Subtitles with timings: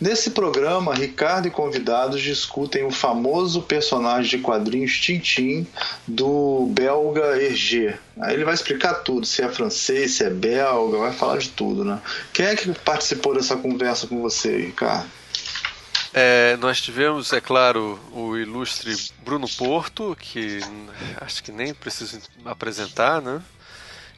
[0.00, 5.66] Nesse programa, Ricardo e convidados discutem o famoso personagem de quadrinhos Tintin
[6.06, 7.98] do belga Hergé.
[8.20, 11.84] Aí ele vai explicar tudo, se é francês, se é belga, vai falar de tudo,
[11.84, 12.00] né?
[12.32, 15.08] Quem é que participou dessa conversa com você, Ricardo?
[16.12, 18.94] É, nós tivemos, é claro, o ilustre
[19.24, 20.60] Bruno Porto, que
[21.20, 23.42] acho que nem preciso apresentar, né?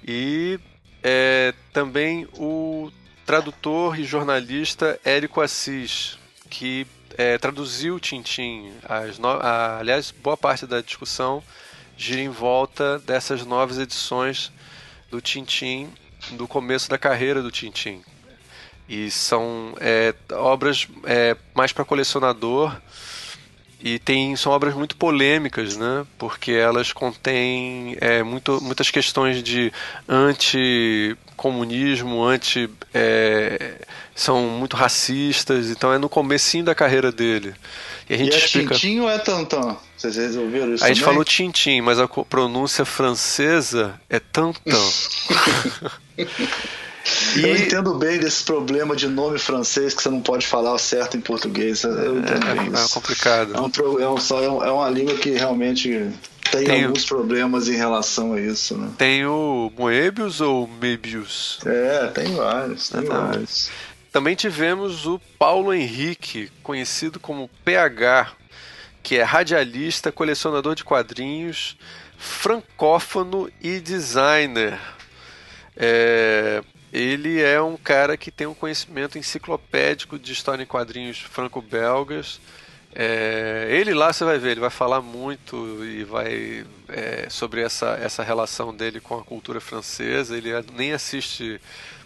[0.07, 0.61] E
[1.03, 2.91] é, também o
[3.27, 6.17] tradutor e jornalista Érico Assis,
[6.49, 6.87] que
[7.19, 8.73] é, traduziu Tintim.
[9.19, 9.29] No...
[9.79, 11.43] Aliás, boa parte da discussão
[11.97, 14.53] gira em volta dessas novas edições
[15.11, 15.91] do Tintim,
[16.33, 18.03] do começo da carreira do Tintim.
[18.89, 22.81] E são é, obras é, mais para colecionador
[23.81, 26.07] e tem, são obras muito polêmicas, né?
[26.17, 29.73] Porque elas contêm é, muito, muitas questões de
[31.37, 33.75] anti-comunismo, anti, é,
[34.15, 37.55] são muito racistas, então é no comecinho da carreira dele.
[38.09, 38.75] E a gente e é explica...
[38.75, 39.77] Tintin ou é Tantan?
[39.97, 44.81] Vocês resolveram isso A gente falou Tintin, mas a pronúncia francesa é Tantan.
[47.37, 47.41] E...
[47.41, 51.21] Eu entendo bem desse problema de nome francês que você não pode falar certo em
[51.21, 51.85] português.
[51.85, 53.55] Eu entendo é, bem é, é complicado.
[53.55, 56.11] É, um, é, um, é uma língua que realmente
[56.51, 57.09] tem, tem alguns o...
[57.09, 58.77] problemas em relação a isso.
[58.77, 58.91] Né?
[58.99, 61.61] Tem o Moebius ou Mebius?
[61.65, 62.89] É, tem vários.
[62.89, 63.71] Tem vários.
[64.13, 68.33] Também tivemos o Paulo Henrique, conhecido como PH,
[69.03, 71.77] que é radialista, colecionador de quadrinhos,
[72.17, 74.79] francófono e designer.
[75.77, 82.41] É, ele é um cara que tem um conhecimento enciclopédico de história em quadrinhos franco-belgas.
[82.99, 87.91] É, ele lá você vai ver, ele vai falar muito e vai é, sobre essa,
[88.01, 90.35] essa relação dele com a cultura francesa.
[90.35, 91.61] Ele nem assiste,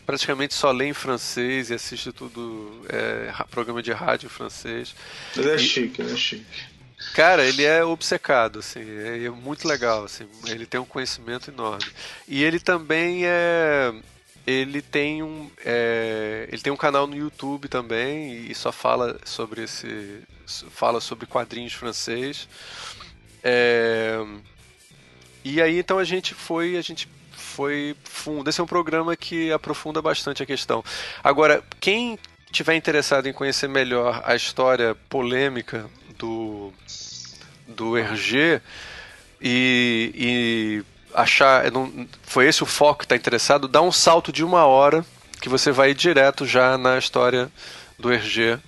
[0.04, 4.92] praticamente só lê em francês e assiste tudo é, programa de rádio francês.
[5.36, 6.44] Ele é e, chique, ele é chique.
[7.14, 11.86] Cara, ele é obcecado, assim, é, é muito legal, assim, ele tem um conhecimento enorme.
[12.26, 13.94] E ele também é,
[14.50, 19.62] ele tem um é, ele tem um canal no YouTube também e só fala sobre
[19.62, 22.48] esse fala sobre quadrinhos francês.
[23.42, 24.18] É,
[25.44, 29.52] e aí então a gente foi a gente foi fundo esse é um programa que
[29.52, 30.84] aprofunda bastante a questão.
[31.22, 32.18] Agora quem
[32.50, 35.88] tiver interessado em conhecer melhor a história polêmica
[36.18, 36.72] do
[37.66, 38.60] do Hergé
[39.40, 40.12] e,
[40.84, 44.64] e achar, não, foi esse o foco que está interessado, dá um salto de uma
[44.64, 45.04] hora
[45.40, 47.50] que você vai direto já na história
[47.98, 48.58] do Hergé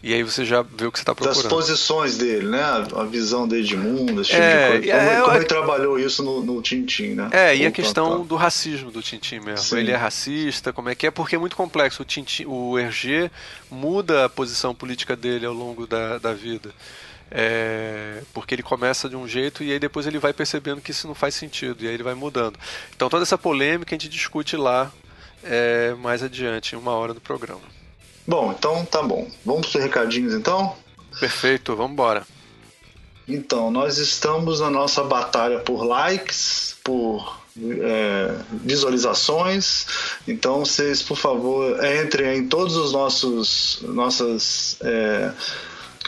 [0.00, 1.42] e aí você já vê o que você está procurando.
[1.42, 2.62] Das posições dele, né?
[2.94, 4.98] A visão dele de mundo, esse tipo é, de coisa.
[4.98, 7.28] Como, é, como ele trabalhou isso no, no Tintin, né?
[7.32, 9.58] É, e a questão do racismo do Tintin mesmo.
[9.58, 9.78] Sim.
[9.78, 11.10] Ele é racista, como é que é?
[11.10, 12.02] Porque é muito complexo.
[12.02, 13.28] O, Tintin, o Hergé
[13.68, 16.70] muda a posição política dele ao longo da, da vida.
[17.30, 21.06] É, porque ele começa de um jeito e aí depois ele vai percebendo que isso
[21.06, 22.58] não faz sentido e aí ele vai mudando.
[22.94, 24.90] Então toda essa polêmica a gente discute lá
[25.42, 27.60] é, mais adiante, em uma hora do programa.
[28.26, 29.30] Bom, então tá bom.
[29.44, 30.74] Vamos para os recadinhos então?
[31.18, 32.26] Perfeito, vamos embora.
[33.26, 38.34] Então, nós estamos na nossa batalha por likes, por é,
[38.64, 39.86] visualizações.
[40.26, 45.32] Então, vocês, por favor, entrem em todos os nossos nossas é,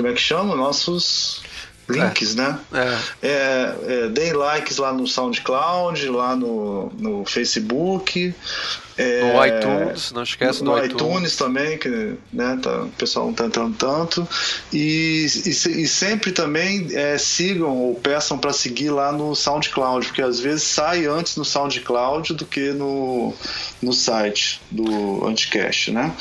[0.00, 0.56] como é que chama?
[0.56, 1.42] Nossos
[1.88, 2.40] links, é.
[2.40, 2.58] né?
[2.72, 3.28] É.
[3.28, 8.34] É, é, deem likes lá no SoundCloud, lá no, no Facebook.
[9.00, 11.02] É, no iTunes, não esquece no, no iTunes.
[11.02, 11.36] iTunes.
[11.36, 11.88] também, que
[12.32, 14.28] né, tá, o pessoal não está entrando tanto.
[14.72, 20.22] E, e, e sempre também é, sigam ou peçam para seguir lá no SoundCloud, porque
[20.22, 23.32] às vezes sai antes no SoundCloud do que no,
[23.80, 26.14] no site do Anticast, né?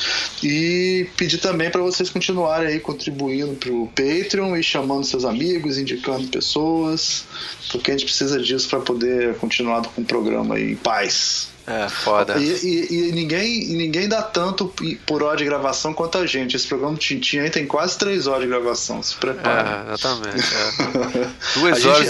[0.44, 5.78] E pedir também para vocês continuarem aí contribuindo para o Patreon e chamando seus amigos,
[5.78, 7.26] indicando pessoas,
[7.72, 11.50] porque a gente precisa disso para poder continuar com o programa aí em paz.
[11.70, 12.36] É, foda.
[12.40, 14.74] E, e, e, ninguém, ninguém dá tanto
[15.06, 16.56] por hora de gravação quanto a gente.
[16.56, 19.04] Esse programa do Tintin aí tem quase três horas de gravação.
[19.04, 19.86] Se prepara.
[19.88, 20.48] É, exatamente.
[20.56, 21.30] É.
[21.60, 22.06] Duas a horas.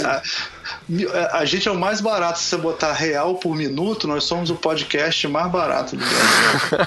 [0.88, 2.38] Gente, a, a, gente é o mais barato.
[2.38, 6.78] Se você botar real por minuto, nós somos o podcast mais barato do Brasil.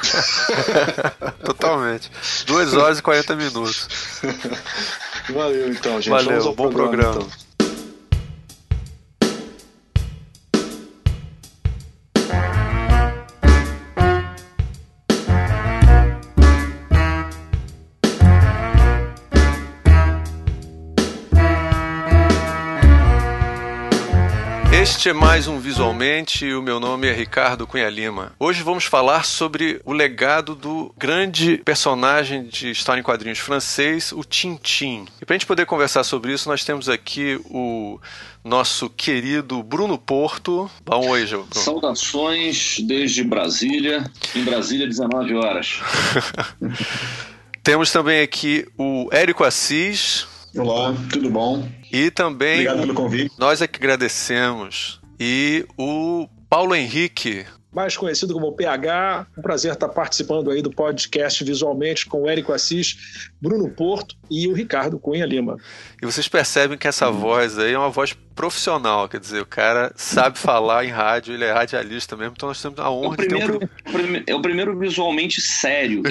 [1.46, 2.10] Totalmente.
[2.48, 3.88] Duas horas e 40 minutos.
[5.30, 6.10] Valeu então, gente.
[6.10, 6.90] Valeu, bom programa.
[6.90, 7.28] programa.
[7.28, 7.53] Então.
[25.04, 28.32] Este é mais um Visualmente e o meu nome é Ricardo Cunha Lima.
[28.40, 34.24] Hoje vamos falar sobre o legado do grande personagem de história em quadrinhos francês, o
[34.24, 35.06] Tintin.
[35.22, 38.00] E para a gente poder conversar sobre isso, nós temos aqui o
[38.46, 40.72] nosso querido Bruno Porto.
[40.86, 41.48] Dá um oi, Bruno.
[41.52, 45.82] Saudações desde Brasília, em Brasília, 19 horas.
[47.62, 50.32] temos também aqui o Érico Assis.
[50.56, 51.68] Olá, tudo bom?
[51.92, 52.60] E também.
[52.60, 53.34] Obrigado pelo convite.
[53.40, 55.02] Nós é que agradecemos.
[55.20, 57.44] E o Paulo Henrique.
[57.74, 62.54] Mais conhecido como PH, um prazer estar participando aí do podcast visualmente com o Érico
[62.54, 65.58] Assis, Bruno Porto e o Ricardo Cunha Lima.
[66.00, 67.14] E vocês percebem que essa hum.
[67.14, 71.46] voz aí é uma voz profissional, quer dizer, o cara sabe falar em rádio, ele
[71.46, 74.24] é radialista mesmo, então nós temos a honra é primeiro, de ter um...
[74.28, 76.04] É o primeiro visualmente sério.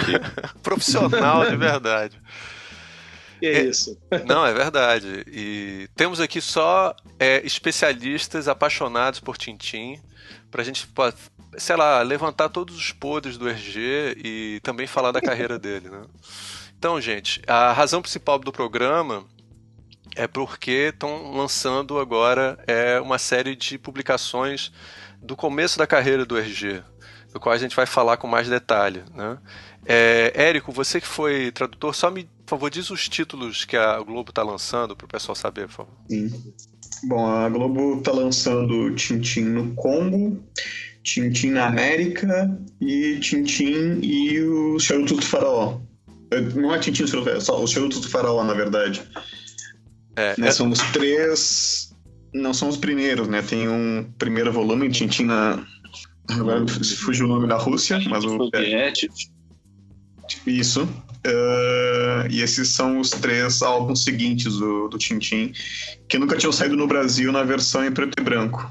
[0.62, 2.18] profissional de verdade.
[3.38, 3.98] Que é, isso.
[4.26, 5.24] Não, é verdade.
[5.26, 10.00] E temos aqui só é, especialistas apaixonados por Tintim,
[10.50, 10.88] para a gente,
[11.56, 16.02] sei lá, levantar todos os podres do RG e também falar da carreira dele, né?
[16.78, 19.24] Então, gente, a razão principal do programa
[20.14, 24.70] é porque estão lançando agora é, uma série de publicações
[25.20, 26.82] do começo da carreira do RG,
[27.32, 29.02] do qual a gente vai falar com mais detalhe.
[29.12, 29.38] Né?
[29.86, 33.98] É, Érico, você que foi tradutor, só me, por favor, diz os títulos que a
[34.00, 35.94] Globo está lançando para o pessoal saber, por favor.
[36.08, 36.54] Sim.
[37.04, 40.42] Bom, a Globo está lançando Tintim no Congo,
[41.02, 45.80] Tintim na América e Tintim e o Charutos do Faraó.
[46.30, 49.02] É, não é Tintim e o só os Charutos do Faraó, na verdade.
[50.16, 50.50] É, né, é...
[50.50, 51.92] São os três.
[52.32, 53.42] Não são os primeiros, né?
[53.42, 55.64] Tem um primeiro volume, Tintim na.
[56.30, 58.50] Agora fugiu o nome da Rússia, mas o.
[60.46, 60.82] Isso.
[61.26, 65.52] Uh, e esses são os três álbuns seguintes do, do Tintin,
[66.06, 68.70] que nunca tinham saído no Brasil na versão em preto e branco.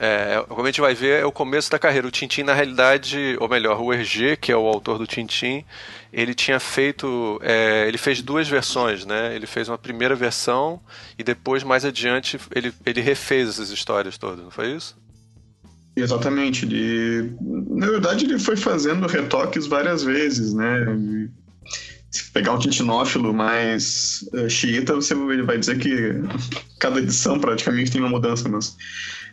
[0.00, 2.06] É, como a gente vai ver, é o começo da carreira.
[2.06, 5.64] O Tintin, na realidade, ou melhor, o Hergé, que é o autor do Tintin,
[6.12, 7.40] ele tinha feito.
[7.42, 9.34] É, ele fez duas versões, né?
[9.34, 10.80] Ele fez uma primeira versão
[11.18, 14.96] e depois, mais adiante, ele, ele refez essas histórias todas, não foi isso?
[16.02, 16.64] Exatamente.
[16.64, 20.86] Ele, na verdade, ele foi fazendo retoques várias vezes, né?
[22.10, 26.14] Se pegar um tintinófilo mais uh, xiita, você vai dizer que
[26.78, 28.76] cada edição praticamente tem uma mudança, mas...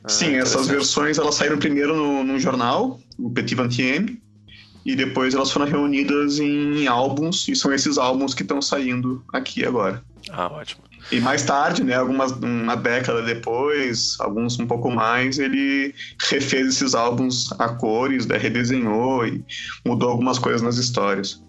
[0.04, 4.22] Ah, Sim, essas versões elas saíram primeiro no, no jornal, o Petit Vingtième,
[4.86, 9.66] e depois elas foram reunidas em álbuns, e são esses álbuns que estão saindo aqui
[9.66, 10.04] agora.
[10.30, 10.84] Ah, ótimo.
[11.12, 15.94] E mais tarde, né, algumas, uma década depois, alguns um pouco mais, ele
[16.30, 19.46] refez esses álbuns a cores, né, redesenhou e
[19.86, 21.44] mudou algumas coisas nas histórias.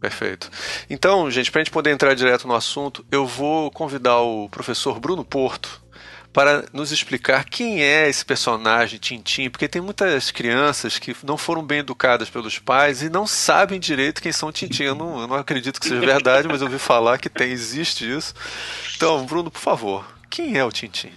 [0.00, 0.50] Perfeito.
[0.88, 5.00] Então, gente, para a gente poder entrar direto no assunto, eu vou convidar o professor
[5.00, 5.82] Bruno Porto
[6.38, 11.64] para nos explicar quem é esse personagem Tintim, porque tem muitas crianças que não foram
[11.64, 14.84] bem educadas pelos pais e não sabem direito quem são Tintim.
[14.84, 18.08] Eu não, eu não acredito que seja verdade, mas eu ouvi falar que tem, existe
[18.08, 18.34] isso.
[18.94, 21.10] Então, Bruno, por favor, quem é o Tintim?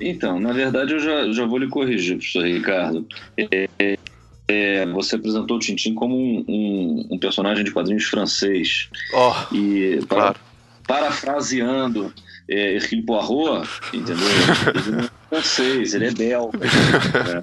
[0.00, 3.04] Então, na verdade, eu já, já vou lhe corrigir, professor Ricardo.
[3.36, 3.98] É,
[4.46, 8.88] é, você apresentou o Tintim como um, um, um, personagem de quadrinhos francês.
[9.12, 10.40] Oh, e, para, claro.
[10.86, 12.14] Parafraseando
[12.48, 14.26] é, Hercule Poirot, entendeu?
[14.74, 16.58] Ele não é francês, ele é belga.
[16.58, 17.42] Né?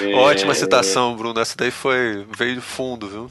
[0.00, 1.40] É, Ótima citação, Bruno.
[1.40, 3.30] Essa daí foi veio fundo, viu?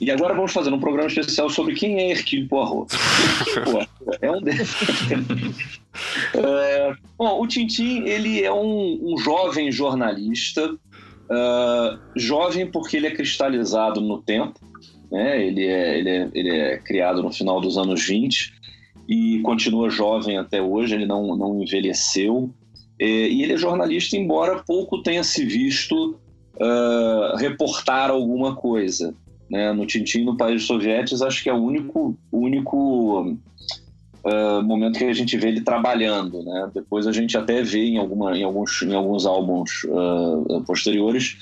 [0.00, 2.94] E agora vamos fazer um programa especial sobre quem é Hercule Poirot.
[4.20, 4.74] é um deles.
[6.34, 13.10] é, bom, o Tintin ele é um, um jovem jornalista, uh, jovem porque ele é
[13.10, 14.60] cristalizado no tempo.
[15.10, 15.44] Né?
[15.44, 18.57] Ele, é, ele, é, ele é criado no final dos anos 20
[19.08, 22.50] e continua jovem até hoje, ele não, não envelheceu.
[23.00, 26.18] É, e ele é jornalista, embora pouco tenha se visto
[26.56, 29.14] uh, reportar alguma coisa.
[29.50, 29.72] Né?
[29.72, 33.22] No Tintin, no País dos Sovietes, acho que é o único, único
[34.24, 36.42] uh, momento que a gente vê ele trabalhando.
[36.42, 36.70] Né?
[36.74, 41.38] Depois a gente até vê em, alguma, em, alguns, em alguns álbuns uh, posteriores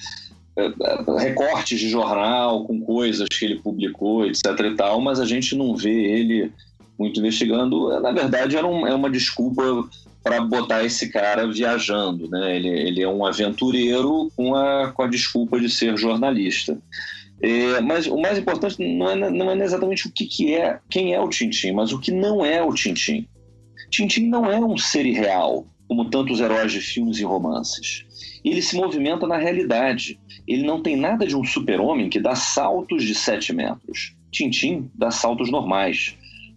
[1.19, 5.77] recortes de jornal com coisas que ele publicou, etc e tal, mas a gente não
[5.77, 6.51] vê ele
[6.99, 9.63] muito investigando, na verdade era um, é uma desculpa
[10.27, 12.57] para botar esse cara viajando, né?
[12.57, 16.77] Ele, ele é um aventureiro com a, com a desculpa de ser jornalista.
[17.41, 21.15] É, mas o mais importante não é, não é exatamente o que, que é, quem
[21.15, 23.29] é o Tintim, mas o que não é o Tintim.
[23.89, 28.05] Tintim não é um ser irreal, como tantos heróis de filmes e romances.
[28.45, 30.19] Ele se movimenta na realidade.
[30.49, 34.17] Ele não tem nada de um super-homem que dá saltos de 7 metros.
[34.33, 36.17] Tintim dá saltos normais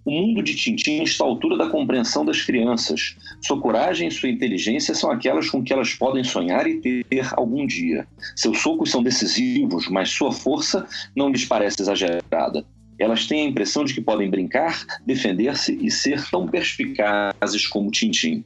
[0.10, 3.16] O mundo de Tintim está à altura da compreensão das crianças.
[3.46, 7.68] Sua coragem e sua inteligência são aquelas com que elas podem sonhar e ter algum
[7.68, 8.08] dia.
[8.36, 12.66] Seus socos são decisivos, mas sua força não lhes parece exagerada.
[12.98, 18.44] Elas têm a impressão de que podem brincar, defender-se e ser tão perspicazes como Tintim.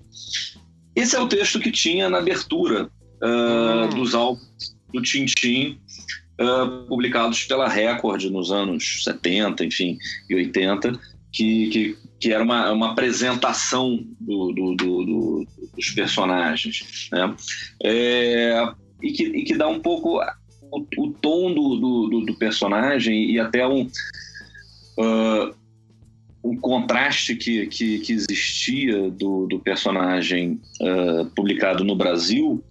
[0.94, 2.92] Esse é o texto que tinha na abertura
[3.22, 5.80] uh, dos álbuns do Tintim,
[6.42, 9.98] uh, publicados pela Record nos anos 70, enfim,
[10.30, 11.00] e 80,
[11.34, 17.10] que, que, que era uma, uma apresentação do, do, do, dos personagens.
[17.12, 17.36] Né?
[17.84, 20.22] É, e, que, e que dá um pouco
[20.72, 23.90] o, o tom do, do, personagem e até um.
[24.98, 25.64] Uh,
[26.46, 32.62] um contraste que, que, que, existia do, do personagem uh, publicado no Brasil,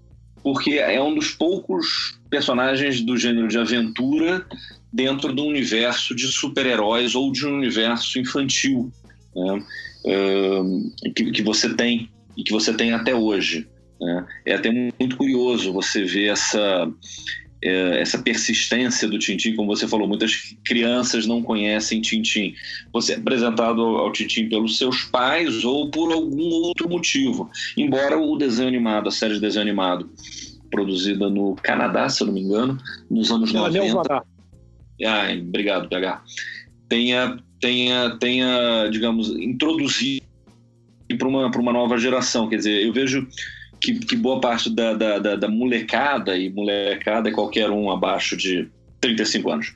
[0.43, 4.45] porque é um dos poucos personagens do gênero de aventura
[4.93, 8.93] dentro do universo de super-heróis ou de um universo infantil
[9.35, 9.65] né?
[10.05, 13.69] uh, que, que você tem e que você tem até hoje.
[14.01, 14.27] Né?
[14.47, 20.09] É até muito curioso você ver essa é, essa persistência do Tintim, como você falou,
[20.09, 22.55] muitas crianças não conhecem Tintim.
[22.93, 27.49] Você é apresentado ao Tintim pelos seus pais ou por algum outro motivo.
[27.77, 30.11] Embora o desenho animado, a série de desenho animado,
[30.71, 32.79] produzida no Canadá, se eu não me engano,
[33.09, 34.23] nos anos não, 90.
[35.05, 36.23] Ah, obrigado, PH.
[36.89, 40.23] Tenha, tenha, tenha, digamos, introduzido
[41.19, 42.49] para uma, uma nova geração.
[42.49, 43.27] Quer dizer, eu vejo
[43.83, 48.37] que, que boa parte da, da, da, da, molecada, e molecada é qualquer um abaixo
[48.37, 48.69] de
[49.01, 49.75] 35 anos,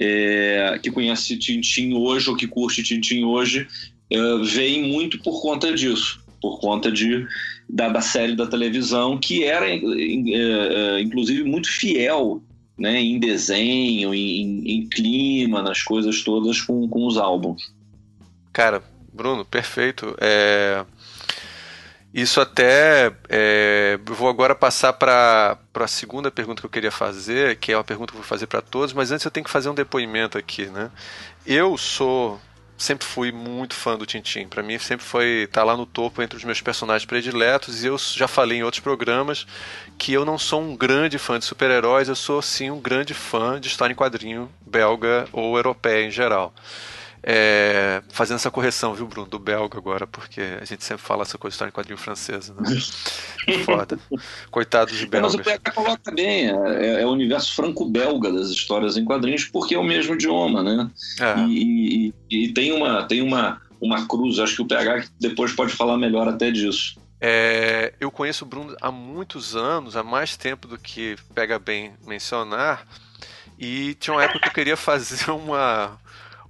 [0.00, 3.68] é, que conhece Tintim hoje ou que curte Tintim hoje,
[4.10, 7.26] é, vem muito por conta disso, por conta de,
[7.68, 12.42] da, da série da televisão, que era, é, é, inclusive, muito fiel
[12.78, 17.70] né, em desenho, em, em, clima, nas coisas todas com, com os álbuns.
[18.52, 20.14] Cara, Bruno, perfeito.
[20.20, 20.84] É,
[22.16, 23.12] isso até.
[23.28, 27.84] É, vou agora passar para a segunda pergunta que eu queria fazer, que é uma
[27.84, 30.38] pergunta que eu vou fazer para todos, mas antes eu tenho que fazer um depoimento
[30.38, 30.64] aqui.
[30.64, 30.90] Né?
[31.46, 32.40] Eu sou.
[32.78, 34.46] Sempre fui muito fã do Tintim.
[34.48, 37.84] Para mim, sempre foi estar tá lá no topo entre os meus personagens prediletos.
[37.84, 39.46] E eu já falei em outros programas
[39.98, 43.60] que eu não sou um grande fã de super-heróis, eu sou sim um grande fã
[43.60, 46.54] de história em quadrinho belga ou europeia em geral.
[47.28, 51.36] É, fazendo essa correção, viu, Bruno, do belga agora, porque a gente sempre fala essa
[51.36, 52.70] coisa de história em quadrinho francesa, né?
[53.66, 53.98] Foda.
[54.48, 55.34] Coitados de belgas.
[55.34, 59.44] É, mas o PH coloca bem, é, é, o universo franco-belga das histórias em quadrinhos,
[59.44, 60.88] porque é o mesmo idioma, né?
[61.20, 61.40] É.
[61.48, 65.72] E, e, e, tem, uma, tem uma, uma cruz, acho que o PH depois pode
[65.72, 66.96] falar melhor até disso.
[67.20, 71.92] É, eu conheço o Bruno há muitos anos, há mais tempo do que pega bem
[72.06, 72.86] mencionar,
[73.58, 75.98] e tinha uma época que eu queria fazer uma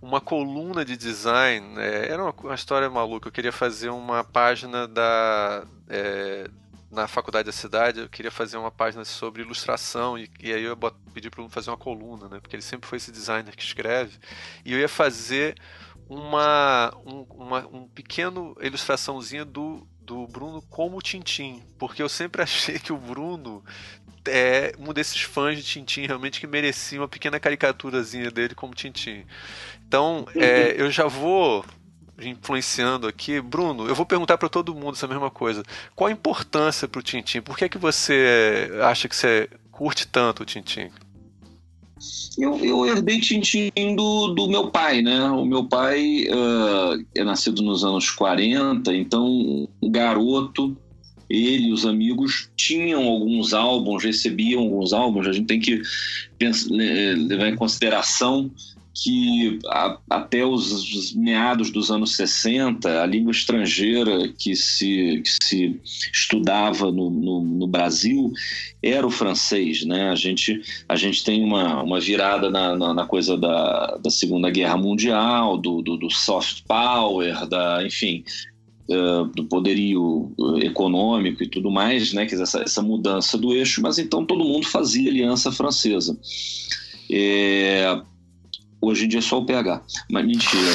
[0.01, 1.79] uma coluna de design.
[1.79, 3.29] É, era uma, uma, história maluca.
[3.29, 5.65] Eu queria fazer uma página da.
[5.89, 6.49] É,
[6.91, 10.77] na faculdade da cidade, eu queria fazer uma página sobre ilustração e, e aí eu
[11.13, 12.41] pedi para ele fazer uma coluna, né?
[12.41, 14.19] Porque ele sempre foi esse designer que escreve.
[14.65, 15.57] E eu ia fazer
[16.09, 22.79] uma, um, uma um pequeno ilustraçãozinha do, do Bruno como Tintim, porque eu sempre achei
[22.79, 23.65] que o Bruno
[24.29, 29.25] é um desses fãs de Tintim realmente que merecia uma pequena caricaturazinha dele como Tintim.
[29.87, 31.65] Então, é, eu já vou
[32.21, 33.41] influenciando aqui.
[33.41, 35.63] Bruno, eu vou perguntar para todo mundo essa mesma coisa.
[35.95, 37.41] Qual a importância para o Tintim?
[37.41, 40.89] Por que, é que você acha que você curte tanto o Tintim?
[42.39, 45.31] Eu, eu herdei Tintim do, do meu pai, né?
[45.31, 50.77] O meu pai uh, é nascido nos anos 40, então garoto,
[51.29, 55.27] ele e os amigos tinham alguns álbuns, recebiam alguns álbuns.
[55.27, 55.81] A gente tem que
[56.39, 58.51] pensar, levar em consideração
[59.03, 65.45] que a, até os, os, meados dos anos 60, a língua estrangeira que se, que
[65.45, 68.33] se estudava no, no, no, Brasil
[68.83, 69.85] era o francês.
[69.85, 70.09] Né?
[70.09, 74.51] A, gente, a gente tem uma, uma virada na, na, na coisa da, da Segunda
[74.51, 78.25] Guerra Mundial, do, do, do soft power, da, enfim,
[78.89, 83.99] Uh, do poderio econômico e tudo mais, né, que essa, essa mudança do eixo, mas
[83.99, 86.17] então todo mundo fazia aliança francesa.
[87.11, 88.01] É,
[88.81, 89.83] Hoje em dia é só o pH.
[90.11, 90.63] Mas mentira.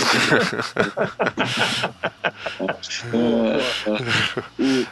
[3.13, 3.93] é, é,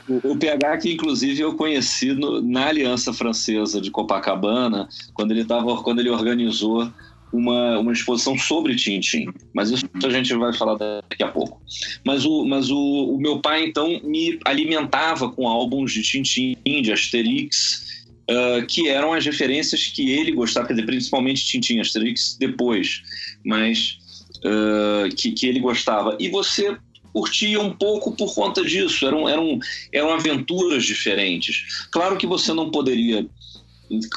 [0.07, 5.43] o, o, pH que inclusive eu conheci no, na Aliança Francesa de Copacabana, quando ele,
[5.43, 6.91] tava, quando ele organizou
[7.31, 9.31] uma, uma exposição sobre Tintin.
[9.53, 11.61] Mas isso a gente vai falar daqui a pouco.
[12.05, 16.91] Mas o, mas o, o meu pai, então, me alimentava com álbuns de Tintin, de
[16.91, 17.99] Asterix,
[18.29, 23.01] uh, que eram as referências que ele gostava, quer dizer, principalmente Tintin Asterix depois,
[23.43, 23.98] mas
[24.38, 26.15] uh, que, que ele gostava.
[26.19, 26.77] E você
[27.12, 29.05] curtia um pouco por conta disso.
[29.05, 29.59] Eram, eram,
[29.91, 31.88] eram aventuras diferentes.
[31.91, 33.25] Claro que você não poderia,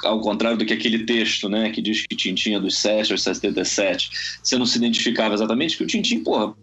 [0.05, 3.23] ao contrário do que aquele texto, né, que diz que Tintin é dos 7 aos
[3.23, 4.11] 77,
[4.43, 6.55] você não se identificava exatamente, que o Tintin, porra,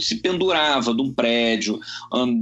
[0.00, 1.80] se pendurava de um prédio,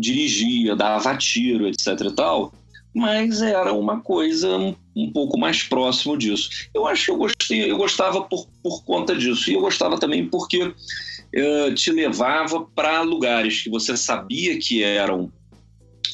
[0.01, 2.53] dirigia, dava tiro, etc e tal,
[2.97, 4.57] mas era uma coisa
[4.97, 6.49] um, pouco mais próximo disso.
[6.73, 10.27] Eu acho que eu, gostei, eu gostava por, por conta disso, e eu gostava também
[10.27, 15.31] porque uh, te levava para lugares que você sabia que eram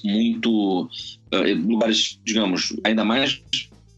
[0.03, 3.41] muito uh, lugares, digamos, ainda mais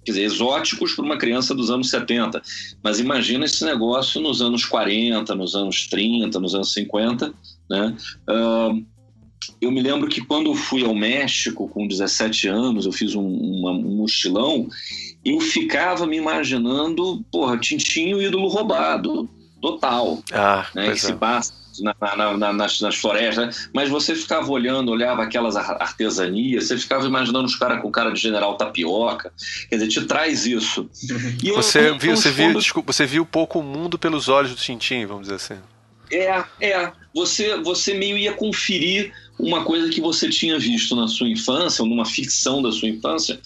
[0.04, 2.42] quer dizer, exóticos para uma criança dos anos 70.
[2.82, 7.32] Mas imagina esse negócio nos anos 40, nos anos 30, nos anos 50.
[7.70, 7.96] Né?
[8.28, 8.84] Uh,
[9.60, 13.26] eu me lembro que quando eu fui ao México com 17 anos, eu fiz um,
[13.26, 14.68] uma, um mochilão,
[15.24, 19.28] eu ficava me imaginando, porra, Tintinho ídolo roubado,
[19.60, 20.22] total.
[20.32, 20.86] Ah, né?
[20.86, 20.96] Que é.
[20.96, 26.68] se passa na, na, na, nas, nas, florestas, mas você ficava olhando, olhava aquelas artesanias,
[26.68, 29.32] você ficava imaginando os caras com cara de general tapioca,
[29.68, 30.88] quer dizer, te traz isso.
[31.42, 34.56] E você, eu, viu, você, viu, desculpa, você viu pouco o mundo pelos olhos do
[34.56, 35.56] Tintin, vamos dizer assim.
[36.10, 36.92] É, é.
[37.14, 41.88] Você, você meio ia conferir uma coisa que você tinha visto na sua infância, ou
[41.88, 43.40] numa ficção da sua infância,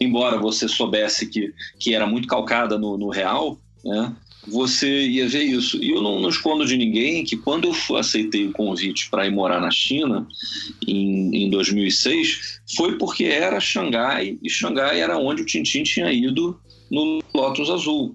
[0.00, 4.14] embora você soubesse que, que era muito calcada no, no real, né?
[4.46, 5.82] você ia ver isso.
[5.82, 9.30] E eu não, não, escondo de ninguém que quando eu aceitei o convite para ir
[9.30, 10.26] morar na China,
[10.86, 16.58] em, em 2006, foi porque era Xangai, e Xangai era onde o Tintin tinha ido
[16.90, 18.14] no Lotus Azul.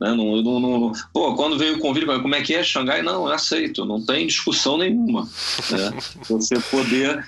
[0.00, 0.14] Né?
[0.14, 3.02] Não, não, não, pô, quando veio o convite, como é que é Xangai?
[3.02, 5.28] Não, eu aceito, não tem discussão nenhuma.
[5.70, 5.92] Né?
[6.28, 7.26] Você poder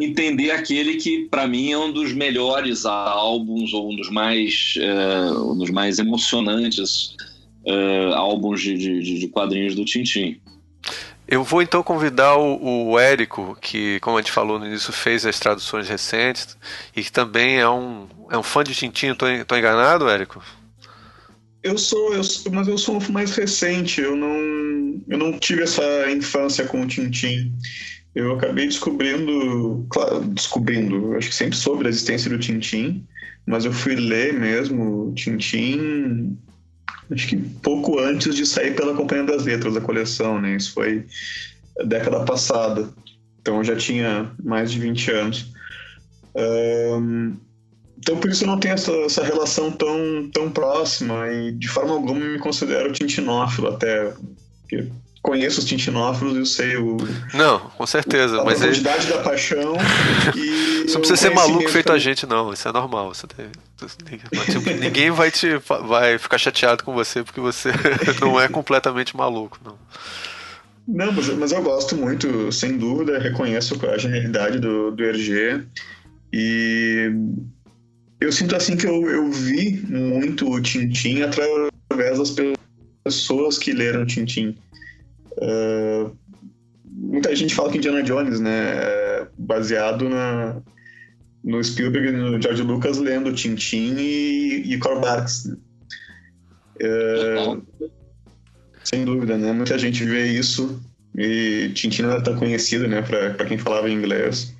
[0.00, 5.30] entender aquele que para mim é um dos melhores álbuns ou um dos mais é,
[5.32, 7.14] um dos mais emocionantes
[7.66, 10.40] uh, álbuns de, de, de, quadrinhos do Tintin.
[11.28, 15.26] Eu vou então convidar o, o, Érico, que, como a gente falou no início, fez
[15.26, 16.56] as traduções recentes
[16.94, 19.08] e que também é um, é um fã de Tintin.
[19.08, 20.40] Estou enganado, Érico?
[21.66, 24.00] Eu sou, eu sou, mas eu sou mais recente.
[24.00, 27.52] Eu não, eu não tive essa infância com o Tintin.
[28.14, 33.04] Eu acabei descobrindo, claro, descobrindo, acho que sempre soube a existência do Tintin,
[33.44, 36.38] mas eu fui ler mesmo Tintin
[37.10, 40.56] acho que pouco antes de sair pela Companhia das Letras da coleção, né?
[40.56, 41.04] Isso foi
[41.84, 42.88] década passada.
[43.40, 45.52] Então eu já tinha mais de 20 anos.
[46.34, 47.36] Um,
[47.98, 51.92] então por isso eu não tenho essa, essa, relação tão, tão próxima e de forma
[51.92, 54.12] alguma me considero tintinófilo até.
[54.62, 54.88] Porque
[55.26, 56.96] conheço os tintinófilos, eu sei o.
[57.34, 58.40] Não, com certeza.
[58.40, 59.16] A mas profundidade é...
[59.16, 59.74] da paixão.
[60.36, 62.52] E Você não precisa ser maluco feito a gente, não.
[62.52, 63.12] Isso é normal.
[63.12, 63.46] Você tem...
[64.44, 67.70] tipo, ninguém vai, te, vai ficar chateado com você porque você
[68.20, 69.76] não é completamente maluco, não.
[70.86, 75.64] Não, mas, mas eu gosto muito, sem dúvida, reconheço a genialidade do, do RG.
[76.32, 77.10] E
[78.26, 82.34] eu sinto assim que eu, eu vi muito o Tintin através das
[83.04, 84.56] pessoas que leram Tintin.
[85.38, 86.10] Uh,
[86.84, 90.60] muita gente fala que Indiana Jones, né, é baseado na,
[91.44, 95.00] no Spielberg e no George Lucas lendo Tintin e, e Karl.
[95.00, 95.56] Né?
[96.82, 97.62] Uh,
[98.82, 99.52] sem dúvida, né?
[99.52, 100.82] Muita gente vê isso
[101.16, 104.52] e Tintin era tão conhecido, né, para quem falava inglês.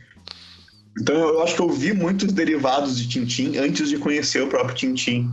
[1.00, 4.74] Então eu acho que eu vi muitos derivados de Tintin antes de conhecer o próprio
[4.74, 5.30] Tintin.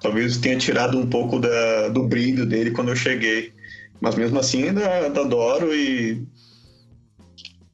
[0.00, 3.52] Talvez tenha tirado um pouco da, do brilho dele quando eu cheguei.
[4.00, 6.24] Mas mesmo assim ainda, ainda adoro e,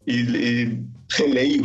[0.06, 1.62] e, e, releio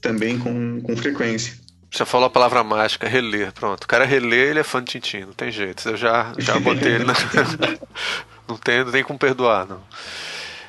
[0.00, 1.54] também com, com frequência.
[1.90, 3.52] Você falou a palavra mágica, reler.
[3.52, 3.84] Pronto.
[3.84, 5.88] O cara reler, ele é fã de Tintin, não tem jeito.
[5.88, 7.14] Eu já, já botei ele na.
[8.46, 9.80] não, tem, não tem como perdoar, não.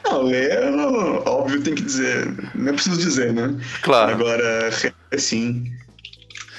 [0.10, 0.58] Não, ler,
[1.26, 2.34] óbvio, tem que dizer.
[2.56, 3.56] Não é preciso dizer, né?
[3.82, 4.14] Claro.
[4.14, 4.70] Agora,
[5.18, 5.72] sim.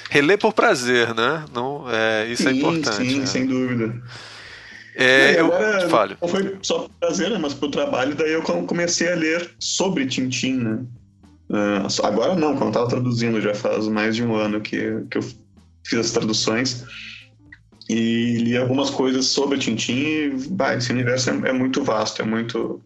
[0.09, 1.45] Reler por prazer, né?
[1.53, 3.09] Não, é, isso é sim, é importante.
[3.09, 3.25] Sim, é.
[3.25, 4.01] sem dúvida.
[4.95, 5.49] É, eu
[5.89, 6.17] falho.
[6.21, 10.05] Não foi só por prazer, né, mas pro trabalho, daí eu comecei a ler sobre
[10.05, 10.79] Tintin, né?
[11.49, 15.17] Uh, agora não, quando eu tava traduzindo, já faz mais de um ano que, que
[15.17, 15.21] eu
[15.83, 16.83] fiz as traduções.
[17.89, 22.25] E li algumas coisas sobre Tintin e bah, esse universo é, é muito vasto, é
[22.25, 22.81] muito.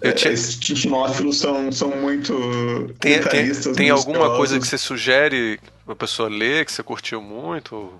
[0.00, 0.32] É, tinha...
[0.32, 2.94] Esses tintinófilos são, são muito.
[3.00, 7.92] Tem, tem, tem alguma coisa que você sugere pra pessoa ler, que você curtiu muito?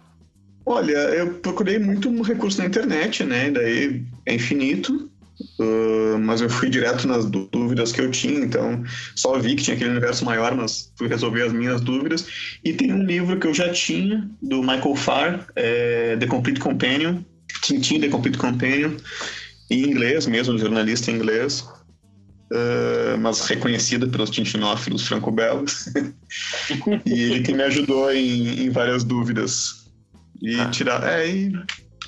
[0.64, 3.50] Olha, eu procurei muito recurso na internet, né?
[3.50, 5.10] Daí é infinito.
[5.58, 8.82] Uh, mas eu fui direto nas dúvidas que eu tinha, então
[9.14, 12.26] só vi que tinha aquele universo maior, mas fui resolver as minhas dúvidas.
[12.64, 17.18] E tem um livro que eu já tinha, do Michael Farr, é, The Complete Companion,
[17.60, 18.96] Tintin The Complete Companion,
[19.70, 21.60] em inglês mesmo, jornalista em inglês,
[22.52, 25.92] uh, mas reconhecida pelos tintinófilos franco-belgas.
[27.04, 29.86] e ele que me ajudou em, em várias dúvidas.
[30.40, 30.70] E ah.
[30.70, 31.02] tirar.
[31.02, 31.52] É, e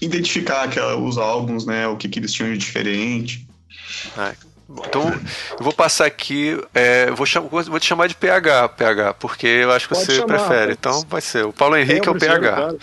[0.00, 1.86] identificar aquela, os álbuns, né?
[1.88, 3.48] O que, que eles tinham de diferente.
[4.16, 4.34] Ah,
[4.86, 5.08] então,
[5.58, 7.26] eu vou passar aqui, é, vou,
[7.64, 10.72] vou, te chamar de PH, PH, porque eu acho que Pode você chamar, prefere.
[10.72, 11.46] Então vai ser.
[11.46, 12.74] O Paulo Henrique é, é o PH.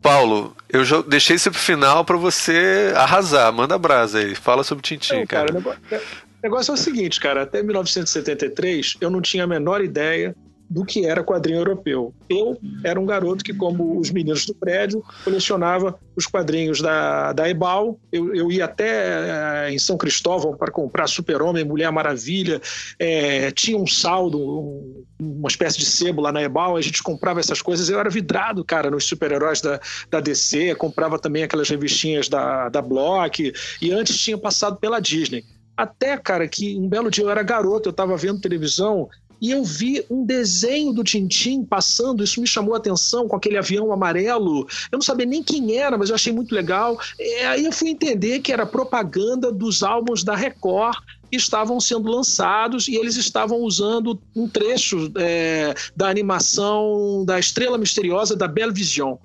[0.00, 3.52] Paulo, eu já deixei isso pro final para você arrasar.
[3.52, 4.34] Manda brasa aí.
[4.34, 5.52] Fala sobre Tintin, não, cara.
[5.52, 6.02] cara.
[6.42, 7.42] O negócio é o seguinte, cara.
[7.42, 10.34] Até 1973 eu não tinha a menor ideia
[10.74, 12.12] do que era quadrinho europeu.
[12.28, 17.48] Eu era um garoto que, como os meninos do prédio, colecionava os quadrinhos da, da
[17.48, 17.96] Ebal.
[18.10, 22.60] Eu, eu ia até eh, em São Cristóvão para comprar Super-Homem, Mulher Maravilha.
[22.98, 26.76] É, tinha um saldo, um, uma espécie de sebo lá na Ebal.
[26.76, 27.88] A gente comprava essas coisas.
[27.88, 29.78] Eu era vidrado, cara, nos super-heróis da,
[30.10, 30.74] da DC.
[30.74, 33.52] Comprava também aquelas revistinhas da, da Block.
[33.80, 35.44] E antes tinha passado pela Disney.
[35.76, 39.08] Até, cara, que um belo dia eu era garoto, eu estava vendo televisão
[39.44, 43.58] e eu vi um desenho do Tintim passando, isso me chamou a atenção, com aquele
[43.58, 44.66] avião amarelo.
[44.90, 46.98] Eu não sabia nem quem era, mas eu achei muito legal.
[47.18, 50.96] E aí eu fui entender que era propaganda dos álbuns da Record
[51.30, 57.76] que estavam sendo lançados e eles estavam usando um trecho é, da animação da Estrela
[57.76, 59.16] Misteriosa da Belle Vision.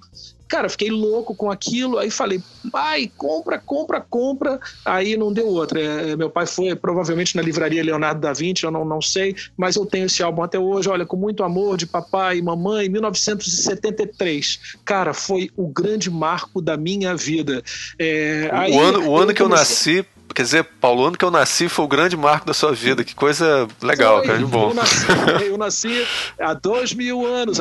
[0.49, 4.59] Cara, fiquei louco com aquilo, aí falei, pai, compra, compra, compra.
[4.83, 5.79] Aí não deu outra.
[5.79, 9.75] É, meu pai foi provavelmente na livraria Leonardo da Vinci, eu não, não sei, mas
[9.75, 14.77] eu tenho esse álbum até hoje, olha, com muito amor de papai e mamãe, 1973.
[14.83, 17.63] Cara, foi o grande marco da minha vida.
[17.99, 20.03] É, o ano, o ano que eu nasci,
[20.39, 23.03] Quer dizer, Paulo, o ano que eu nasci foi o grande marco da sua vida.
[23.03, 24.39] Que coisa legal, foi, cara.
[24.47, 24.69] Bom.
[24.69, 25.05] Eu nasci,
[25.45, 26.07] eu nasci
[26.39, 27.59] há dois mil anos.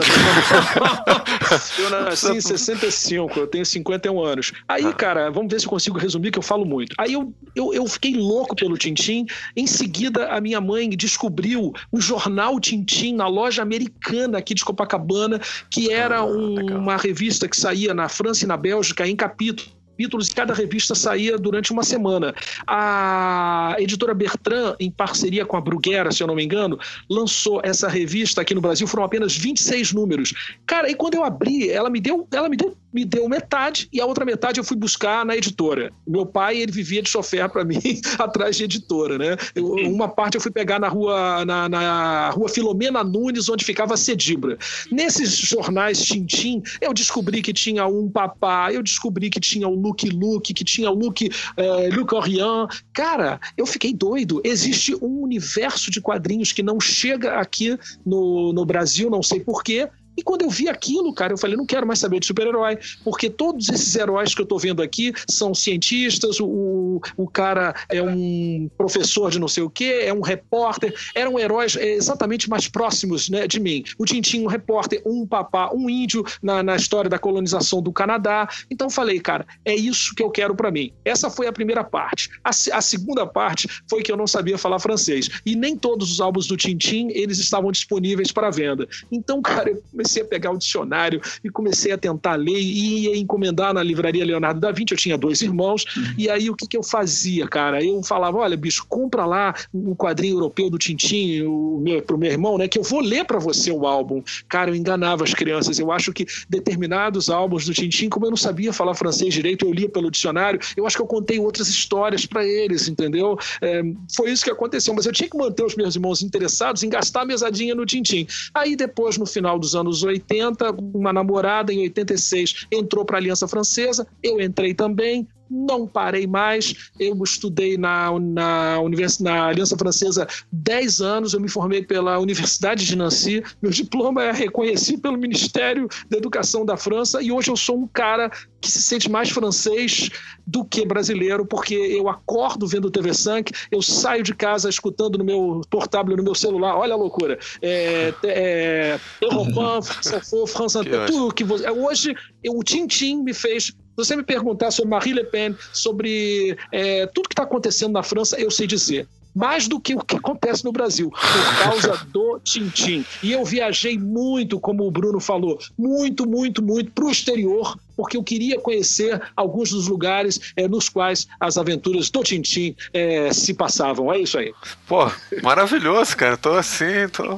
[1.77, 4.53] eu nasci em 65, eu tenho 51 anos.
[4.69, 4.93] Aí, ah.
[4.93, 6.95] cara, vamos ver se eu consigo resumir, que eu falo muito.
[6.99, 9.27] Aí eu, eu, eu fiquei louco pelo Tintim.
[9.57, 15.41] Em seguida, a minha mãe descobriu o jornal Tintim na loja americana aqui de Copacabana,
[15.69, 19.78] que era ah, um, uma revista que saía na França e na Bélgica em capítulo
[19.99, 22.33] capítulos e cada revista saía durante uma semana.
[22.69, 26.79] A editora Bertrand, em parceria com a Bruguera, se eu não me engano,
[27.11, 30.33] lançou essa revista aqui no Brasil, foram apenas 26 números.
[30.65, 34.01] Cara, e quando eu abri, ela me deu, ela me deu me deu metade e
[34.01, 35.92] a outra metade eu fui buscar na editora.
[36.07, 37.79] Meu pai, ele vivia de chofer para mim
[38.18, 39.37] atrás de editora, né?
[39.55, 43.94] Eu, uma parte eu fui pegar na rua, na, na, rua Filomena Nunes, onde ficava
[43.94, 44.59] a Cedibra.
[44.90, 50.09] Nesses jornais Tintim, eu descobri que tinha um papá, eu descobri que tinha o Luke
[50.09, 52.66] Luke, que tinha o Luke, uh, Luke Orion.
[52.92, 54.40] Cara, eu fiquei doido.
[54.44, 59.88] Existe um universo de quadrinhos que não chega aqui no, no Brasil, não sei porquê,
[60.18, 63.31] e quando eu vi aquilo, cara, eu falei, não quero mais saber de super-herói, porque
[63.31, 68.68] todos esses heróis que eu tô vendo aqui são cientistas, o, o cara é um
[68.76, 73.46] professor de não sei o quê, é um repórter, eram heróis exatamente mais próximos né,
[73.46, 73.85] de mim.
[73.96, 78.48] O Tintin, um repórter, um papá, um índio na, na história da colonização do Canadá.
[78.68, 80.92] Então falei, cara, é isso que eu quero para mim.
[81.04, 82.28] Essa foi a primeira parte.
[82.42, 85.28] A, a, segunda parte foi que eu não sabia falar francês.
[85.46, 88.88] E nem todos os álbuns do Tintin, eles estavam disponíveis para venda.
[89.12, 93.16] Então, cara, eu comecei a pegar o dicionário e comecei a tentar ler e ia
[93.16, 94.94] encomendar na livraria Leonardo da Vinci.
[94.94, 95.85] Eu tinha dois irmãos,
[96.16, 97.85] e aí o que, que eu fazia, cara?
[97.85, 102.31] Eu falava: olha, bicho, compra lá um quadrinho europeu do Tintin o meu, pro meu
[102.31, 102.66] irmão, né?
[102.66, 104.23] Que eu vou ler para você o álbum.
[104.49, 105.79] Cara, eu enganava as crianças.
[105.79, 109.73] Eu acho que determinados álbuns do Tintin, como eu não sabia falar francês direito, eu
[109.73, 113.37] lia pelo dicionário, eu acho que eu contei outras histórias para eles, entendeu?
[113.61, 113.83] É,
[114.16, 114.94] foi isso que aconteceu.
[114.94, 118.27] Mas eu tinha que manter os meus irmãos interessados em gastar a mesadinha no Tintin.
[118.55, 123.49] Aí depois, no final dos anos 80, uma namorada em 86 entrou para a Aliança
[123.49, 126.91] Francesa, eu entrei também, não parei mais.
[126.99, 132.87] Eu estudei na, na, univers, na Aliança Francesa 10 anos, eu me formei pela Universidade
[132.87, 137.23] de Nancy, meu diploma é reconhecido pelo Ministério da Educação da França.
[137.23, 138.31] E hoje eu sou um cara
[138.61, 140.11] que se sente mais francês
[140.47, 145.25] do que brasileiro, porque eu acordo vendo TV 5, eu saio de casa escutando no
[145.25, 149.81] meu portátil, no meu celular, olha a loucura, é, é, Europan,
[150.49, 151.69] França, tudo que você...
[151.71, 153.73] Hoje, eu, o Tintin me fez
[154.05, 158.41] você me perguntar sobre Marie Le Pen, sobre é, tudo que está acontecendo na França,
[158.41, 163.05] eu sei dizer mais do que o que acontece no Brasil, por causa do Tintim.
[163.23, 168.17] E eu viajei muito, como o Bruno falou, muito, muito, muito para o exterior porque
[168.17, 173.53] eu queria conhecer alguns dos lugares é, nos quais as aventuras do Tintim é, se
[173.53, 174.13] passavam.
[174.13, 174.55] É isso aí.
[174.87, 175.11] Pô,
[175.43, 176.37] maravilhoso, cara.
[176.37, 177.37] Tô assim, tô,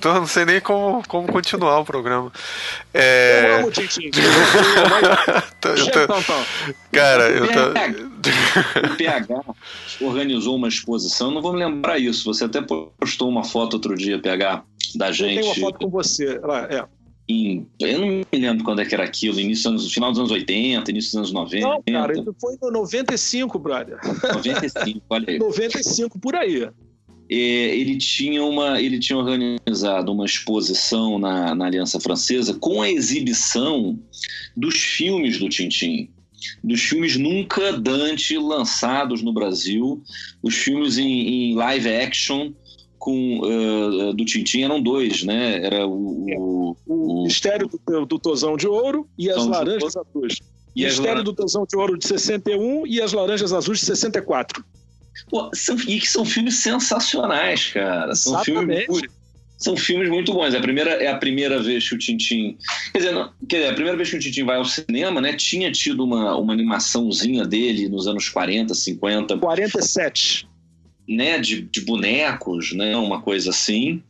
[0.00, 2.32] tô não sei nem como, como continuar o programa.
[2.94, 3.46] É...
[3.48, 4.12] Eu amo o Tintim.
[5.60, 6.06] tô, eu tô...
[6.92, 8.92] Cara, eu tô.
[8.92, 9.42] O PH
[10.00, 12.32] organizou uma exposição, não vou me lembrar isso.
[12.32, 14.62] Você até postou uma foto outro dia, PH,
[14.94, 15.40] da gente.
[15.40, 16.38] Tem uma foto com você.
[16.38, 16.84] Lá, é
[17.28, 20.30] em, eu não me lembro quando é que era aquilo, início anos, final dos anos
[20.30, 21.66] 80, início dos anos 90.
[21.66, 23.98] Não, cara, isso foi no 95, brother.
[24.34, 25.38] 95, olha aí.
[25.38, 26.68] 95 por aí.
[27.28, 32.88] É, ele tinha uma ele tinha organizado uma exposição na, na Aliança Francesa com a
[32.88, 33.98] exibição
[34.56, 36.08] dos filmes do Tintim
[36.62, 40.00] dos filmes nunca Dante lançados no Brasil
[40.40, 42.52] os filmes em, em live action
[43.06, 45.64] com uh, do Tintin eram dois, né?
[45.64, 46.26] Era o.
[46.36, 50.40] O, o, o Mistério do, do Tozão de Ouro e as Laranjas Azuis.
[50.74, 54.64] E Mistério do Tozão de Ouro de 61 e as Laranjas Azuis de 64.
[55.30, 58.12] Pô, são, e que são filmes sensacionais, cara.
[58.16, 58.84] São filmes,
[59.56, 60.52] são filmes muito bons.
[60.52, 62.58] É a primeira, é a primeira vez que o Tintin.
[62.90, 65.32] Quer dizer, não, quer dizer, a primeira vez que o Tintin vai ao cinema, né?
[65.34, 69.38] Tinha tido uma, uma animaçãozinha dele nos anos 40, 50.
[69.38, 70.48] 47
[71.08, 74.02] né, de, de, bonecos, né, uma coisa assim.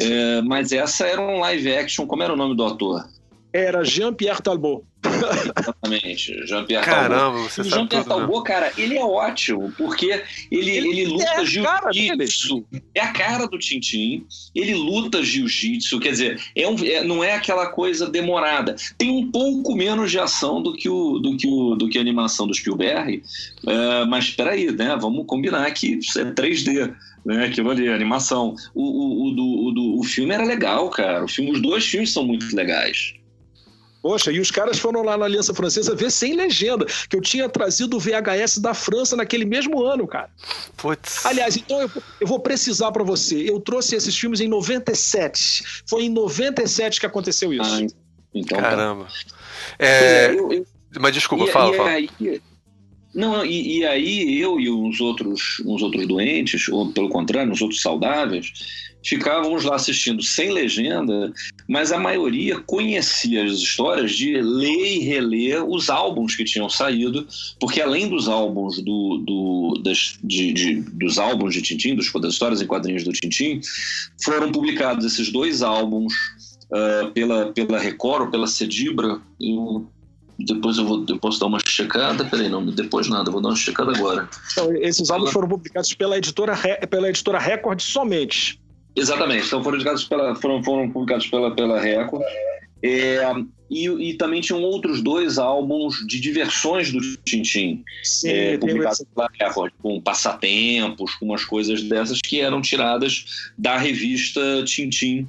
[0.00, 2.06] É, mas essa era um live action.
[2.06, 3.08] Como era o nome do ator?
[3.52, 4.84] Era Jean-Pierre Talbot.
[5.06, 11.06] Exatamente, Jean-Pierre Caramba, você sabe Jean-Pierre Talbot, cara, ele é ótimo, porque ele, ele, ele
[11.06, 12.66] luta é jiu-jitsu.
[12.94, 14.26] É a cara do Tintin.
[14.54, 18.76] Ele luta jiu-jitsu, quer dizer, é um, é, não é aquela coisa demorada.
[18.98, 22.00] Tem um pouco menos de ação do que, o, do que, o, do que a
[22.00, 23.22] animação do Spielberg,
[23.64, 24.96] uh, mas espera aí, né?
[25.00, 27.46] Vamos combinar que é 3D né?
[27.46, 28.54] Aquilo ali, animação.
[28.72, 31.24] O, o, o, do, o, do, o filme era legal, cara.
[31.24, 33.14] O filme, os dois filmes são muito legais.
[34.06, 37.48] Poxa, e os caras foram lá na Aliança Francesa ver sem legenda, que eu tinha
[37.48, 40.30] trazido o VHS da França naquele mesmo ano, cara.
[40.76, 41.26] Putz.
[41.26, 41.90] Aliás, então eu,
[42.20, 43.50] eu vou precisar para você.
[43.50, 45.82] Eu trouxe esses filmes em 97.
[45.88, 47.68] Foi em 97 que aconteceu isso.
[47.68, 47.86] Ah,
[48.32, 48.62] então, tá.
[48.62, 49.06] Caramba.
[49.06, 49.10] Tá.
[49.76, 50.30] É...
[50.30, 50.66] Eu, eu...
[51.00, 51.90] Mas desculpa, e, fala, e fala.
[51.90, 52.08] Aí,
[53.12, 57.60] não, e, e, aí eu e uns outros, uns outros doentes, ou pelo contrário, uns
[57.60, 58.52] outros saudáveis,
[59.06, 61.32] ficávamos lá assistindo sem legenda,
[61.68, 67.26] mas a maioria conhecia as histórias de ler e reler os álbuns que tinham saído,
[67.60, 72.32] porque além dos álbuns do, do das, de, de, dos álbuns de Tintim, dos, das
[72.32, 73.60] histórias em quadrinhos do Tintim,
[74.22, 76.12] foram publicados esses dois álbuns
[76.70, 79.20] uh, pela, pela Record ou pela Cedibra.
[79.40, 79.86] Eu,
[80.38, 82.24] depois eu, vou, eu posso dar uma checada.
[82.24, 84.28] Peraí, não, depois nada, vou dar uma checada agora.
[84.52, 86.56] Então, esses álbuns foram publicados pela editora,
[86.90, 88.58] pela editora Record somente.
[88.96, 89.78] Exatamente, então foram,
[90.08, 92.22] pela, foram, foram publicados pela, pela Record.
[92.82, 93.20] É,
[93.70, 97.82] e, e, também tinham outros dois álbuns de diversões do Tintin,
[98.24, 104.40] é, publicados pela Record, com passatempos, com umas coisas dessas que eram tiradas da revista
[104.64, 105.28] Tintin.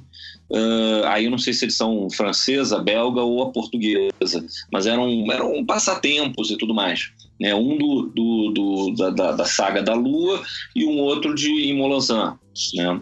[0.50, 5.30] Uh, aí eu não sei se eles são francesa, belga ou a portuguesa, mas eram,
[5.30, 7.10] eram passatempos e tudo mais.
[7.38, 7.54] Né?
[7.54, 10.42] Um do, do, do da, da, da, saga da Lua
[10.74, 12.38] e um outro de Imolanzan.
[12.74, 13.00] Né?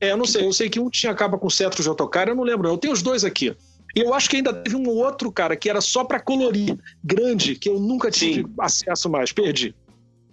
[0.00, 0.44] É, eu não sei.
[0.44, 2.68] Eu sei que um tinha capa com cetro de autocar, eu não lembro.
[2.68, 3.54] Eu tenho os dois aqui.
[3.96, 7.54] E eu acho que ainda teve um outro, cara, que era só para colorir, grande,
[7.54, 8.54] que eu nunca tive sim.
[8.60, 9.32] acesso mais.
[9.32, 9.74] Perdi.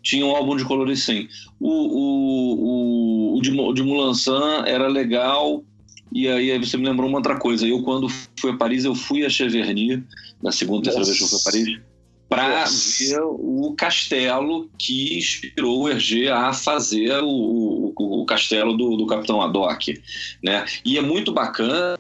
[0.04, 1.28] Tinha um álbum de colorir, sim.
[1.60, 5.64] O, o, o, o de, de Mulançan era legal.
[6.14, 7.68] E aí, aí, você me lembrou uma outra coisa.
[7.68, 8.08] Eu, quando
[8.40, 10.04] fui a Paris, eu fui a Cheverny,
[10.44, 11.95] na segunda, terceira vez que eu fui a Paris
[12.28, 18.98] para ver o castelo que inspirou o Hergé a fazer o, o, o castelo do,
[18.98, 20.02] do, Capitão Haddock.
[20.44, 20.66] Né?
[20.84, 21.98] E é muito bacana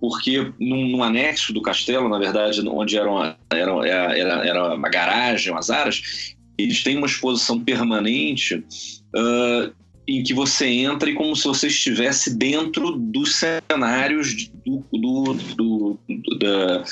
[0.00, 4.88] porque num, num, anexo do castelo, na verdade, onde era uma, era, era, era uma
[4.88, 9.72] garagem, umas áreas, eles têm uma exposição permanente uh,
[10.06, 15.98] em que você entra e como se você estivesse dentro dos cenários do, do, do,
[16.08, 16.84] do da,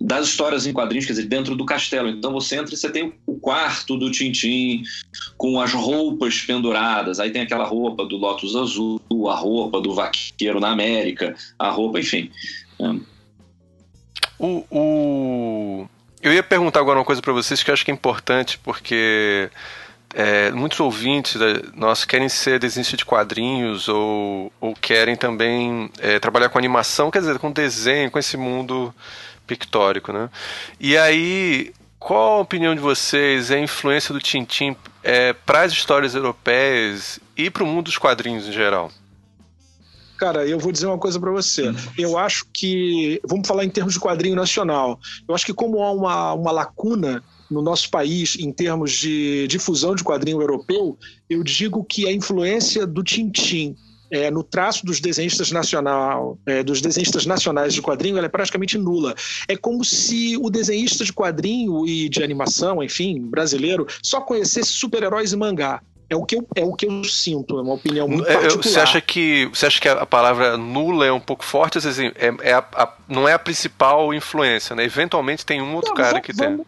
[0.00, 2.08] das histórias em quadrinhos, quer dizer, dentro do castelo.
[2.08, 4.82] Então você entra e você tem o quarto do Tintim
[5.36, 7.18] com as roupas penduradas.
[7.18, 11.98] Aí tem aquela roupa do Lotus Azul, a roupa do Vaqueiro na América, a roupa,
[11.98, 12.30] enfim.
[12.78, 13.18] É.
[14.38, 15.88] O, o...
[16.22, 19.50] Eu ia perguntar agora uma coisa para vocês que eu acho que é importante, porque
[20.14, 21.36] é, muitos ouvintes
[21.74, 27.18] nossos querem ser desenhistas de quadrinhos ou, ou querem também é, trabalhar com animação, quer
[27.18, 28.94] dizer, com desenho, com esse mundo
[29.48, 30.30] pictórico, né?
[30.78, 36.14] E aí, qual a opinião de vocês, a influência do Tintim é, para as histórias
[36.14, 38.92] europeias e para o mundo dos quadrinhos em geral?
[40.18, 41.72] Cara, eu vou dizer uma coisa para você.
[41.96, 45.92] Eu acho que, vamos falar em termos de quadrinho nacional, eu acho que como há
[45.92, 50.98] uma, uma lacuna no nosso país em termos de difusão de quadrinho europeu,
[51.30, 53.76] eu digo que a influência do Tintim
[54.10, 58.78] é, no traço dos desenhistas nacional, é, dos desenhistas nacionais de quadrinho, ela é praticamente
[58.78, 59.14] nula.
[59.46, 65.32] É como se o desenhista de quadrinho e de animação, enfim, brasileiro, só conhecesse super-heróis
[65.32, 65.80] e mangá.
[66.10, 68.62] É o que eu, é o que eu sinto, é uma opinião muito é, particular.
[68.62, 71.76] Você acha que você acha que a palavra nula é um pouco forte?
[71.76, 74.84] Assim, é, é a, a, não é a principal influência, né?
[74.84, 76.64] Eventualmente tem um outro não, cara vamos, que tem.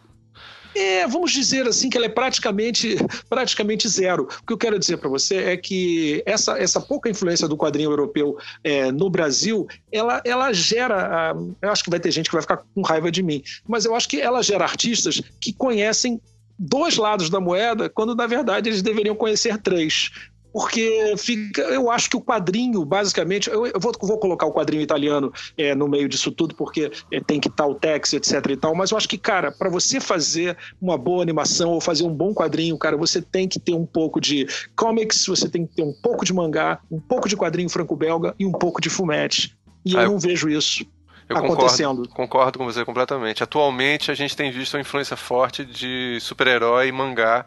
[0.80, 2.96] É, vamos dizer assim que ela é praticamente,
[3.28, 4.26] praticamente zero.
[4.42, 7.90] O que eu quero dizer para você é que essa, essa pouca influência do quadrinho
[7.90, 11.34] europeu é, no Brasil, ela, ela gera.
[11.60, 13.94] Eu acho que vai ter gente que vai ficar com raiva de mim, mas eu
[13.94, 16.18] acho que ela gera artistas que conhecem
[16.58, 20.10] dois lados da moeda, quando na verdade eles deveriam conhecer três
[20.52, 24.82] porque fica, eu acho que o quadrinho, basicamente, eu, eu vou, vou, colocar o quadrinho
[24.82, 28.56] italiano é, no meio disso tudo, porque é, tem que estar o texto, etc e
[28.56, 32.14] tal, mas eu acho que, cara, para você fazer uma boa animação ou fazer um
[32.14, 35.82] bom quadrinho, cara, você tem que ter um pouco de comics, você tem que ter
[35.82, 39.56] um pouco de mangá, um pouco de quadrinho franco-belga e um pouco de fumete.
[39.84, 40.84] E ah, eu não vejo isso.
[41.28, 42.02] Eu acontecendo.
[42.02, 43.42] Concordo, concordo com você completamente.
[43.42, 47.46] Atualmente a gente tem visto uma influência forte de super-herói e mangá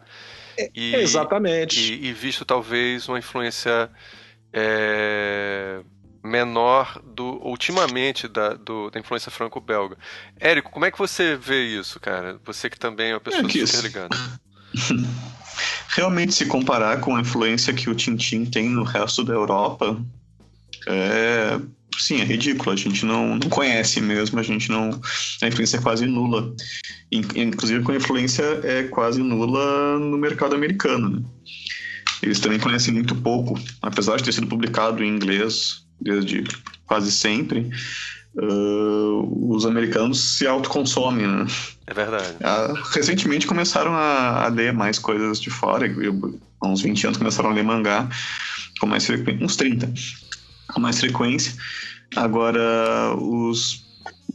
[0.74, 1.80] e, Exatamente.
[1.80, 3.90] E, e, visto talvez uma influência
[4.52, 5.80] é,
[6.22, 9.96] menor do ultimamente da, do, da influência franco-belga.
[10.40, 12.40] Érico, como é que você vê isso, cara?
[12.44, 14.16] Você que também é uma pessoa é super ligada.
[15.94, 19.96] Realmente, se comparar com a influência que o Tintin tem no resto da Europa,
[20.88, 21.60] é,
[21.98, 22.72] sim, é ridículo.
[22.72, 25.00] A gente não, não conhece mesmo, a gente não.
[25.42, 26.54] A influência é quase nula.
[27.10, 31.10] Inclusive, com a influência é quase nula no mercado americano.
[31.10, 31.22] Né?
[32.22, 36.44] Eles também conhecem muito pouco, apesar de ter sido publicado em inglês desde
[36.86, 37.70] quase sempre.
[38.36, 41.46] Uh, os americanos se autoconsomem, né?
[41.86, 42.34] É verdade.
[42.40, 45.86] Uh, recentemente começaram a, a, ler mais coisas de fora.
[45.86, 48.08] Eu, há uns 20 anos começaram a ler mangá
[48.80, 49.92] com mais frequência, uns 30,
[50.74, 51.54] com mais frequência.
[52.16, 53.84] Agora, os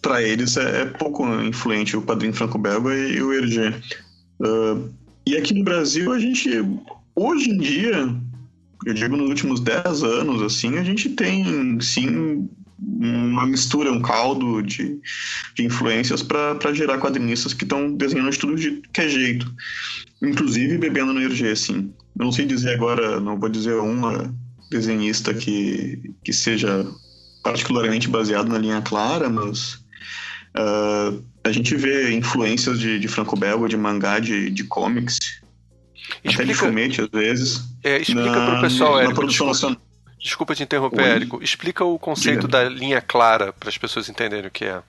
[0.02, 3.80] para eles é, é, pouco influente o padrinho franco-belga e o Hergé.
[4.40, 4.90] Uh,
[5.28, 6.50] e aqui no Brasil, a gente,
[7.16, 8.16] hoje em dia,
[8.86, 12.50] eu digo nos últimos 10 anos, assim, a gente tem, sim,
[12.82, 15.00] uma mistura, um caldo de,
[15.56, 19.54] de influências para gerar quadrinistas que estão desenhando de tudo de que é jeito.
[20.22, 21.94] Inclusive bebendo no Hergé, assim.
[22.18, 24.34] Eu não sei dizer agora, não vou dizer uma
[24.70, 26.86] desenhista que, que seja
[27.44, 29.76] particularmente baseado na linha clara, mas
[30.56, 35.18] uh, a gente vê influências de, de franco-belga, de mangá, de, de comics,
[36.24, 37.64] explica, até de fumete às vezes.
[37.84, 39.82] É, explica para o pessoal, na, Érico, na produção desculpa, nacional.
[40.22, 41.10] Desculpa te interromper, Oi.
[41.10, 41.44] Érico.
[41.44, 42.64] Explica o conceito Diga.
[42.64, 44.82] da linha clara para as pessoas entenderem o que é.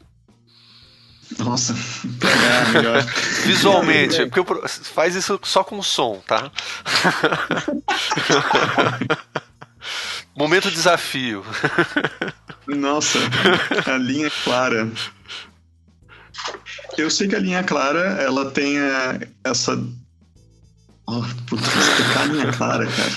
[1.39, 1.77] Nossa,
[2.75, 3.05] melhor.
[3.45, 6.51] Visualmente, porque faz isso só com som, tá?
[10.37, 11.45] Momento desafio.
[12.67, 13.19] Nossa,
[13.87, 14.91] a linha é clara.
[16.97, 19.73] Eu sei que a linha clara, ela tem a, essa.
[21.07, 23.11] Oh, puta, explicar a linha clara, cara.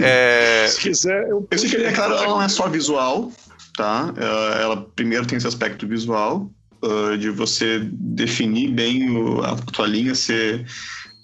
[0.00, 0.68] É...
[0.68, 1.46] Se quiser, eu...
[1.50, 3.32] eu sei que a linha clara ela não é só visual,
[3.76, 4.12] tá?
[4.16, 6.50] Ela, ela primeiro tem esse aspecto visual,
[6.82, 10.64] uh, de você definir bem o, a tua linha, ser,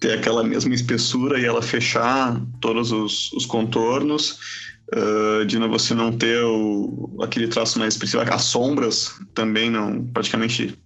[0.01, 6.13] ter aquela mesma espessura e ela fechar todos os, os contornos uh, de você não
[6.13, 8.23] ter o, aquele traço mais expressivo.
[8.23, 10.77] As sombras também não praticamente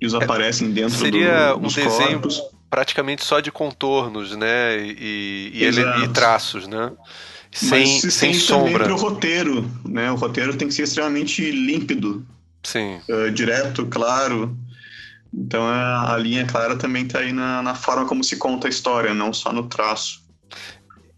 [0.00, 2.20] desaparecem dentro Seria do, dos um desenho
[2.68, 4.78] praticamente só de contornos, né?
[4.78, 6.92] E, e, ele, e traços, né?
[7.50, 8.84] Sem, Mas sem sombra.
[8.84, 10.10] Também pro roteiro, né?
[10.10, 12.26] O roteiro tem que ser extremamente límpido.
[12.62, 13.00] Sim.
[13.08, 14.56] Uh, direto, claro.
[15.32, 19.14] Então a, linha clara também está aí na, na forma como se conta a história,
[19.14, 20.25] não só no traço.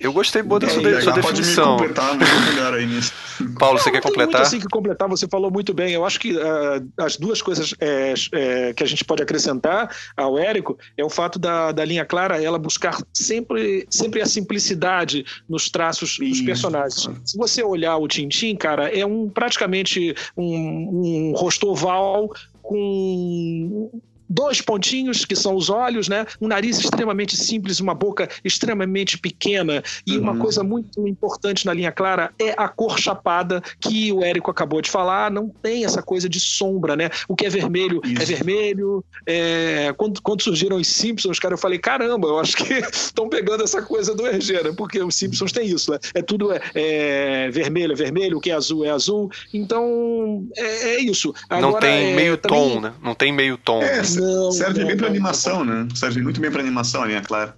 [0.00, 1.76] Eu gostei muito da sua, de, sua definição.
[1.76, 3.12] Pode me completar, aí nisso.
[3.58, 4.26] Paulo, você quer completar?
[4.26, 5.92] Muito assim que completar, você falou muito bem.
[5.92, 10.38] Eu acho que uh, as duas coisas é, é, que a gente pode acrescentar ao
[10.38, 15.68] Érico é o fato da, da linha clara ela buscar sempre, sempre a simplicidade nos
[15.68, 17.08] traços dos personagens.
[17.24, 22.30] Se você olhar o Tintin, cara, é um praticamente um, um rosto oval
[22.62, 23.90] com
[24.28, 26.26] dois pontinhos, que são os olhos, né?
[26.40, 29.82] Um nariz extremamente simples, uma boca extremamente pequena.
[30.06, 30.22] E uhum.
[30.22, 34.82] uma coisa muito importante na linha clara é a cor chapada, que o Érico acabou
[34.82, 35.30] de falar.
[35.30, 37.10] Não tem essa coisa de sombra, né?
[37.28, 38.22] O que é vermelho é Isso.
[38.22, 39.04] é vermelho.
[39.26, 39.94] É...
[39.96, 43.82] Quando, quando surgiram os Simpsons, cara, eu falei, caramba, eu acho que estão pegando essa
[43.82, 44.74] coisa do RG, né?
[44.76, 45.98] Porque os Simpsons tem isso, né?
[46.14, 49.30] É tudo é, é vermelho, é vermelho, o que é azul é azul.
[49.52, 51.34] Então, é, é isso.
[51.48, 52.58] Agora, não tem é, meio também...
[52.58, 52.92] tom, né?
[53.02, 53.82] Não tem meio tom.
[53.82, 55.88] É, não, serve não, bem para animação, né?
[55.94, 57.56] Serve muito bem para animação, a linha clara.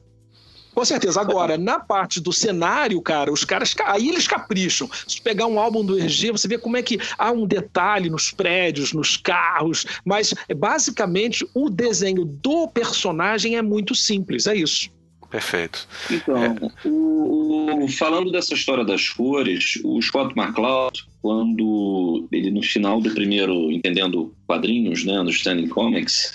[0.75, 1.21] Com certeza.
[1.21, 3.75] Agora, na parte do cenário, cara, os caras.
[3.87, 4.89] Aí eles capricham.
[5.07, 8.31] Se pegar um álbum do RG, você vê como é que há um detalhe nos
[8.31, 14.47] prédios, nos carros, mas basicamente o desenho do personagem é muito simples.
[14.47, 14.91] É isso.
[15.31, 15.87] Perfeito.
[16.11, 16.57] Então, é.
[16.85, 17.50] o,
[17.89, 24.35] falando dessa história das cores, o Scott McCloud, quando ele no final do primeiro Entendendo
[24.47, 26.33] Quadrinhos, né, no Standing Comics,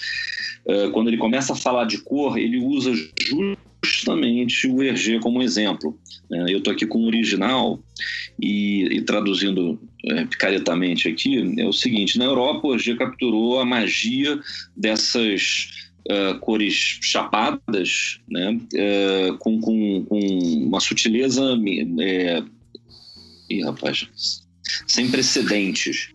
[0.65, 2.91] uh, quando ele começa a falar de cor, ele usa
[3.83, 5.97] justamente o Hergé como exemplo.
[6.29, 7.79] Uh, eu estou aqui com o original
[8.39, 13.65] e, e traduzindo é, picaretamente aqui, é o seguinte, na Europa o Hergé capturou a
[13.65, 14.39] magia
[14.75, 20.19] dessas uh, cores chapadas, né, uh, com, com, com,
[20.67, 21.57] uma sutileza.
[21.99, 22.43] É,
[23.49, 24.07] ih, rapaz,
[24.87, 26.09] sem precedentes.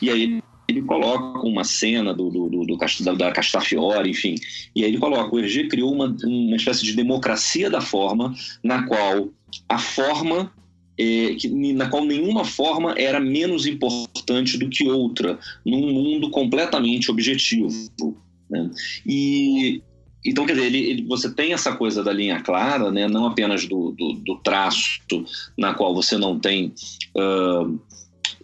[0.00, 4.34] E aí ele coloca uma cena do, do, do, do da Castafiore, enfim,
[4.74, 8.82] e aí ele coloca, o Hergé criou uma, uma espécie de democracia da forma, na
[8.82, 9.28] qual
[9.68, 10.52] a forma
[10.98, 17.10] é, que, na qual nenhuma forma era menos importante do que outra, num mundo completamente
[17.10, 17.68] objetivo.
[18.50, 18.70] Né?
[19.06, 19.82] E
[20.26, 23.06] então, quer dizer, ele, ele, você tem essa coisa da linha clara, né?
[23.06, 25.00] não apenas do, do, do traço,
[25.56, 26.74] na qual você não tem
[27.16, 27.78] uh,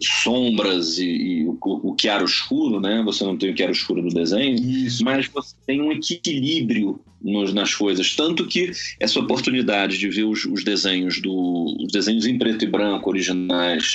[0.01, 3.01] sombras e, e o, o chiaro escuro, né?
[3.03, 5.03] você não tem o chiaro escuro do desenho, Isso.
[5.03, 8.15] mas você tem um equilíbrio nos, nas coisas.
[8.15, 12.67] Tanto que essa oportunidade de ver os, os desenhos do, os desenhos em preto e
[12.67, 13.93] branco originais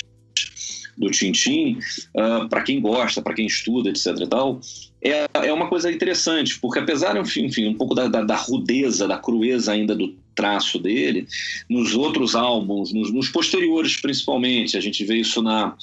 [0.95, 1.79] do Tintim,
[2.15, 4.07] uh, para quem gosta, para quem estuda, etc.
[4.19, 4.59] e tal,
[5.01, 9.17] é, é uma coisa interessante, porque apesar, enfim, um pouco da, da, da, rudeza, da
[9.17, 11.27] crueza ainda do traço dele,
[11.69, 15.75] nos outros álbuns, nos, nos, posteriores principalmente, a gente vê isso na,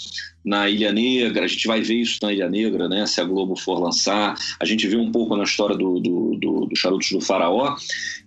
[0.45, 3.57] na Ilha Negra, a gente vai ver isso na Ilha Negra, né, se a Globo
[3.57, 7.21] for lançar, a gente vê um pouco na história do, do, do, do Charutos do
[7.21, 7.77] Faraó,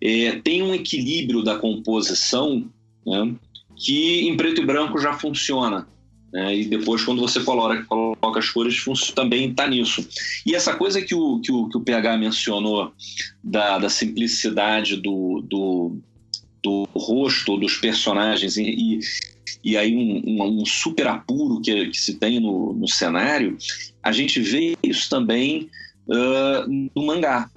[0.02, 2.66] é, tem um equilíbrio da composição
[3.06, 3.34] né,
[3.76, 5.88] que em preto e branco já funciona.
[6.32, 6.58] Né?
[6.58, 8.84] E depois, quando você coloca, coloca as cores,
[9.16, 10.08] também está nisso.
[10.46, 12.94] E essa coisa que o, que o, que o PH mencionou
[13.44, 15.98] da, da simplicidade do, do,
[16.62, 19.00] do rosto dos personagens e,
[19.64, 23.58] e aí um, um, um, super apuro que, que se tem no, no cenário,
[24.04, 25.70] a gente vê isso também
[26.08, 27.50] uh, no mangá.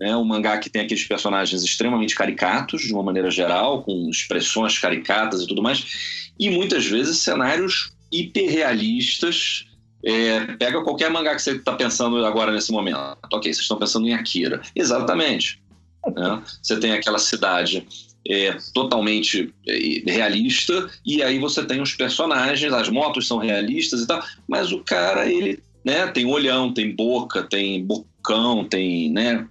[0.00, 0.16] Né?
[0.16, 5.42] Um mangá que tem aqueles personagens extremamente caricatos, de uma maneira geral, com expressões caricatas
[5.42, 9.66] e tudo mais, e muitas vezes cenários hiperrealistas.
[10.04, 12.98] É, pega qualquer mangá que você está pensando agora nesse momento.
[13.32, 14.60] Ok, vocês estão pensando em Akira.
[14.74, 15.60] Exatamente.
[16.06, 16.42] Né?
[16.62, 17.86] Você tem aquela cidade
[18.26, 24.06] é, totalmente é, realista e aí você tem os personagens, as motos são realistas e
[24.06, 29.46] tal, mas o cara ele né, tem olhão, tem boca, tem bocão, tem né,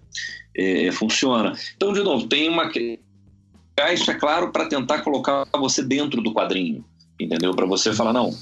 [0.56, 1.54] é, funciona.
[1.76, 2.72] Então de novo tem uma
[3.94, 6.84] isso é claro para tentar colocar você dentro do quadrinho
[7.20, 7.54] entendeu?
[7.54, 8.34] Para você falar, não,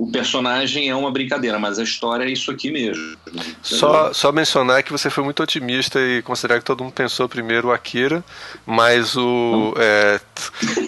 [0.00, 3.18] o personagem é uma brincadeira, mas a história é isso aqui mesmo.
[3.60, 7.68] Só, só mencionar que você foi muito otimista e considerar que todo mundo pensou primeiro
[7.68, 8.24] o Akira,
[8.64, 9.74] mas o.
[9.76, 10.18] É,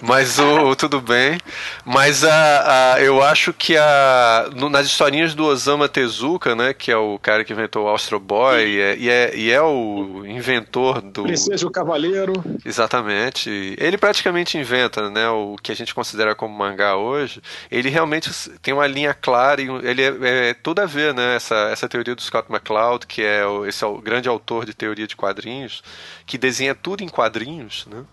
[0.01, 0.73] mas o.
[0.75, 1.37] Tudo bem.
[1.85, 6.91] Mas a, a, eu acho que a, no, nas historinhas do Osama Tezuka, né, que
[6.91, 10.23] é o cara que inventou o Astro Boy e é, e é, e é o
[10.25, 11.21] inventor do.
[11.21, 12.33] Princesa o Cavaleiro.
[12.65, 13.75] Exatamente.
[13.77, 17.39] Ele praticamente inventa né, o que a gente considera como mangá hoje.
[17.69, 21.35] Ele realmente tem uma linha linha clara e ele é, é, tudo a ver, né?
[21.35, 24.73] Essa, essa teoria do Scott McCloud, que é o, esse é o grande autor de
[24.73, 25.83] teoria de quadrinhos,
[26.25, 28.03] que desenha tudo em quadrinhos, né?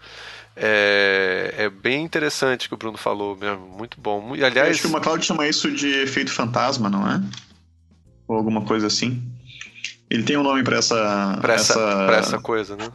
[0.56, 4.34] É, é bem interessante que o Bruno falou mesmo, muito bom.
[4.34, 7.22] E, aliás, Eu acho que o McCloud chama isso de efeito fantasma, não é?
[8.26, 9.22] Ou alguma coisa assim.
[10.10, 12.06] Ele tem um nome para essa, pra essa, essa...
[12.06, 12.90] Pra essa coisa, né?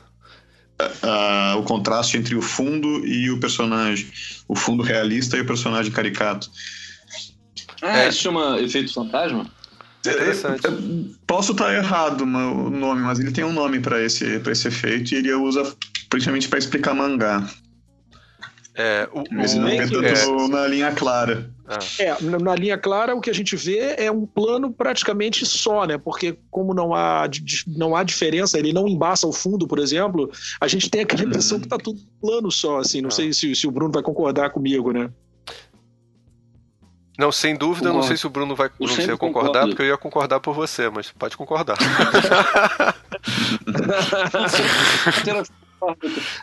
[0.77, 4.11] Uh, o contraste entre o fundo e o personagem,
[4.45, 6.51] o fundo realista e o personagem caricato.
[7.82, 8.11] Ah, é.
[8.11, 9.45] se chama Efeito Fantasma?
[10.05, 10.67] Interessante.
[10.67, 10.69] É,
[11.26, 12.26] posso estar errado o
[12.69, 15.76] nome, mas ele tem um nome para esse, esse efeito e ele usa
[16.09, 17.47] principalmente para explicar mangá.
[18.78, 21.49] É, o, Esse não o- é tudo é, na linha clara.
[21.97, 25.86] É, na, na linha clara o que a gente vê é um plano praticamente só,
[25.86, 25.97] né?
[25.97, 27.28] Porque como não há,
[27.65, 31.59] não há diferença, ele não embaça o fundo, por exemplo, a gente tem aquela impressão
[31.59, 33.01] que tá tudo plano só, assim.
[33.01, 33.11] Não Ah.
[33.11, 35.09] sei se, se o Bruno vai concordar comigo, né?
[37.18, 38.88] Não, sem dúvida, eu não sei se o Bruno vai não
[39.18, 39.68] concordar, concordo.
[39.70, 41.78] porque eu ia concordar por você, mas pode concordar.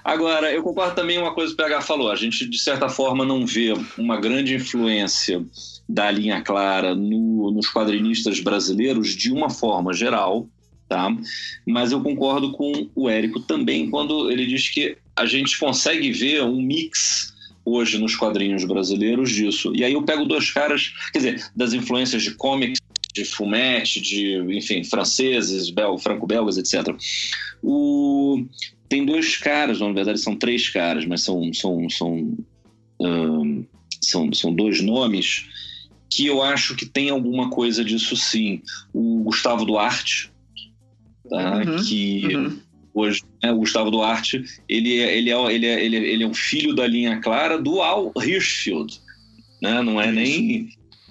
[0.05, 2.11] Agora, eu concordo também uma coisa que o PH falou.
[2.11, 5.45] A gente, de certa forma, não vê uma grande influência
[5.89, 10.47] da linha clara no- nos quadrinistas brasileiros de uma forma geral,
[10.89, 11.09] tá?
[11.67, 16.43] Mas eu concordo com o Érico também quando ele diz que a gente consegue ver
[16.45, 17.32] um mix
[17.65, 19.73] hoje nos quadrinhos brasileiros disso.
[19.75, 22.81] E aí eu pego dois caras, quer dizer, das influências de comics,
[23.13, 26.97] de fumete, de, enfim, franceses, bel, franco-belgas, etc.
[27.63, 28.45] O,
[28.89, 32.37] tem dois caras, na verdade são três caras, mas são, são, são,
[33.01, 33.63] ahn,
[34.01, 35.47] são, são dois nomes
[36.11, 38.61] que eu acho que tem alguma coisa disso sim.
[38.93, 40.31] O Gustavo Duarte,
[41.29, 41.63] tá?
[41.65, 42.59] Uhum, que Uhum.
[42.95, 46.27] Hoje, né, o Gustavo Duarte, ele é, ele, é, ele, é, ele, é, ele é
[46.27, 49.01] um filho da linha clara do Al Hirschfield,
[49.61, 49.81] né?
[49.83, 50.69] não é nem,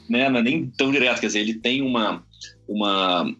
[0.09, 2.23] né, não é nem tão direto, quer dizer, ele tem uma,
[2.67, 3.35] uma,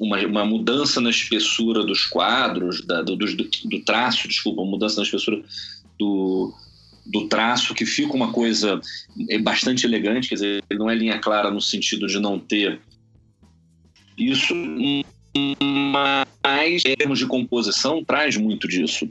[0.00, 4.96] uma, uma mudança na espessura dos quadros, da, do, do, do traço, desculpa, uma mudança
[4.96, 5.42] na espessura
[5.98, 6.54] do,
[7.06, 8.80] do traço, que fica uma coisa
[9.28, 12.80] é bastante elegante, quer dizer, ele não é linha clara no sentido de não ter
[14.16, 14.54] isso,
[15.64, 19.08] mas em termos de composição traz muito disso.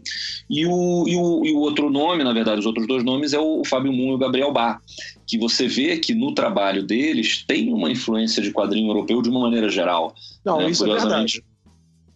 [0.49, 3.39] E o, e o, e o outro nome, na verdade, os outros dois nomes é
[3.39, 4.82] o Fábio Moon e o Gabriel Bar,
[5.25, 9.39] que você vê que no trabalho deles tem uma influência de quadrinho europeu de uma
[9.39, 10.13] maneira geral.
[10.43, 10.69] Não, né?
[10.69, 11.43] isso é verdade.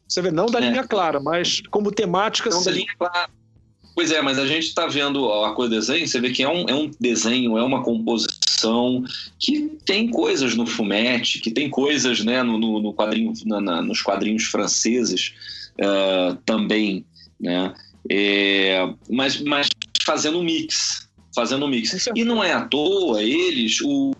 [0.07, 0.69] Você vê, não da É.
[0.69, 2.79] linha clara, mas como temática, Não da sim.
[2.79, 3.29] linha clara.
[3.95, 6.65] Pois é, mas a gente está vendo a do desenho, você vê que é um,
[6.67, 9.03] é um desenho, é uma composição
[9.39, 14.01] que tem coisas no fumete, que tem coisas né, no, no, quadrinho, na- na- nos
[14.01, 15.33] quadrinhos franceses
[15.81, 17.05] ah, também,
[17.39, 17.73] né?
[18.11, 19.67] É, mas, mas
[20.05, 22.07] fazendo um mix, fazendo um mix.
[22.15, 24.11] E não é à toa eles, o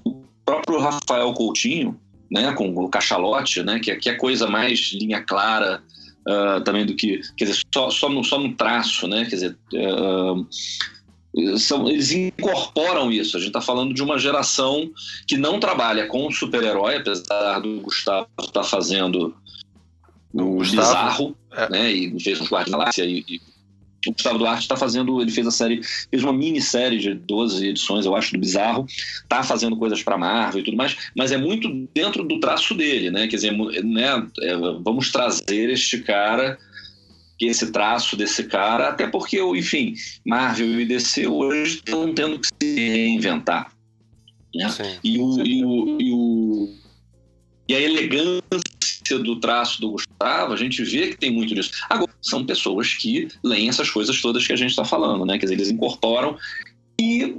[0.43, 1.99] próprio Rafael Coutinho,
[2.32, 5.84] né, com o cachalote, né, que, é- que é coisa mais linha clara
[6.28, 9.57] ah, também do que, quer dizer, só, só, no, só no traço, né, quer dizer,
[9.76, 10.36] ah,
[11.57, 13.36] são, eles incorporam isso.
[13.36, 14.89] A gente está falando de uma geração
[15.28, 19.36] que não trabalha com super-herói, apesar do Gustavo estar fazendo
[20.34, 21.69] o Gustavo, bizarro, é.
[21.69, 23.41] né, e fez um Guardiões da Galáxia e, e
[24.07, 28.05] o Gustavo Duarte está fazendo, ele fez a série, fez uma minissérie de 12 edições,
[28.05, 28.85] eu acho, do Bizarro,
[29.27, 33.11] tá fazendo coisas para Marvel e tudo mais, mas é muito dentro do traço dele,
[33.11, 33.27] né?
[33.27, 36.57] Quer dizer, mu- né, é, vamos trazer este cara,
[37.39, 39.93] esse traço desse cara, até porque, enfim,
[40.25, 43.71] Marvel e DC hoje estão tendo que se reinventar.
[44.53, 44.67] Né?
[45.03, 46.69] E, o, e, o, e, o,
[47.68, 48.41] e a elegância
[49.24, 51.72] do traço do Gustavo, a gente vê que tem muito disso.
[51.89, 55.38] Agora, são pessoas que leem essas coisas todas que a gente está falando, né?
[55.38, 56.38] Quer dizer, eles incorporam
[56.99, 57.34] e,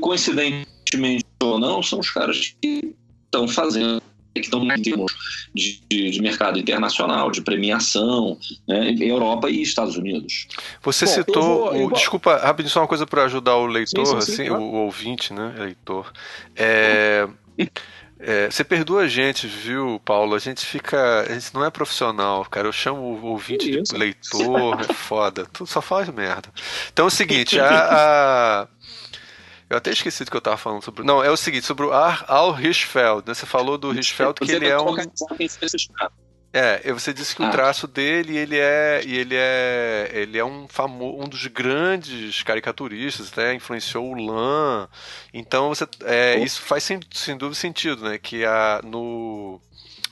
[0.00, 2.94] coincidentemente ou não, são os caras que
[3.24, 4.02] estão fazendo,
[4.34, 5.12] que estão em termos
[5.54, 8.38] de, de- de mercado internacional, de premiação,
[8.68, 8.94] né?
[9.00, 10.46] Europa e Estados Unidos.
[10.82, 11.42] Você Bom, citou.
[11.42, 14.32] vou- o- vou- Desculpa, rapidinho, só uma coisa para ajudar o leitor, Sim, sim, sim,
[14.32, 14.62] assim, claro.
[14.62, 15.54] o, o ouvinte, né?
[15.58, 16.12] Leitor.
[16.56, 17.28] É,
[18.20, 20.34] é, você perdoa a gente, viu, Paulo?
[20.34, 21.22] A gente fica.
[21.22, 22.68] A gente não é profissional, cara.
[22.68, 25.46] Eu chamo o ouvinte de leitor, é foda.
[25.52, 26.48] Tudo só faz merda.
[26.92, 27.68] Então é o seguinte, a.
[28.62, 28.68] a-
[29.68, 31.04] eu até esqueci do que eu tava falando sobre.
[31.04, 33.34] Não, é o seguinte, sobre o Ar- Al Hirschfeld, né?
[33.34, 34.96] Você falou do Hirschfeld que ele é um.
[36.52, 37.50] É, você disse que o Ah.
[37.50, 43.54] traço dele, ele é, ele é, ele é um famo, um dos grandes caricaturistas, até
[43.54, 44.88] influenciou o Lan.
[45.32, 46.44] Então você, é, Oh.
[46.44, 48.18] isso faz sem, sem dúvida sentido, né?
[48.18, 49.60] Que a, no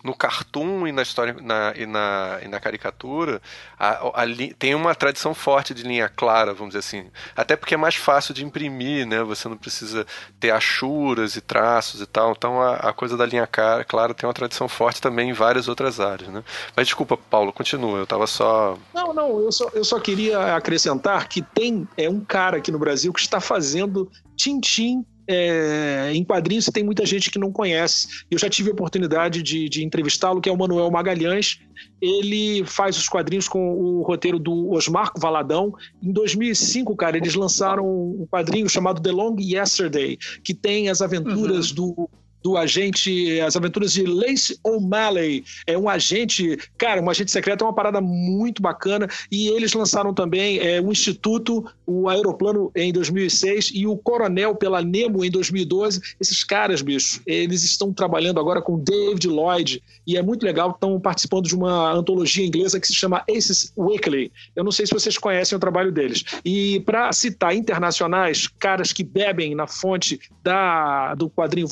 [0.02, 3.42] no cartoon e na história na, e, na, e na caricatura
[3.78, 4.26] a, a
[4.58, 7.10] tem uma tradição forte de linha clara, vamos dizer assim.
[7.36, 9.22] Até porque é mais fácil de imprimir, né?
[9.22, 10.06] Você não precisa
[10.38, 12.32] ter achuras e traços e tal.
[12.32, 15.68] Então a, a coisa da linha clara, clara tem uma tradição forte também em várias
[15.68, 16.42] outras áreas, né?
[16.76, 17.98] Mas desculpa, Paulo, continua.
[17.98, 18.78] Eu tava só.
[18.94, 22.78] Não, não, eu só, eu só queria acrescentar que tem é, um cara aqui no
[22.78, 28.24] Brasil que está fazendo Tintim é, em quadrinhos tem muita gente que não conhece.
[28.30, 31.60] Eu já tive a oportunidade de, de entrevistá-lo, que é o Manuel Magalhães.
[32.00, 35.74] Ele faz os quadrinhos com o roteiro do Osmar Valadão.
[36.02, 41.72] Em 2005, cara, eles lançaram um quadrinho chamado The Long Yesterday, que tem as aventuras
[41.72, 42.08] do
[42.42, 45.44] do agente, as aventuras de Lace O'Malley.
[45.66, 49.08] É um agente, cara, um agente secreto é uma parada muito bacana.
[49.30, 54.82] E eles lançaram também é, o Instituto, o Aeroplano em 2006 e o Coronel pela
[54.82, 56.00] Nemo em 2012.
[56.20, 60.70] Esses caras, bicho, eles estão trabalhando agora com David Lloyd e é muito legal.
[60.70, 64.32] Estão participando de uma antologia inglesa que se chama Aces Weekly.
[64.54, 66.24] Eu não sei se vocês conhecem o trabalho deles.
[66.44, 71.68] E para citar internacionais, caras que bebem na fonte da, do quadrinho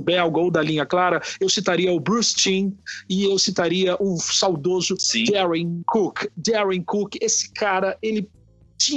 [0.00, 2.72] franco-belga ou da linha clara, eu citaria o Bruce Timm
[3.08, 5.24] e eu citaria o saudoso Sim.
[5.24, 6.26] Darren Cook.
[6.36, 8.28] Darren Cook, esse cara, ele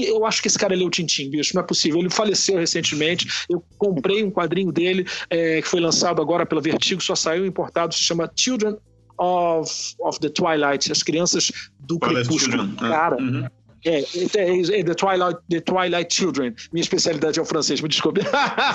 [0.02, 2.00] eu acho que esse cara leu Tintim, bicho, não é possível.
[2.00, 3.28] Ele faleceu recentemente.
[3.50, 7.94] Eu comprei um quadrinho dele, é, que foi lançado agora pela Vertigo, só saiu importado,
[7.94, 8.78] se chama Children
[9.20, 11.52] of, of the Twilight, as crianças
[11.82, 12.64] do crepúsculo.
[12.78, 12.80] É.
[12.80, 13.46] Cara, uhum.
[13.86, 16.56] É, é, é, The, Twilight, The Twilight Children.
[16.72, 18.22] Minha especialidade é o francês, me desculpe.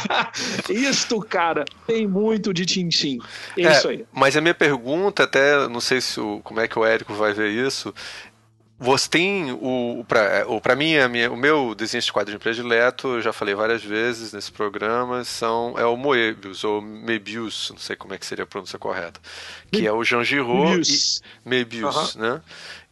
[0.68, 3.18] Isto, cara, tem muito de Tintin.
[3.56, 4.04] É, é, isso aí.
[4.12, 7.32] Mas a minha pergunta, até não sei se o, como é que o Érico vai
[7.32, 7.94] ver isso.
[8.80, 10.04] Você tem o
[10.62, 14.32] para mim a minha, o meu desenho de quadrinho predileto, eu já falei várias vezes
[14.32, 18.46] nesse programa, são é o Moebius ou Mebius, não sei como é que seria a
[18.46, 19.20] pronúncia correta,
[19.72, 22.40] que é o Jean Giraud Mebius, e, Mebius né?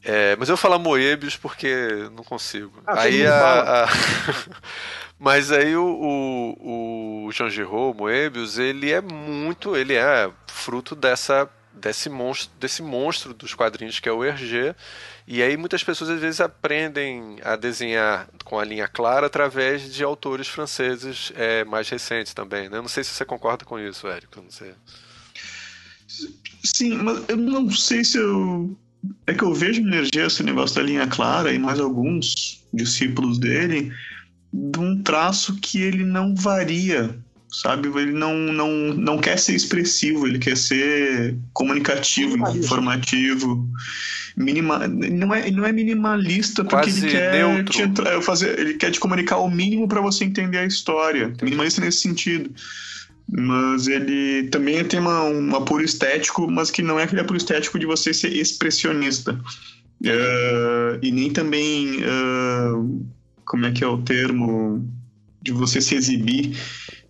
[0.08, 1.68] É, mas eu vou falar Moebius porque
[2.14, 2.80] não consigo.
[2.86, 3.88] Ah, aí a, a...
[5.18, 11.50] mas aí o, o, o Jean Giraud, Moebius, ele é muito, ele é fruto dessa
[11.72, 14.76] desse monstro, desse monstro dos quadrinhos que é o Hergé.
[15.26, 20.04] E aí muitas pessoas às vezes aprendem a desenhar com a linha clara através de
[20.04, 22.68] autores franceses é, mais recentes também.
[22.68, 22.80] Né?
[22.80, 24.40] Não sei se você concorda com isso, Érico.
[24.40, 24.72] Não sei.
[26.64, 28.78] Sim, mas eu não sei se eu
[29.26, 33.92] é que eu vejo energia esse negócio da linha clara e mais alguns discípulos dele
[34.52, 37.18] de um traço que ele não varia,
[37.50, 37.88] sabe?
[37.88, 43.68] Ele não, não, não quer ser expressivo, ele quer ser comunicativo, informativo.
[44.36, 49.00] Minima, não, é, não é minimalista porque Quase ele quer, te, fazer, ele quer te
[49.00, 51.32] comunicar o mínimo para você entender a história.
[51.42, 52.50] Minimalista nesse sentido
[53.28, 57.78] mas ele também tem uma, um apuro estético, mas que não é aquele apuro estético
[57.78, 59.32] de você ser expressionista.
[60.02, 63.06] Uh, e nem também, uh,
[63.44, 64.86] como é que é o termo,
[65.42, 66.56] de você se exibir,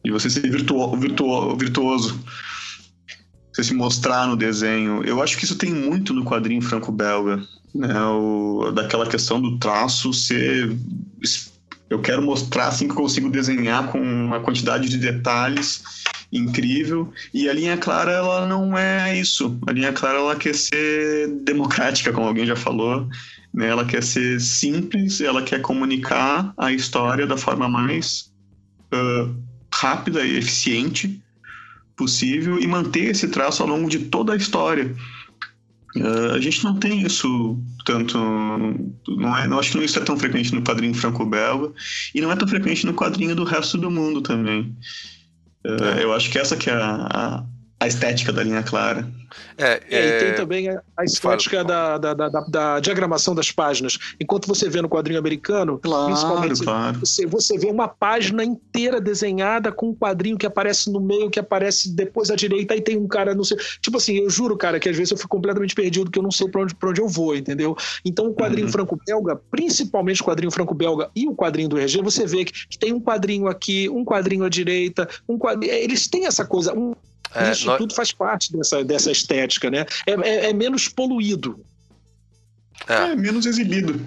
[0.05, 2.19] de você ser virtuo, virtuo, virtuoso,
[3.53, 5.03] você se mostrar no desenho.
[5.03, 7.43] Eu acho que isso tem muito no quadrinho franco-belga,
[7.75, 8.01] né?
[8.05, 10.77] O, daquela questão do traço ser
[11.89, 15.83] eu quero mostrar assim que eu consigo desenhar com uma quantidade de detalhes
[16.33, 17.13] incrível.
[17.33, 19.59] E a linha clara, ela não é isso.
[19.67, 23.09] A linha clara, ela quer ser democrática, como alguém já falou.
[23.55, 23.69] Né?
[23.69, 28.33] Ela quer ser simples, ela quer comunicar a história da forma mais
[28.93, 29.35] uh,
[29.73, 31.23] rápida e eficiente
[31.97, 34.95] possível e manter esse traço ao longo de toda a história.
[35.97, 38.19] Uh, a gente não tem isso tanto.
[38.19, 41.73] Não, é, não acho que não isso é tão frequente no quadrinho franco-belga
[42.15, 44.77] e não é tão frequente no quadrinho do resto do mundo também.
[45.65, 47.45] Uh, eu acho que essa que é a, a,
[47.79, 49.07] a estética da linha clara.
[49.59, 50.17] É, é...
[50.17, 53.99] E tem também a estética da, da, da, da, diagramação das páginas.
[54.19, 57.01] Enquanto você vê no quadrinho americano, claro, principalmente, claro.
[57.01, 61.39] Você, você vê uma página inteira desenhada com um quadrinho que aparece no meio, que
[61.39, 63.59] aparece depois à direita, e tem um cara, não sei.
[63.81, 66.31] Tipo assim, eu juro, cara, que às vezes eu fico completamente perdido, que eu não
[66.31, 67.77] sei pra onde, pra onde eu vou, entendeu?
[68.05, 68.73] Então o quadrinho uhum.
[68.73, 72.93] franco-belga, principalmente o quadrinho franco-belga e o quadrinho do RG, você vê que, que, tem
[72.93, 75.73] um quadrinho aqui, um quadrinho à direita, um quadrinho.
[75.73, 76.73] Eles têm essa coisa.
[76.73, 77.06] Um, é,
[77.51, 77.79] Isso nós...
[77.79, 79.87] tudo faz parte dessa, dessa estética, né?
[80.07, 81.59] É, é, é menos poluído.
[82.89, 83.13] É.
[83.13, 83.17] é.
[83.17, 84.01] menos exibido.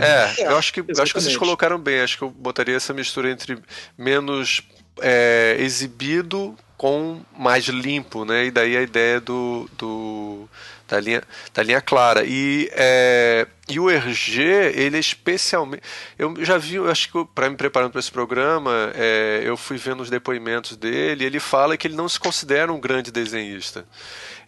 [0.00, 2.00] É, é eu acho que eu acho que vocês colocaram bem.
[2.00, 3.58] Acho que eu botaria essa mistura entre
[3.98, 4.62] menos
[5.00, 8.46] é, exibido com mais limpo, né?
[8.46, 10.48] E daí a ideia do, do
[10.88, 11.22] da linha,
[11.52, 12.24] da linha clara.
[12.24, 14.42] E, é, e o RG,
[14.74, 15.82] ele é especialmente.
[16.18, 19.76] Eu já vi, eu acho que para me preparando para esse programa, é, eu fui
[19.76, 21.24] vendo os depoimentos dele.
[21.24, 23.84] ele fala que ele não se considera um grande desenhista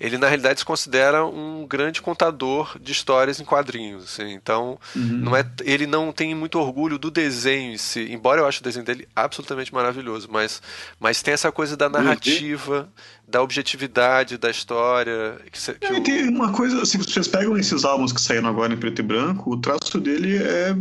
[0.00, 4.04] ele na realidade se considera um grande contador de histórias em quadrinhos.
[4.04, 4.32] Assim.
[4.32, 5.02] Então, uhum.
[5.02, 8.64] não é, ele não tem muito orgulho do desenho em si, embora eu ache o
[8.64, 10.62] desenho dele absolutamente maravilhoso, mas,
[11.00, 12.88] mas tem essa coisa da narrativa,
[13.26, 15.38] da objetividade da história.
[15.50, 16.02] Que, que é, o...
[16.02, 19.52] Tem uma coisa, se vocês pegam esses álbuns que saíram agora em preto e branco,
[19.52, 20.76] o traço dele é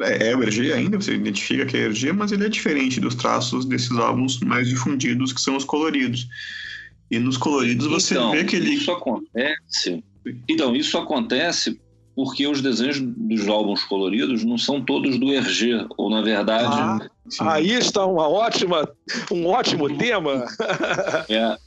[0.00, 3.14] é, é o RG ainda, você identifica que é RG, mas ele é diferente dos
[3.14, 6.28] traços desses álbuns mais difundidos, que são os coloridos.
[7.10, 8.74] E nos coloridos você então, vê que ele.
[8.74, 10.02] Isso acontece.
[10.48, 11.78] Então, isso acontece
[12.16, 16.74] porque os desenhos dos álbuns coloridos não são todos do Hergé, ou na verdade.
[17.38, 18.88] Ah, aí está uma ótima,
[19.30, 20.46] um ótimo tema.
[21.28, 21.58] é,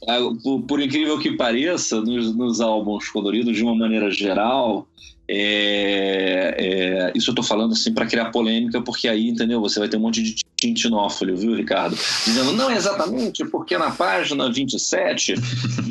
[0.42, 4.88] por, por, incrível que pareça, nos, nos, álbuns coloridos, de uma maneira geral,
[5.28, 9.60] é, é, isso eu estou falando assim para criar polêmica, porque aí, entendeu?
[9.60, 11.96] Você vai ter um monte de tintinófilo, viu, Ricardo?
[12.24, 15.34] Dizendo, não exatamente, porque na página 27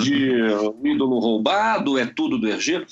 [0.03, 0.31] de
[0.81, 2.85] O Ídolo Roubado é tudo do Hergé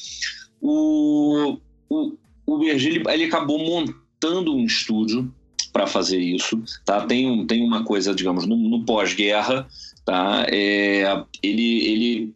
[0.61, 1.57] o,
[1.89, 2.13] o,
[2.45, 5.31] o ele, ele acabou montando um estúdio
[5.71, 7.05] para fazer isso, tá?
[7.05, 9.67] Tem, um, tem uma coisa, digamos, no, no pós-guerra,
[10.03, 10.45] tá?
[10.49, 12.33] É, ele, ele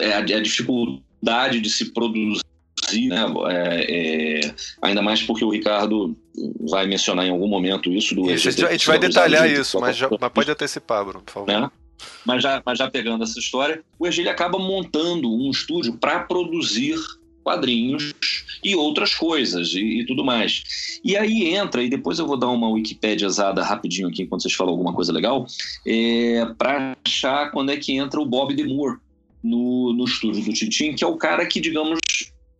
[0.00, 2.42] é a, a, dificuldade de se produzir,
[3.06, 3.24] né?
[3.48, 6.16] É, é, ainda mais porque o Ricardo
[6.68, 8.30] vai mencionar em algum momento isso do.
[8.30, 11.60] Isso, a gente vai detalhar isso, mas, já, mas pode antecipar, Bruno, por favor.
[11.60, 11.70] Né?
[12.24, 16.96] Mas já, mas já pegando essa história, o Ergel acaba montando um estúdio para produzir
[17.42, 18.12] quadrinhos
[18.62, 21.00] e outras coisas e, e, tudo mais.
[21.02, 24.72] E aí entra, e depois eu vou dar uma Wikipediazada rapidinho aqui enquanto vocês falam
[24.72, 25.46] alguma coisa legal,
[25.86, 28.98] é, para achar quando é que entra o Bob Demore
[29.42, 31.98] no, no estúdio do Tintin, que é o cara que, digamos,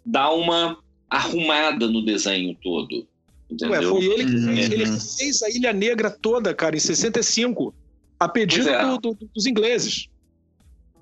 [0.05, 0.79] dá uma
[1.11, 3.07] arrumada no desenho todo.
[3.51, 3.71] Entendeu?
[3.71, 5.01] Ué, foi ele que fez, ele uhum.
[5.01, 7.75] fez a Ilha Negra toda, cara, em 65,
[8.21, 8.83] a pedido é.
[8.85, 10.09] do, do, dos ingleses.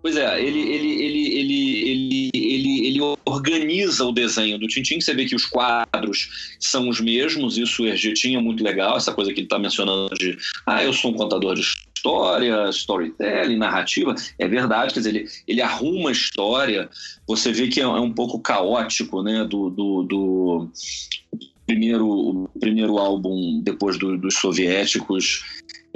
[0.02, 5.00] Pois é, ele, ele, ele, ele, ele, ele, ele organiza o desenho do Tintin.
[5.00, 9.12] Você vê que os quadros são os mesmos, isso o Hergé tinha muito legal, essa
[9.12, 14.14] coisa que ele está mencionando de ah, eu sou um contador de história, storytelling, narrativa.
[14.38, 16.88] É verdade, quer dizer, ele, ele arruma a história.
[17.26, 19.44] Você vê que é, é um pouco caótico, né?
[19.44, 20.70] Do, do, do
[21.66, 25.44] primeiro, o primeiro álbum depois do, dos soviéticos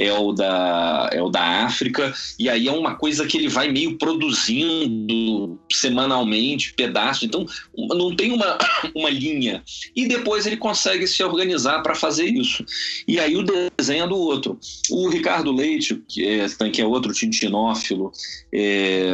[0.01, 3.71] é o da, é o da África, e aí é uma coisa que ele vai
[3.71, 7.45] meio produzindo semanalmente, pedaços, então
[7.77, 8.57] não tem uma,
[8.97, 9.63] uma linha.
[9.95, 12.65] E depois ele consegue se organizar para fazer isso.
[13.07, 13.45] E aí o
[13.77, 14.59] desenho é do outro.
[14.91, 18.11] O Ricardo Leite, que é, que é outro tintinófilo,
[18.55, 19.13] é,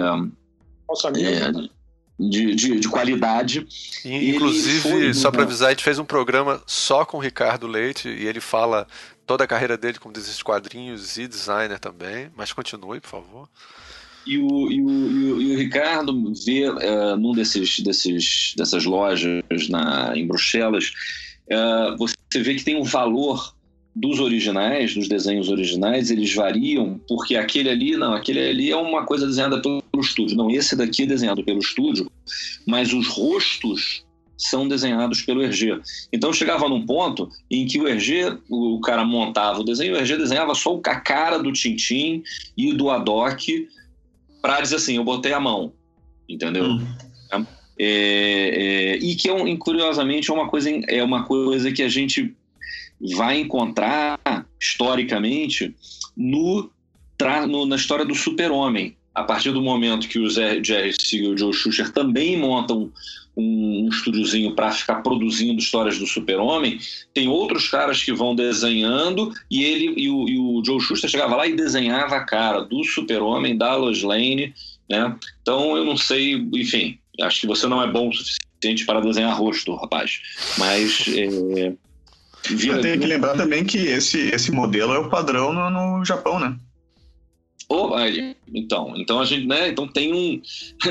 [0.89, 1.76] Nossa, é,
[2.19, 3.67] de, de, de, qualidade.
[4.05, 8.09] inclusive, foi, só para avisar, a gente fez um programa só com o Ricardo Leite
[8.09, 8.87] e ele fala
[9.27, 12.31] toda a carreira dele como desenhista de quadrinhos e designer também.
[12.37, 13.49] Mas continue, por favor.
[14.27, 18.85] E o, e o, e o, e o Ricardo vê uh, num desses, desses, dessas
[18.85, 20.93] lojas na, em Bruxelas,
[21.51, 23.55] uh, você vê que tem um valor
[23.95, 29.07] dos originais, dos desenhos originais, eles variam, porque aquele ali, não, aquele ali é uma
[29.07, 30.37] coisa desenhada pelo estúdio.
[30.37, 32.11] Não, esse daqui é desenhado pelo estúdio,
[32.67, 34.05] mas os rostos
[34.37, 35.79] são desenhados pelo Hergé.
[36.13, 40.17] Então chegava num ponto em que o Hergé, o cara montava o desenho, o Hergé
[40.17, 42.23] desenhava só a cara do Tintim
[42.57, 43.43] e do Adoc
[44.43, 45.73] para dizer assim, eu botei a mão,
[46.29, 46.65] entendeu?
[46.65, 46.87] Hum.
[47.79, 52.35] É, é, e que é curiosamente é uma coisa é uma coisa que a gente
[53.15, 54.19] vai encontrar
[54.59, 55.75] historicamente
[56.17, 56.71] no,
[57.47, 58.96] no na história do Super-Homem.
[59.17, 62.93] A partir do momento que o Jerry Siegel e o Joe Shuster também montam
[63.35, 66.79] um, um estúdiozinho para ficar produzindo histórias do Super-Homem,
[67.15, 71.35] tem outros caras que vão desenhando e ele e o, e o Joe Shuster chegava
[71.35, 74.55] lá e desenhava a cara do Super-Homem, da Lois Lane,
[74.89, 75.17] né?
[75.41, 79.35] Então eu não sei, enfim, acho que você não é bom o suficiente para desenhar
[79.35, 80.21] rosto, rapaz.
[80.59, 81.73] Mas é,
[82.51, 86.39] vira, tem que lembrar também que esse, esse modelo é o padrão no, no Japão,
[86.39, 86.55] né?
[87.69, 89.69] Oh, aí, então, então a gente, né?
[89.69, 90.41] Então tem um,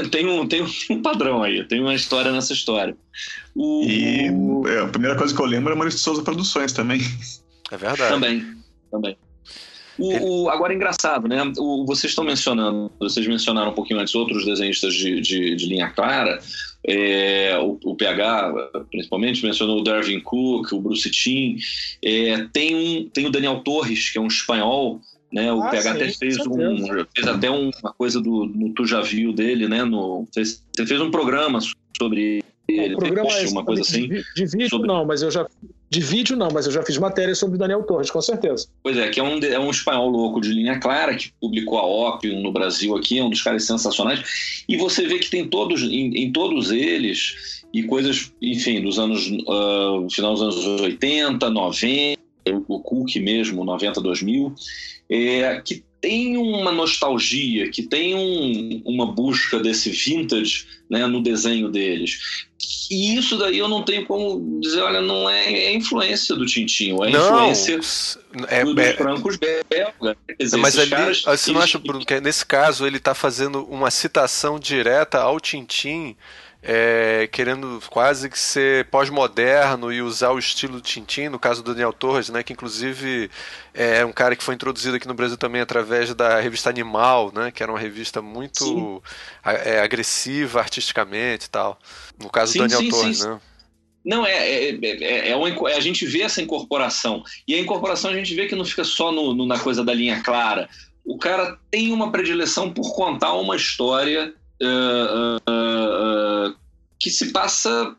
[0.10, 2.98] tem um, tem um padrão aí, tem uma história nessa história.
[3.56, 4.28] O, e
[4.70, 7.00] é, a primeira coisa que eu lembro é Maurício Souza Produções também.
[7.72, 8.14] É verdade.
[8.14, 8.46] Também,
[8.92, 9.18] também.
[9.98, 11.42] O, o, agora, engraçado, né?
[11.58, 15.90] O, vocês estão mencionando, vocês mencionaram um pouquinho antes outros desenhistas de, de, de linha
[15.90, 16.40] clara.
[16.88, 18.54] É, o, o, PH,
[18.92, 21.58] principalmente, mencionou o Darwin Cook, o Bruce Timm.
[22.04, 25.00] É, tem, um, tem o Daniel Torres, que é um espanhol
[25.36, 25.52] né?
[25.52, 29.34] O ah, PH até fez, um, fez até uma coisa do, no Tu Já Viu
[29.34, 29.84] dele, né?
[29.84, 31.60] No, fez, você fez um programa
[31.98, 34.08] sobre ele, programa post, uma coisa assim.
[34.08, 34.88] De, de vídeo sobre...
[34.88, 35.46] não, mas eu já
[35.88, 38.68] de vídeo não, mas eu já fiz matéria sobre Daniel Torres, com certeza.
[38.82, 41.86] Pois é, que é um, é um espanhol louco de linha clara, que publicou a
[41.86, 44.64] Opium no Brasil aqui, é um dos caras sensacionais.
[44.68, 49.30] E você vê que tem todos, em, em todos eles, e coisas, enfim, dos anos,
[49.30, 52.26] uh, final dos anos 80, 90,
[52.68, 54.56] o Cook mesmo, 90, 2000,
[55.10, 61.72] é, que tem uma nostalgia, que tem um, uma busca desse vintage né, no desenho
[61.72, 62.46] deles.
[62.92, 67.04] E isso daí eu não tenho como dizer, olha, não é, é influência do Tintinho,
[67.04, 67.80] é não, influência
[68.48, 70.16] é, dos é, francos belgas.
[70.60, 74.60] Mas ali, caras, você não acha, Bruno, que nesse caso ele está fazendo uma citação
[74.60, 76.16] direta ao Tintin
[76.68, 81.94] é, querendo quase que ser pós-moderno e usar o estilo Tintin, no caso do Daniel
[81.94, 83.30] Torres, né, que inclusive
[83.72, 87.52] é um cara que foi introduzido aqui no Brasil também através da revista Animal, né,
[87.52, 89.04] que era uma revista muito
[89.44, 91.80] é, agressiva artisticamente e tal.
[92.20, 93.28] No caso sim, do Daniel sim, Torres, sim.
[93.28, 93.40] né?
[94.04, 97.24] Não, é, é, é, é, uma, a gente vê essa incorporação.
[97.48, 99.94] E a incorporação a gente vê que não fica só no, no, na coisa da
[99.94, 100.70] linha clara.
[101.04, 106.25] O cara tem uma predileção por contar uma história uh, uh, uh,
[107.00, 107.96] que se passa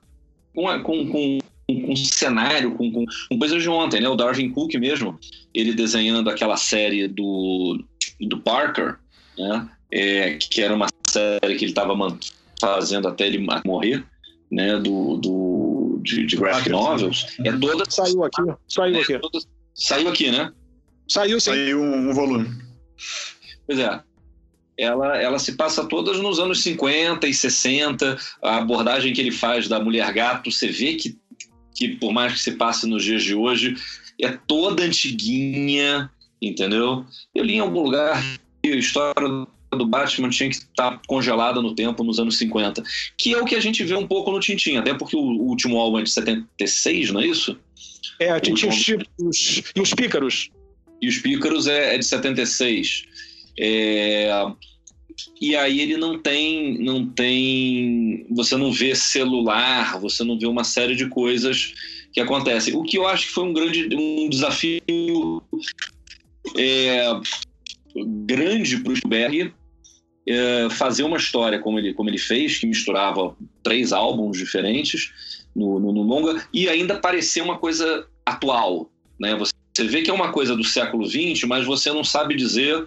[0.55, 4.09] com, com, com, com um cenário, com, com, com, coisas de ontem, né?
[4.09, 5.19] O Darwin Cook mesmo,
[5.55, 7.85] ele desenhando aquela série do,
[8.21, 8.97] do Parker,
[9.39, 9.69] né?
[9.93, 11.95] É, que era uma série que ele estava
[12.61, 14.05] fazendo até ele morrer,
[14.51, 14.79] né?
[14.79, 17.27] Do, do, de, de graphic novels.
[17.45, 17.85] É toda...
[17.89, 19.19] Saiu aqui, saiu é aqui.
[19.19, 19.39] Toda...
[19.75, 20.53] Saiu aqui, né?
[21.09, 21.51] Saiu sim.
[21.51, 22.49] Saiu um, um volume.
[23.67, 24.01] Pois é
[24.79, 28.19] ela, ela se passa todas nos anos 50 e 60.
[28.43, 31.17] A abordagem que ele faz da mulher gato, você vê que,
[31.75, 33.75] que por mais que se passe nos dias de hoje,
[34.21, 36.11] é toda antiguinha,
[36.41, 37.05] entendeu?
[37.35, 38.23] Eu li em algum lugar
[38.63, 42.83] que a história do Batman tinha que estar congelada no tempo nos anos 50,
[43.17, 45.79] que é o que a gente vê um pouco no Tintin, até porque o último
[45.79, 47.59] álbum é de 76, não é isso?
[48.21, 48.89] É, a Tintin os,
[49.75, 50.51] e os Pícaros.
[51.01, 53.05] E os Pícaros é, é de 76.
[53.59, 54.31] É,
[55.41, 60.65] e aí ele não tem, não tem, você não vê celular, você não vê uma
[60.65, 61.75] série de coisas
[62.13, 62.75] que acontecem.
[62.75, 65.43] O que eu acho que foi um grande, um desafio
[66.57, 67.03] é,
[68.25, 69.53] grande para o Spielberg
[70.27, 75.79] é, fazer uma história como ele, como ele fez, que misturava três álbuns diferentes no,
[75.79, 79.35] no, no longa e ainda parecer uma coisa atual, né?
[79.37, 82.87] Você, você vê que é uma coisa do século XX, mas você não sabe dizer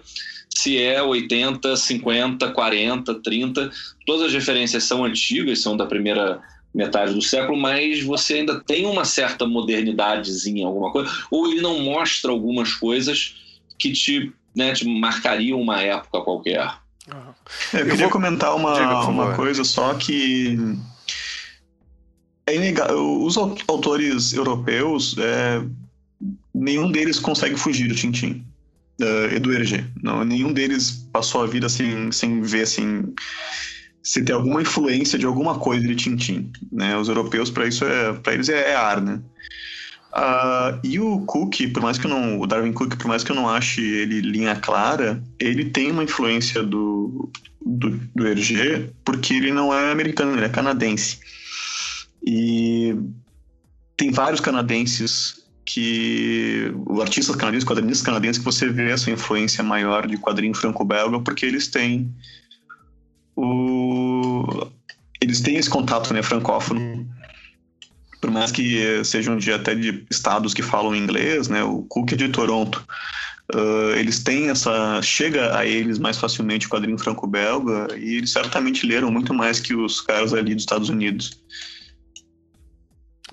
[0.56, 3.70] se é 80, 50, 40, 30.
[4.06, 6.40] Todas as referências são antigas, são da primeira
[6.74, 11.80] metade do século, mas você ainda tem uma certa modernidadezinha, alguma coisa, ou ele não
[11.80, 13.34] mostra algumas coisas
[13.78, 16.72] que te, né, te marcariam uma época qualquer.
[17.72, 18.10] É, eu queria vou...
[18.10, 20.56] comentar uma, Diga, uma coisa só que
[22.46, 23.22] é inegável.
[23.22, 25.64] Os autores europeus, é,
[26.54, 28.44] nenhum deles consegue fugir do Tintin
[29.00, 29.84] uh, e do Hergé.
[30.02, 33.12] Não, nenhum deles passou a vida sem, sem ver assim
[34.02, 36.96] se ter alguma influência de alguma coisa de Tintin, né?
[36.96, 39.20] Os europeus para isso é para eles é, é, ar, né?
[40.12, 43.30] Uh, e o Cook, por mais que eu não, o Darwin Cook, por mais que
[43.30, 47.30] eu não ache ele linha clara, ele tem uma influência do
[47.64, 51.18] do, do Hergé porque ele não é americano, ele é canadense.
[52.26, 52.94] E
[53.96, 60.06] tem vários canadenses que o artista canadense, quadrinista canadense, que você vê essa influência maior
[60.06, 62.12] de quadrinho franco-belga, porque eles têm
[63.36, 64.66] o
[65.20, 67.06] eles têm esse contato né, francófono.
[68.20, 72.16] Por mais que sejam de até de estados que falam inglês, né, o Cook é
[72.16, 72.84] de Toronto.
[73.54, 75.00] Uh, eles têm essa.
[75.02, 79.74] chega a eles mais facilmente o quadrinho franco-belga e eles certamente leram muito mais que
[79.74, 81.38] os caras ali dos Estados Unidos.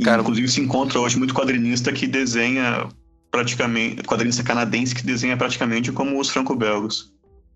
[0.03, 2.87] Cara, inclusive se encontra hoje muito quadrinista que desenha
[3.31, 7.11] praticamente, quadrinista canadense que desenha praticamente como os franco-belgas.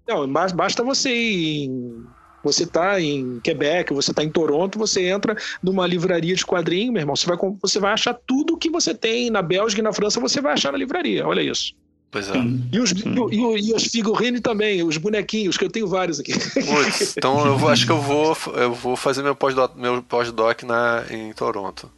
[0.08, 2.06] Não, basta você ir em
[2.44, 7.02] você está em Quebec, você está em Toronto, você entra numa livraria de quadrinho, meu
[7.02, 10.20] irmão, você vai, você vai achar tudo que você tem na Bélgica e na França,
[10.20, 11.28] você vai achar na livraria.
[11.28, 11.74] Olha isso.
[12.10, 12.34] Pois é.
[12.74, 16.34] E os, e, e os figurines também, os bonequinhos, que eu tenho vários aqui.
[16.34, 20.64] Putz, então eu vou, acho que eu vou, eu vou fazer meu pós-doc, meu pós-doc
[20.64, 21.89] na, em Toronto.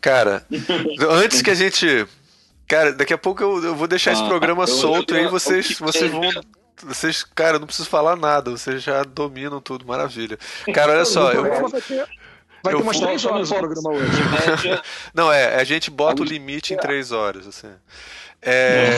[0.00, 0.46] Cara,
[1.10, 2.06] antes que a gente.
[2.66, 5.24] Cara, daqui a pouco eu, eu vou deixar ah, esse programa eu, solto eu, eu,
[5.24, 6.30] aí vocês, vocês vão.
[6.82, 10.38] Vocês, cara, não preciso falar nada, vocês já dominam tudo, maravilha.
[10.72, 11.30] Cara, olha só.
[11.32, 11.44] Eu,
[12.62, 14.10] Vai ter umas três horas no programa hoje.
[15.14, 17.70] não, é, a gente bota o limite em três horas, assim.
[18.42, 18.88] É...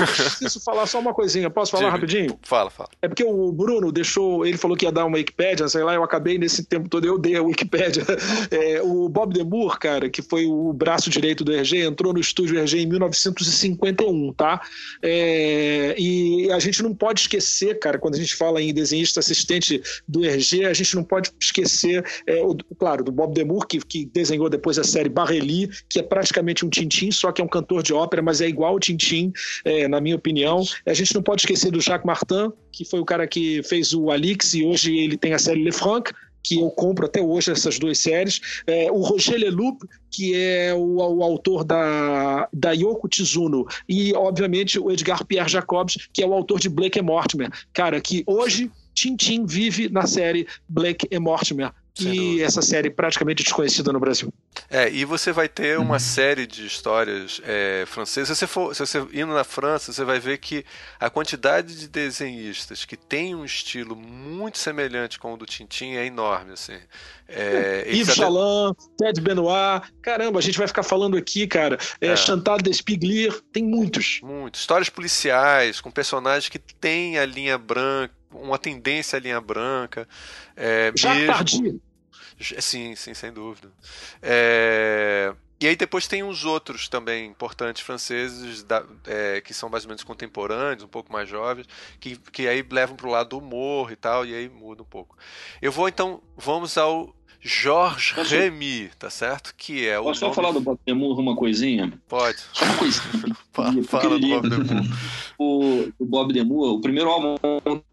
[0.00, 1.50] Eu preciso falar só uma coisinha.
[1.50, 1.92] Posso falar Diga.
[1.92, 2.38] rapidinho?
[2.42, 2.88] Fala, fala.
[3.02, 4.46] É porque o Bruno deixou.
[4.46, 7.18] Ele falou que ia dar uma Wikipédia, sei lá, eu acabei nesse tempo todo, eu
[7.18, 8.04] dei a Wikipédia.
[8.50, 12.58] É, o Bob Demur, cara, que foi o braço direito do RG, entrou no estúdio
[12.58, 14.60] RG em 1951, tá?
[15.02, 19.82] É, e a gente não pode esquecer, cara, quando a gente fala em desenhista assistente
[20.06, 24.06] do RG, a gente não pode esquecer, é, o, claro, do Bob Demur, que, que
[24.06, 27.82] desenhou depois a série Barreli, que é praticamente um Tintim, só que é um cantor
[27.82, 29.32] de ópera, mas é igual igual o Tintin,
[29.64, 30.62] é, na minha opinião.
[30.86, 34.10] A gente não pode esquecer do Jacques Martin, que foi o cara que fez o
[34.10, 37.78] Alix e hoje ele tem a série Le Franc, que eu compro até hoje essas
[37.78, 38.40] duas séries.
[38.66, 39.78] É, o Roger Leloup,
[40.10, 43.66] que é o, o, autor da, da Yoko Tsuno.
[43.88, 47.50] E, obviamente, o Edgar Pierre Jacobs, que é o autor de Blake e Mortimer.
[47.72, 51.72] Cara, que hoje Tintin vive na série Blake Mortimer.
[52.08, 54.32] E essa série praticamente desconhecida no Brasil.
[54.68, 56.00] É, e você vai ter uma uhum.
[56.00, 58.36] série de histórias é, francesas.
[58.36, 60.64] Se você, for, se você indo na França, você vai ver que
[60.98, 66.06] a quantidade de desenhistas que tem um estilo muito semelhante com o do Tintin é
[66.06, 66.52] enorme.
[66.52, 66.78] Assim.
[67.28, 68.20] É, Yves até...
[68.20, 71.78] Chaland, Ted Benoit, caramba, a gente vai ficar falando aqui, cara.
[72.00, 72.16] É, é.
[72.16, 74.20] Chantal Despiglir, tem muitos.
[74.22, 74.60] Muitos.
[74.60, 80.08] Histórias policiais, com personagens que têm a linha branca, uma tendência à linha branca.
[80.56, 81.80] É, Já mesmo...
[82.40, 83.70] Sim, sim, sem dúvida.
[84.22, 85.34] É...
[85.60, 89.88] E aí depois tem uns outros também importantes franceses da, é, que são mais ou
[89.88, 91.66] menos contemporâneos, um pouco mais jovens,
[92.00, 94.86] que, que aí levam para o lado do humor e tal, e aí muda um
[94.86, 95.18] pouco.
[95.60, 98.34] Eu vou então, vamos ao Georges Posso...
[98.34, 99.54] Remy, tá certo?
[99.54, 100.04] Que é o.
[100.04, 100.34] Posso nome...
[100.34, 101.92] só falar do Bob Demur uma coisinha?
[102.08, 102.38] Pode.
[102.54, 103.36] Só uma coisinha.
[103.52, 104.84] fala, fala do Bob Demur.
[105.38, 107.36] o, o Bob Demur, o primeiro álbum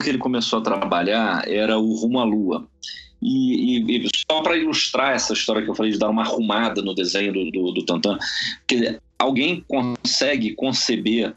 [0.02, 2.68] que ele começou a trabalhar era o Rumo à Lua.
[3.22, 6.82] E, e, e só para ilustrar essa história que eu falei de dar uma arrumada
[6.82, 8.18] no desenho do, do, do Tantan,
[8.68, 11.36] que alguém consegue conceber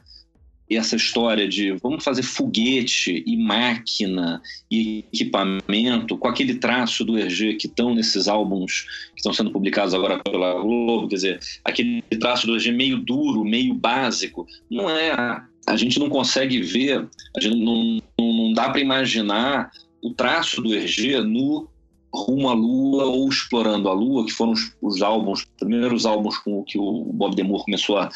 [0.77, 7.55] essa história de vamos fazer foguete e máquina e equipamento com aquele traço do Hergé
[7.55, 12.47] que estão nesses álbuns que estão sendo publicados agora pela Globo, quer dizer, aquele traço
[12.47, 15.43] do Hergé meio duro, meio básico, não é.
[15.67, 17.07] A gente não consegue ver,
[17.37, 19.71] a gente não, não, não dá para imaginar
[20.03, 21.69] o traço do Hergé no
[22.13, 26.39] Rumo à Lua ou Explorando a Lua, que foram os, os álbuns, os primeiros álbuns
[26.39, 28.11] com que o Bob Demur começou a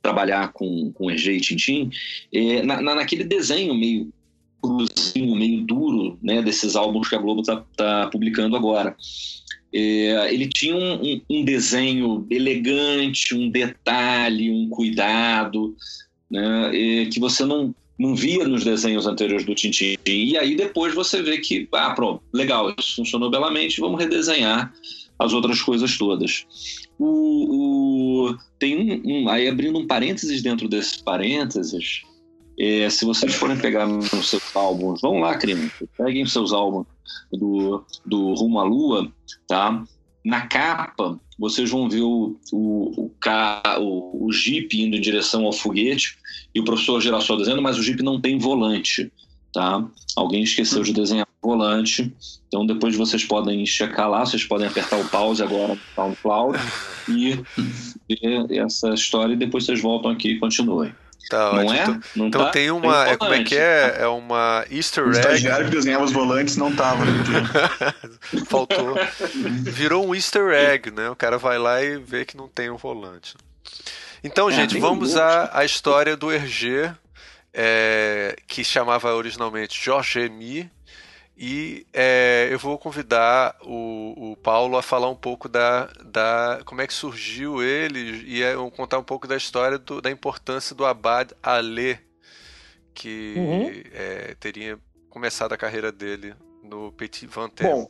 [0.00, 1.90] trabalhar com, com Hergé e Tintin,
[2.32, 4.12] é, na, naquele desenho meio
[4.62, 8.96] cruzinho, meio duro, né, desses álbuns que a Globo está tá publicando agora.
[9.74, 15.74] É, ele tinha um, um, um, desenho elegante, um detalhe, um cuidado,
[16.30, 19.96] né, é, que você não, não via nos desenhos anteriores do Tintin.
[20.04, 24.72] E aí depois você vê que, ah, pronto, legal, isso funcionou belamente, vamos redesenhar
[25.18, 26.44] as outras coisas todas.
[26.98, 32.02] O, o tem um, um, aí abrindo um parênteses dentro desses parênteses,
[32.58, 36.86] é, se vocês forem pegar nos seus álbuns, vão lá, crime, peguem seus álbuns
[37.32, 39.12] do, do Rumo à Lua,
[39.46, 39.84] tá?
[40.24, 43.10] Na capa, vocês vão ver o, o, o,
[43.80, 46.16] o, o Jeep indo em direção ao foguete
[46.54, 49.10] e o professor Girassol desenhando, mas o Jeep não tem volante,
[49.52, 49.84] tá?
[50.14, 52.14] Alguém esqueceu de desenhar volante,
[52.46, 56.56] então depois vocês podem checar lá, vocês podem apertar o pause agora no SoundCloud
[57.08, 57.40] e
[58.08, 60.92] ver essa história e depois vocês voltam aqui e continuem.
[61.28, 61.86] Tá, não é?
[62.14, 62.50] Não então tá?
[62.50, 63.08] tem uma.
[63.08, 63.96] É, como é que é?
[64.00, 65.16] É uma Easter egg.
[65.16, 67.04] O estagiário que desenhava os volantes não tava.
[68.48, 68.96] Faltou.
[69.62, 71.08] Virou um Easter egg, né?
[71.08, 73.34] O cara vai lá e vê que não tem um volante.
[74.22, 76.94] Então, é, gente, vamos à, à história do Hergé,
[77.52, 80.70] é, que chamava originalmente Georges Mi
[81.44, 86.80] e é, eu vou convidar o, o, Paulo a falar um pouco da, da como
[86.80, 90.86] é que surgiu ele e é, contar um pouco da história do, da importância do
[90.86, 91.98] Abad Alê,
[92.94, 93.72] que uhum.
[93.92, 94.78] é, teria
[95.10, 96.32] começado a carreira dele
[96.62, 97.66] no Petit Ventre.
[97.66, 97.88] Bom,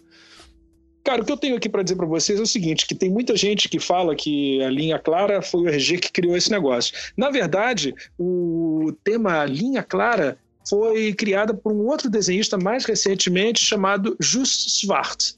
[1.04, 3.10] cara, o que eu tenho aqui para dizer para vocês é o seguinte, que tem
[3.10, 6.94] muita gente que fala que a linha clara foi o RG que criou esse negócio.
[7.18, 10.38] Na verdade, o tema linha clara
[10.68, 15.32] foi criada por um outro desenhista mais recentemente chamado Just Swart.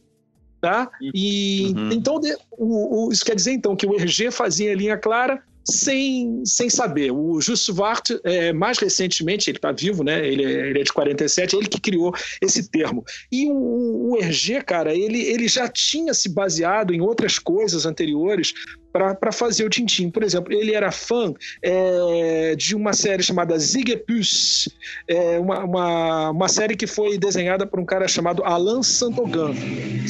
[0.61, 0.91] Tá?
[1.01, 1.93] E uhum.
[1.93, 2.19] então
[2.53, 6.69] o, o, isso quer dizer então que o RG fazia a linha clara sem, sem
[6.69, 7.11] saber.
[7.11, 10.27] O Just Swart, é, mais recentemente, ele está vivo, né?
[10.27, 13.05] Ele, é, ele é de 47, é ele que criou esse termo.
[13.31, 18.53] E o, o RG, cara, ele, ele já tinha se baseado em outras coisas anteriores
[18.93, 20.09] para fazer o Tintim.
[20.09, 24.69] Por exemplo, ele era fã é, de uma série chamada Zigepus,
[25.09, 29.53] é, uma, uma, uma série que foi desenhada por um cara chamado Alain Santogan.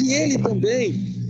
[0.02, 1.23] E ele também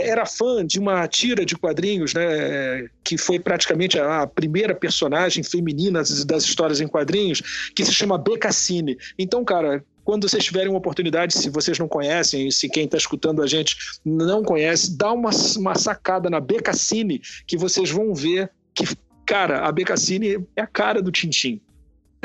[0.00, 6.00] era fã de uma tira de quadrinhos, né, que foi praticamente a, primeira personagem feminina
[6.00, 8.96] das, das histórias em quadrinhos, que se chama Becassine.
[9.18, 13.42] Então, cara, quando vocês tiverem uma oportunidade, se vocês não conhecem, se quem está escutando
[13.42, 18.84] a gente não conhece, dá uma, uma sacada na Becassine que vocês vão ver que,
[19.26, 21.60] cara, a Becassine é a cara do Tintim.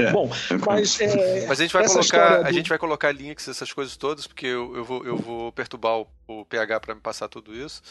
[0.01, 0.11] É.
[0.11, 0.29] Bom,
[0.65, 2.47] mas, é, mas a gente vai colocar do...
[2.47, 5.99] a gente vai colocar links essas coisas todas porque eu, eu vou eu vou perturbar
[5.99, 7.81] o, o PH para me passar tudo isso.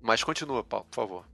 [0.00, 1.24] Mas continua, Paulo, por favor.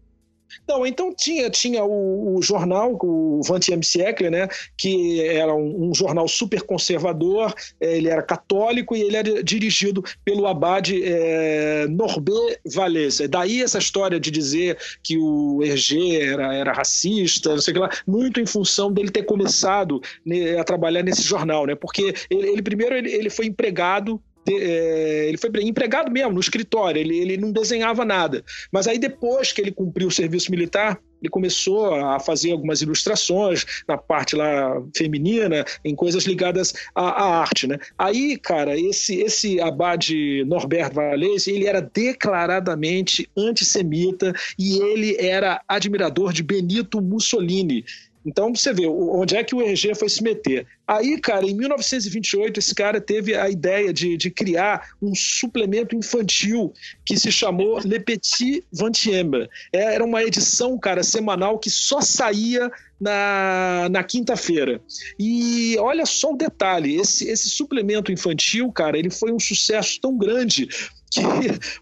[0.66, 5.94] Não, então tinha, tinha o, o jornal, o 20 siècle, né, que era um, um,
[5.94, 12.58] jornal super conservador, é, ele era católico e ele era dirigido pelo abade é, Norbert
[12.66, 13.18] Vallès.
[13.28, 17.80] Daí essa história de dizer que o Hergé era, era racista, não sei o que
[17.80, 22.48] lá, muito em função dele ter começado né, a trabalhar nesse jornal, né, porque ele,
[22.48, 24.20] ele primeiro ele, ele foi empregado
[24.50, 28.44] é, ele foi empregado mesmo no escritório, ele, ele não desenhava nada.
[28.72, 33.64] Mas aí depois que ele cumpriu o serviço militar, ele começou a fazer algumas ilustrações
[33.88, 37.78] na parte lá feminina, em coisas ligadas à, à arte, né?
[37.98, 46.32] Aí, cara, esse esse abade Norbert Valese, ele era declaradamente antissemita e ele era admirador
[46.32, 47.84] de Benito Mussolini.
[48.24, 50.66] Então, você vê onde é que o Hergé foi se meter.
[50.86, 56.72] Aí, cara, em 1928, esse cara teve a ideia de, de criar um suplemento infantil
[57.04, 59.48] que se chamou Le Petit Vingtième.
[59.72, 64.80] É, era uma edição, cara, semanal que só saía na, na quinta-feira.
[65.18, 70.16] E olha só o detalhe: esse, esse suplemento infantil, cara, ele foi um sucesso tão
[70.16, 70.68] grande
[71.10, 71.20] que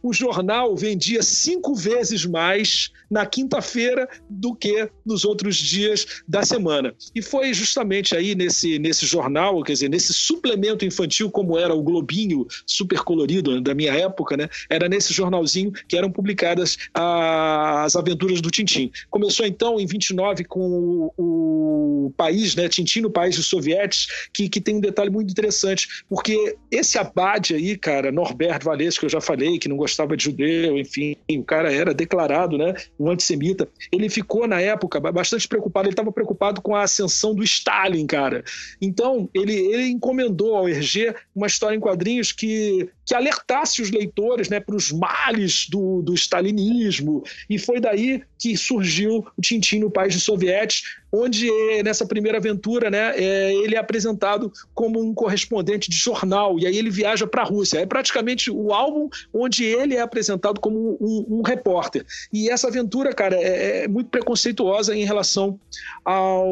[0.02, 6.94] o jornal vendia cinco vezes mais na quinta-feira do que nos outros dias da semana.
[7.14, 11.82] E foi justamente aí nesse, nesse jornal, quer dizer, nesse suplemento infantil, como era o
[11.82, 14.48] Globinho super colorido da minha época, né?
[14.68, 18.90] Era nesse jornalzinho que eram publicadas as aventuras do Tintim.
[19.10, 22.68] Começou então em 29 com o, o país, né?
[22.68, 27.54] Tintim no país dos sovietes, que, que tem um detalhe muito interessante, porque esse abade
[27.54, 31.72] aí, cara, Norberto Valesco, eu já falei, que não gostava de judeu, enfim, o cara
[31.72, 32.74] era declarado, né?
[32.98, 37.42] um antissemita, ele ficou na época bastante preocupado, ele estava preocupado com a ascensão do
[37.42, 38.44] Stalin, cara.
[38.80, 44.48] Então, ele, ele encomendou ao Hergé uma história em quadrinhos que, que alertasse os leitores
[44.48, 49.90] né, para os males do, do stalinismo, e foi daí que surgiu o Tintin no
[49.90, 50.82] País dos Sovietes,
[51.12, 51.48] onde
[51.82, 56.76] nessa primeira aventura né, é, ele é apresentado como um correspondente de jornal, e aí
[56.76, 57.78] ele viaja para a Rússia.
[57.78, 62.04] É praticamente o álbum onde ele é apresentado como um, um repórter.
[62.32, 65.58] E essa aventura, cara, é, é, muito preconceituosa em relação
[66.04, 66.48] ao,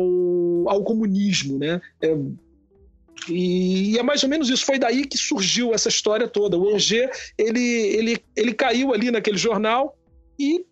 [0.69, 1.81] ao comunismo, né?
[2.01, 2.17] É,
[3.29, 4.65] e, é mais ou menos isso.
[4.65, 6.59] Foi daí que surgiu essa história toda.
[6.59, 7.09] O EG,
[7.39, 9.97] ele, ele, ele caiu ali naquele jornal
[10.39, 10.65] e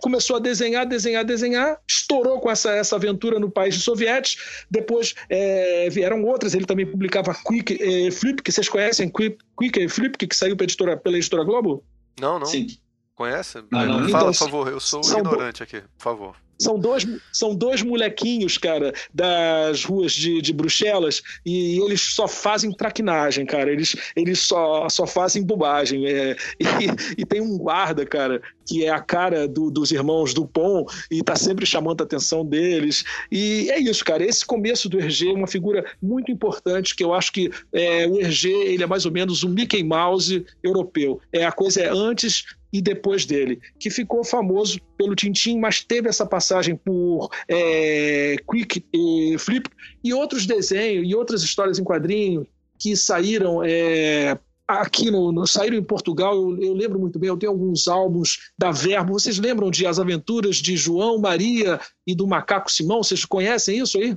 [0.00, 4.64] começou a desenhar, desenhar, desenhar, estourou com essa, essa aventura no país dos sovietes.
[4.70, 9.88] Depois é, vieram outras, ele também publicava Quick é, Flip, que vocês conhecem, Quick, Quick
[9.88, 11.84] Flip, que saiu pela editora, pela editora Globo?
[12.20, 12.46] Não, não.
[12.46, 12.66] Sim.
[13.14, 13.58] Conhece?
[13.70, 14.08] Não, não.
[14.08, 16.36] Fala, Então, por favor, eu sou ignorante aqui, por favor.
[16.58, 22.72] São dois, são dois molequinhos, cara, das ruas de, de Bruxelas, e eles só fazem
[22.72, 23.70] traquinagem, cara.
[23.70, 26.06] Eles, eles só, só fazem bobagem.
[26.06, 30.92] É, e, e tem um guarda, cara, que é a cara do, dos irmãos Dupont,
[31.10, 33.04] e tá sempre chamando a atenção deles.
[33.30, 34.24] E é isso, cara.
[34.24, 38.20] Esse começo do Hergé é uma figura muito importante, que eu acho que é, o
[38.20, 41.20] Hergé ele é mais ou menos um Mickey Mouse europeu.
[41.32, 46.08] É, a coisa é antes e depois dele, que ficou famoso pelo Tintin, mas teve
[46.08, 49.70] essa passagem por é, Quick e Flip
[50.04, 52.46] e outros desenhos e outras histórias em quadrinho
[52.78, 56.34] que saíram é, aqui no, no, saíram em Portugal.
[56.34, 57.28] Eu, eu, lembro muito bem.
[57.28, 59.14] Eu tenho alguns álbuns da Verbo.
[59.14, 63.02] Vocês lembram de As Aventuras de João Maria e do Macaco Simão?
[63.02, 64.16] Vocês conhecem isso aí?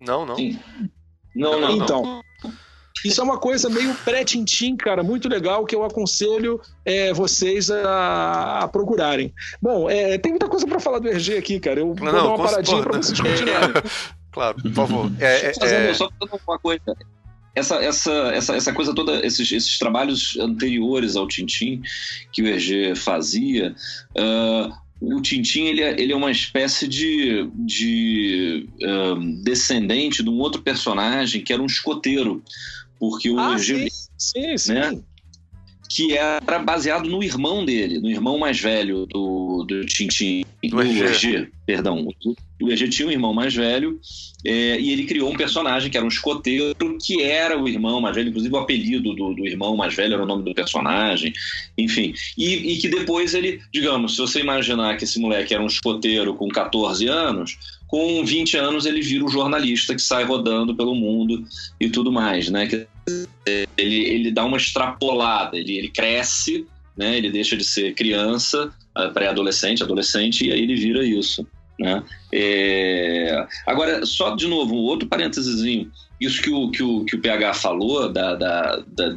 [0.00, 0.34] Não, não.
[0.34, 0.58] Sim.
[1.34, 2.22] Não, não, então, não.
[3.06, 8.60] Isso é uma coisa meio pré-tintim, cara, muito legal, que eu aconselho é, vocês a,
[8.60, 9.32] a, procurarem.
[9.60, 11.80] Bom, é, tem muita coisa para falar do RG aqui, cara.
[11.80, 13.74] Eu vou Não, dar uma paradinha para vocês continuarem.
[14.36, 15.10] Claro, por favor.
[15.18, 16.82] É, é, Fazendo é, só fazendo uma coisa.
[17.54, 21.80] Essa, essa, essa, essa coisa toda, esses, esses trabalhos anteriores ao Tintim
[22.30, 23.74] que o Hergé fazia,
[24.14, 30.38] ah, o Tintim ele é, ele é uma espécie de, de ah, descendente de um
[30.38, 32.42] outro personagem que era um escoteiro.
[32.98, 34.72] Porque o Ah, Hergé, sim, sim.
[34.72, 35.00] Né?
[35.88, 41.04] que era baseado no irmão dele, no irmão mais velho do, do Tintin, Do Hergé.
[41.04, 42.08] Hergé, perdão.
[42.60, 44.00] O Hergé tinha um irmão mais velho
[44.44, 48.14] é, e ele criou um personagem que era um escoteiro, que era o irmão mais
[48.14, 51.32] velho, inclusive o apelido do, do irmão mais velho era o nome do personagem,
[51.76, 52.14] enfim.
[52.36, 56.34] E, e que depois ele, digamos, se você imaginar que esse moleque era um escoteiro
[56.34, 57.56] com 14 anos,
[57.86, 61.44] com 20 anos ele vira um jornalista que sai rodando pelo mundo
[61.80, 62.68] e tudo mais, né?
[63.76, 66.66] Ele, ele dá uma extrapolada, ele, ele cresce,
[66.96, 67.16] né?
[67.16, 71.46] ele deixa de ser criança, ah, pré-adolescente, adolescente, e aí ele vira isso.
[71.78, 72.02] Né?
[72.32, 75.62] É, Agora, só de novo, um outro parênteses,
[76.20, 79.16] isso que o, que o, que o PH falou, da, da, da-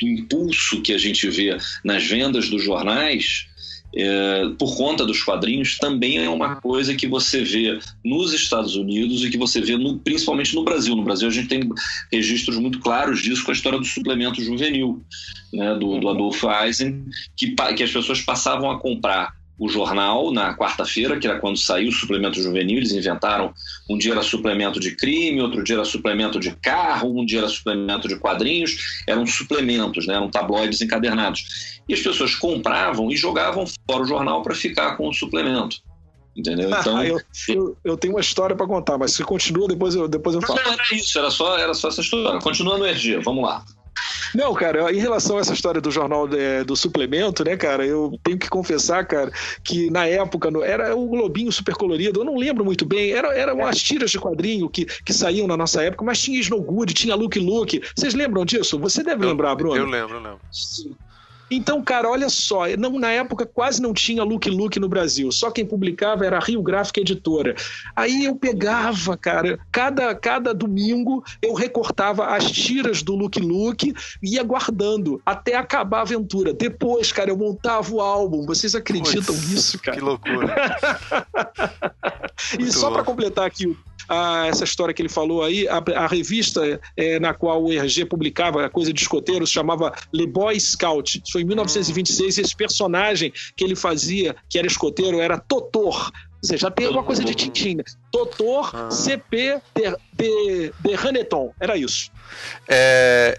[0.00, 3.47] do impulso que a gente vê nas vendas dos jornais,
[3.94, 9.24] é, por conta dos quadrinhos, também é uma coisa que você vê nos Estados Unidos
[9.24, 10.94] e que você vê no- principalmente no Brasil.
[10.94, 11.68] No Brasil, a gente tem
[12.12, 15.02] registros muito claros disso com a história do suplemento juvenil,
[15.52, 17.04] né, do, do Adolfo Eisen,
[17.36, 21.88] que, que as pessoas passavam a comprar o jornal na quarta-feira, que era quando saiu
[21.88, 22.78] o suplemento juvenil.
[22.78, 23.52] Eles inventaram
[23.90, 27.48] um dia era suplemento de crime, outro dia era suplemento de carro, um dia era
[27.48, 29.02] suplemento de quadrinhos.
[29.06, 30.14] Eram suplementos, né?
[30.14, 31.80] eram tabloides encadernados.
[31.88, 35.78] E as pessoas compravam e jogavam fora o jornal para ficar com o suplemento.
[36.36, 36.70] Entendeu?
[36.78, 40.36] Então, eu, eu, eu, tenho uma história para contar, mas se continua, depois eu, depois
[40.36, 40.60] eu falo.
[40.64, 42.40] Não, era isso, era só, era só essa história.
[42.40, 43.64] Continua no ERG, vamos lá.
[44.34, 48.18] Não, cara, em relação a essa história do jornal é, do suplemento, né, cara, eu
[48.22, 49.30] tenho que confessar, cara,
[49.64, 53.28] que na época no, era o Globinho super colorido, eu não lembro muito bem, era,
[53.36, 56.94] eram umas tiras de quadrinho que, que saíam na nossa época, mas tinha Snow Good,
[56.94, 57.80] tinha Look Look.
[57.96, 58.78] Vocês lembram disso?
[58.78, 59.76] Você deve eu, lembrar, Bruno.
[59.76, 60.40] Eu lembro, eu lembro.
[61.50, 65.50] Então, cara, olha só, não, na época quase não tinha Look Look no Brasil, só
[65.50, 67.54] quem publicava era a Rio Gráfica Editora.
[67.96, 74.34] Aí eu pegava, cara, cada, cada domingo eu recortava as tiras do Look Look e
[74.34, 76.52] ia guardando até acabar a aventura.
[76.52, 78.44] Depois, cara, eu montava o álbum.
[78.46, 79.96] Vocês acreditam nisso, cara?
[79.96, 80.54] Que loucura.
[82.58, 83.76] e só para completar aqui
[84.08, 88.06] a essa história que ele falou aí, a, a revista é, na qual o RG
[88.06, 91.20] publicava a coisa de escoteiro se chamava Le Boy Scout.
[91.22, 96.10] Isso foi em 1926 e esse personagem que ele fazia, que era escoteiro, era Totor.
[96.40, 97.76] Ou seja, já tem alguma coisa de Tintin.
[97.76, 97.84] Né?
[98.12, 98.90] Totor ah.
[98.90, 101.52] CP de, de, de Haneton.
[101.60, 102.10] Era isso.
[102.68, 103.38] É,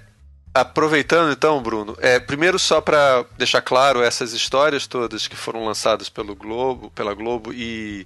[0.61, 6.09] Aproveitando então, Bruno, é, primeiro só para deixar claro essas histórias todas que foram lançadas
[6.09, 8.05] pelo Globo, pela Globo e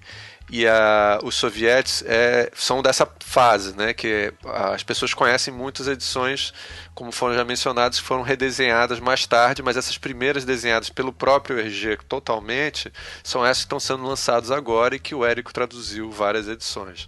[0.50, 6.54] e a, os sovietes é, são dessa fase, né, que as pessoas conhecem muitas edições,
[6.94, 11.60] como foram já mencionadas, que foram redesenhadas mais tarde, mas essas primeiras desenhadas pelo próprio
[11.60, 12.92] RG totalmente
[13.24, 17.08] são essas que estão sendo lançadas agora e que o Érico traduziu várias edições.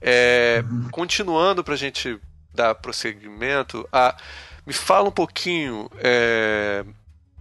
[0.00, 2.18] É, continuando para a gente
[2.52, 4.16] dar prosseguimento, a,
[4.66, 6.84] me fala um pouquinho, é,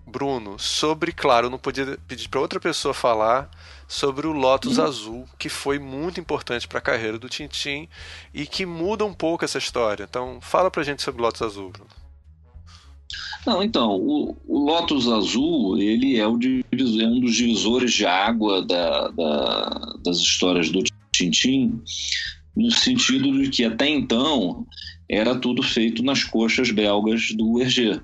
[0.06, 3.49] Bruno, sobre, claro, eu não podia pedir para outra pessoa falar
[3.88, 4.84] sobre o Lotus uhum.
[4.85, 7.88] Azul, que foi muito importante para a carreira do Tintin
[8.34, 10.06] e que muda um pouco essa história.
[10.10, 11.89] Então, fala pra gente sobre o Lotus Azul, Bruno.
[13.45, 18.65] Não, então, o, o Lotus Azul, ele é, o, é, um dos divisores de água
[18.65, 21.81] da, da, das histórias do Tintin,
[22.56, 24.65] no sentido de que até então
[25.10, 27.99] era tudo feito nas coxas belgas do Hergé.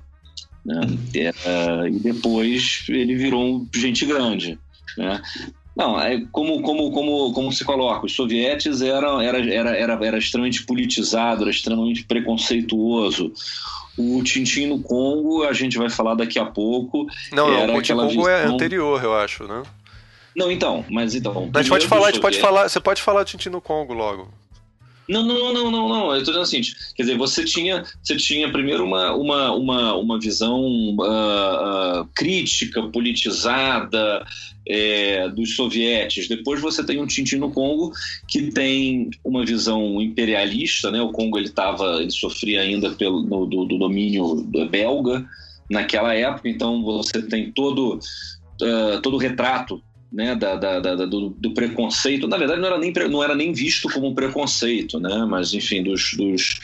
[0.64, 0.80] Né?
[1.14, 4.58] Era, e depois ele virou gente grande.
[4.96, 5.20] Né?
[5.78, 10.18] Não, é como, como, como, como se coloca, os sovietes eram, era, era, era, era
[10.18, 13.32] extremamente politizado, era extremamente preconceituoso.
[13.96, 17.06] O Tintin no Congo, a gente vai falar daqui a pouco.
[17.32, 18.28] Não, era não o Tintin Congo visão...
[18.28, 19.62] é anterior, eu acho, né?
[20.38, 21.50] Não, então, mas então.
[21.52, 23.92] A gente pode falar, a gente pode falar, você pode falar do Tintin no Congo
[23.92, 24.28] logo.
[25.08, 26.10] Não, não, não, não, não.
[26.12, 29.94] Eu estou dizendo o seguinte: quer dizer, você tinha, você tinha primeiro uma, uma, uma,
[29.96, 34.24] uma visão uh, uh, crítica, politizada
[34.68, 36.28] é, dos sovietes.
[36.28, 37.90] Depois você tem um Tintin no Congo
[38.28, 41.02] que tem uma visão imperialista, né?
[41.02, 44.36] O Congo ele tava, ele sofria ainda pelo no, do, do domínio
[44.70, 45.26] belga
[45.68, 46.48] naquela época.
[46.48, 47.98] Então você tem todo
[48.62, 49.82] uh, todo o retrato
[50.12, 52.26] né, da, da, da do, do, preconceito.
[52.26, 56.14] Na verdade, não era, nem, não era nem visto como preconceito, né, mas enfim, dos,
[56.16, 56.60] dos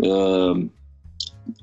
[0.00, 0.68] uh,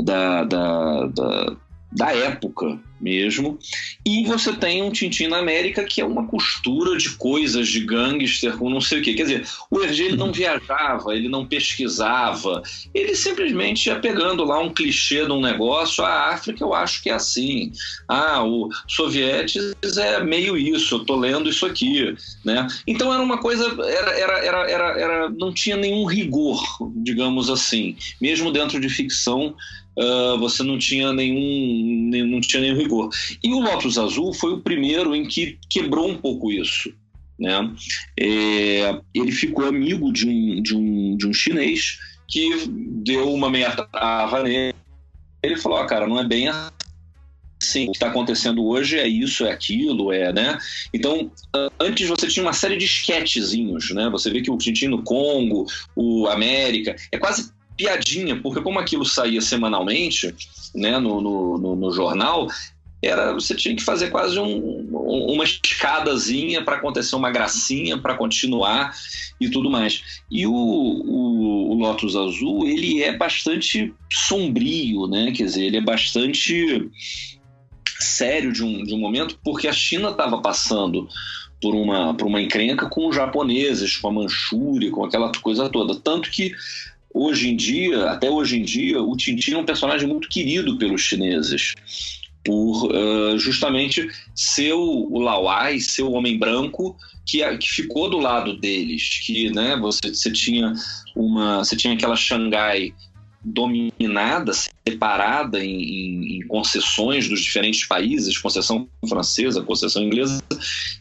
[0.03, 1.57] da, da, da,
[1.91, 3.57] da época mesmo.
[4.05, 8.57] E você tem um Tintin na América que é uma costura de coisas de gangster
[8.57, 9.13] com não sei o quê.
[9.13, 12.61] Quer dizer, o Hergé ele não viajava, ele não pesquisava,
[12.93, 16.03] ele simplesmente ia pegando lá um clichê de um negócio.
[16.03, 17.71] A África eu acho que é assim.
[18.07, 22.67] Ah, o sovietes é meio isso, eu tô lendo isso aqui, né?
[22.85, 26.61] Então era uma coisa, era, era, era, era, era não tinha nenhum rigor,
[26.95, 27.95] digamos assim.
[28.21, 29.55] Mesmo dentro de ficção,
[29.97, 33.09] uh, você não tinha nenhum, não tinha nenhum rigor.
[33.43, 36.93] E o Lotus Azul foi o primeiro em que quebrou um pouco isso.
[37.39, 37.75] Né?
[38.19, 43.71] É, ele ficou amigo de um, de, um, de um chinês que deu uma meia
[43.71, 44.75] trava nele.
[45.43, 47.85] Ele falou: ah, cara, não é bem assim.
[47.85, 50.57] O que está acontecendo hoje é isso, é aquilo, é, né?
[50.93, 51.31] Então,
[51.79, 54.09] antes você tinha uma série de esquetezinhos, né?
[54.09, 55.65] Você vê que o Tintin no Congo,
[55.95, 60.33] o América, é quase piadinha, porque como aquilo saía semanalmente,
[60.73, 62.47] né, no, no, no, no jornal,
[63.01, 68.93] era você tinha que fazer quase um, uma escadazinha para acontecer uma gracinha para continuar
[69.39, 70.21] e tudo mais.
[70.31, 75.31] E o, o, o, Lotus Azul ele é bastante sombrio, né?
[75.31, 76.89] Quer dizer, ele é bastante
[77.99, 81.07] sério de um, de um momento porque a China estava passando
[81.61, 85.95] por uma, por uma encrenca com os japoneses, com a Manchúria, com aquela coisa toda.
[85.95, 86.53] Tanto que
[87.17, 91.01] hoje em dia, até hoje em dia, o Tintin é um personagem muito querido pelos
[91.01, 91.73] chineses.
[92.45, 96.95] por uh, justamente ser o, o Lawai, ser o homem branco
[97.25, 100.73] que, que ficou do lado deles, que né, você, você tinha
[101.13, 102.93] uma, você tinha aquela Xangai
[103.43, 110.43] dominada, separada em, em, em, concessões dos diferentes países, concessão francesa, concessão inglesa,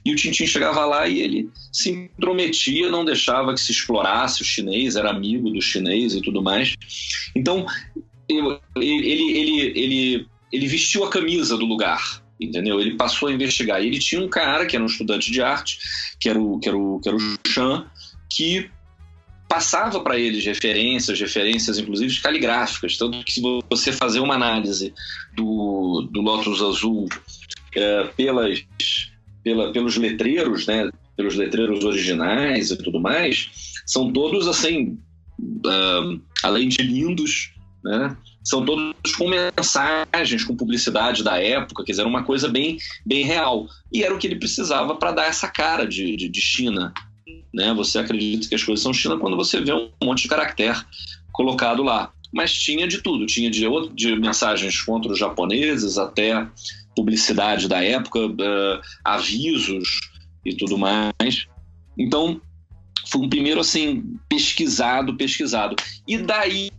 [0.05, 4.45] e o Tintin chegava lá e ele se intrometia, não deixava que se explorasse o
[4.45, 6.75] chinês, era amigo do chinês e tudo mais.
[7.35, 7.67] Então,
[8.29, 12.81] ele, ele, ele, ele, vestiu a camisa do lugar, entendeu?
[12.81, 13.83] Ele passou a investigar.
[13.83, 15.79] E ele tinha um cara que era um estudante de arte,
[16.21, 17.87] que era o, que era o, que era o Chan,
[18.29, 18.71] que
[19.49, 24.93] passava para eles referências, referências inclusive caligráficas, tanto que se você fazer uma análise
[25.35, 27.09] do, do Lotus Azul
[27.75, 28.65] é, pelas,
[29.43, 33.51] pela, pelos letreiros, né, pelos letreiros originais e tudo mais,
[33.87, 34.99] são todos assim,
[35.41, 37.53] uh, além de lindos,
[37.85, 38.17] né,
[38.47, 43.67] são todos com mensagens, com publicidade da época, quer dizer, uma coisa bem, bem real.
[43.93, 46.95] E era o que ele precisava para dar essa cara de, de, de China,
[47.53, 47.73] né?
[47.75, 50.79] Você acredita que as coisas são China quando você vê um monte de caractere
[51.33, 52.13] colocado lá.
[52.33, 56.47] Mas tinha de tudo, tinha de, de mensagens contra os japoneses até
[56.95, 60.01] publicidade da época, uh, avisos
[60.45, 61.47] e tudo mais.
[61.97, 62.41] Então,
[63.07, 65.77] foi um primeiro assim pesquisado, pesquisado.
[66.07, 66.71] E daí,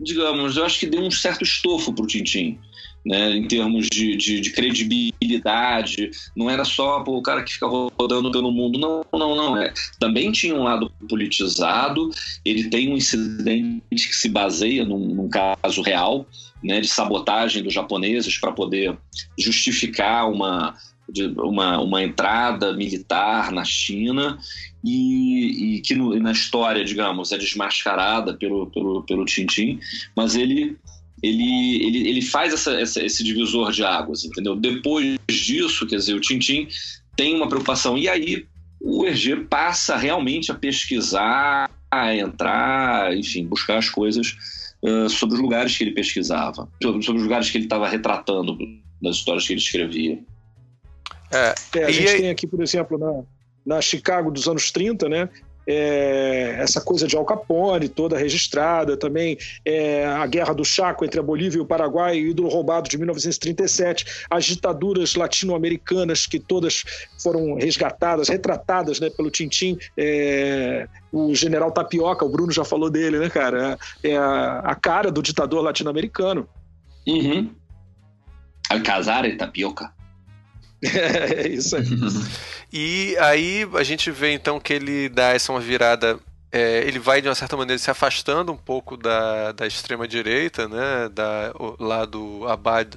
[0.00, 2.58] digamos, eu acho que deu um certo estofo para o Tintin
[3.06, 6.10] né, em termos de, de, de, credibilidade.
[6.34, 8.80] Não era só pô, o cara que fica rodando pelo mundo.
[8.80, 9.56] Não, não, não.
[9.56, 9.72] É.
[10.00, 12.10] Também tinha um lado politizado.
[12.44, 16.26] Ele tem um incidente que se baseia num, num caso real
[16.64, 18.98] né, de sabotagem dos japoneses para poder
[19.38, 20.74] justificar uma,
[21.38, 24.36] uma, uma entrada militar na China
[24.82, 29.78] e, e que no, na história, digamos, é desmascarada pelo, pelo, pelo Tintin,
[30.16, 30.76] mas ele
[31.22, 34.54] ele, ele, ele faz essa, essa, esse divisor de águas, entendeu?
[34.54, 36.68] Depois disso, quer dizer, o Tintim
[37.16, 37.96] tem uma preocupação.
[37.96, 38.46] E aí
[38.80, 44.36] o EG passa realmente a pesquisar, a entrar, enfim, buscar as coisas
[44.82, 48.56] uh, sobre os lugares que ele pesquisava, sobre, sobre os lugares que ele estava retratando
[49.00, 50.18] nas histórias que ele escrevia.
[51.32, 52.20] É, é a gente aí...
[52.20, 55.28] tem aqui, por exemplo, na, na Chicago dos anos 30, né?
[55.66, 61.18] É, essa coisa de Al Capone toda registrada, também é, a guerra do Chaco entre
[61.18, 66.84] a Bolívia e o Paraguai, o ídolo roubado de 1937, as ditaduras latino-americanas que todas
[67.22, 73.18] foram resgatadas, retratadas né, pelo Tintim, é, o general Tapioca, o Bruno já falou dele,
[73.18, 73.78] né, cara?
[74.02, 76.48] É a, a cara do ditador latino-americano.
[77.06, 77.50] Uhum.
[78.68, 79.95] Alcazar e Tapioca.
[80.94, 81.84] É, isso aí.
[82.72, 86.18] e aí a gente vê então que ele dá essa uma virada.
[86.52, 90.68] É, ele vai de uma certa maneira se afastando um pouco da, da extrema direita,
[90.68, 91.08] né?
[91.12, 92.96] Da, lá do Abad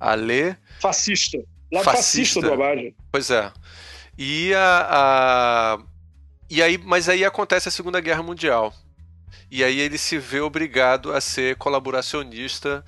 [0.00, 0.56] Ale.
[0.80, 1.38] Fascista.
[1.70, 2.94] Lá fascista, fascista do Abad.
[3.12, 3.52] Pois é.
[4.16, 5.78] E a, a,
[6.50, 8.74] e aí, mas aí acontece a Segunda Guerra Mundial.
[9.50, 12.84] E aí ele se vê obrigado a ser colaboracionista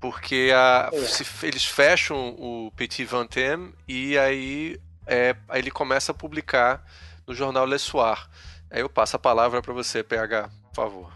[0.00, 1.00] porque a, é.
[1.00, 6.84] se, eles fecham o Petit Vingtième e aí é, aí ele começa a publicar
[7.26, 8.28] no jornal Le Soir.
[8.70, 11.12] Aí eu passo a palavra para você, PH, por favor.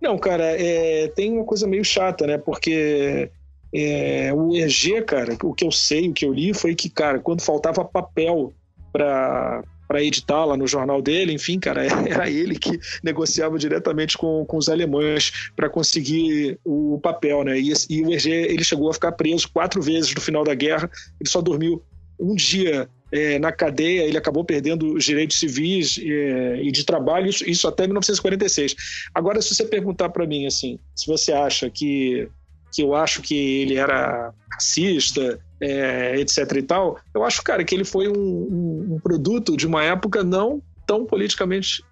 [0.00, 2.36] Não, cara, é, tem uma coisa meio chata, né?
[2.36, 3.30] Porque
[3.72, 7.18] é, o EG, cara, o que eu sei, o que eu li foi que, cara,
[7.18, 8.52] quando faltava papel
[8.92, 14.44] para para editar lá no jornal dele, enfim, cara, era ele que negociava diretamente com,
[14.44, 17.58] com os alemães para conseguir o papel, né?
[17.58, 20.90] E, e o Hergé, ele chegou a ficar preso quatro vezes no final da guerra,
[21.20, 21.82] ele só dormiu
[22.18, 27.28] um dia é, na cadeia, ele acabou perdendo os direitos civis é, e de trabalho,
[27.28, 28.74] isso, isso até 1946.
[29.14, 32.28] Agora, se você perguntar para mim, assim, se você acha que,
[32.72, 37.74] que eu acho que ele era racista, é, etc e tal, eu acho, cara, que
[37.74, 41.82] ele foi um, um, um produto de uma época não tão politicamente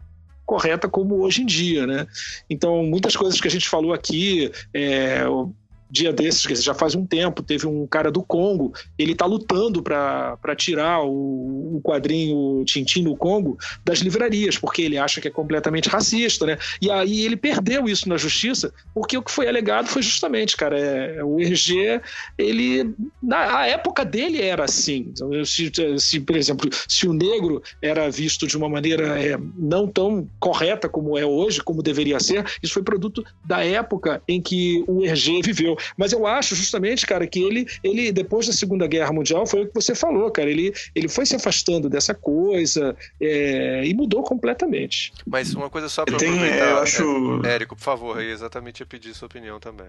[0.44, 2.06] correta como hoje em dia, né?
[2.51, 5.24] Então, muitas coisas que a gente falou aqui, é,
[5.93, 9.82] dia desses, que já faz um tempo, teve um cara do Congo, ele está lutando
[9.82, 15.31] para tirar o, o, quadrinho Tintin do Congo das livrarias, porque ele acha que é
[15.31, 16.56] completamente racista, né?
[16.81, 20.78] E aí ele perdeu isso na justiça, porque o que foi alegado foi justamente, cara,
[20.78, 22.01] é, o RG,
[22.39, 25.10] ele, na época dele era assim.
[25.10, 29.86] Então, se, se, por exemplo, se o negro era visto de uma maneira é, não
[29.86, 34.82] tão correta como é hoje, como deveria ser, isso foi produto da época em que
[34.86, 35.77] o RG viveu.
[35.96, 39.66] Mas eu acho justamente, cara, que ele, ele depois da Segunda Guerra Mundial, foi o
[39.66, 40.50] que você falou, cara.
[40.50, 45.12] Ele, ele foi se afastando dessa coisa é, e mudou completamente.
[45.26, 48.80] Mas uma coisa só para Tem, aproveitar, eu acho- é, Érico, por favor, aí exatamente
[48.80, 49.86] ia pedir sua opinião também.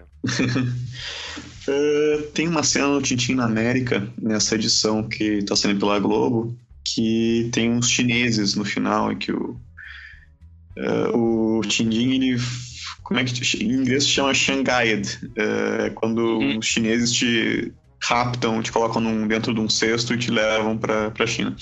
[1.68, 6.56] Uh, tem uma cena no Tintin na América, nessa edição que está sendo pela Globo,
[6.84, 9.58] que tem uns chineses no final, em que o,
[10.78, 12.36] uh, o Tintin, ele.
[13.04, 15.08] Como é que em inglês se chama Shanghaied?
[15.38, 16.58] Uh, quando Uhum.
[16.58, 17.72] os chineses te
[18.02, 21.54] raptam, te colocam num- dentro de um cesto e te levam para a China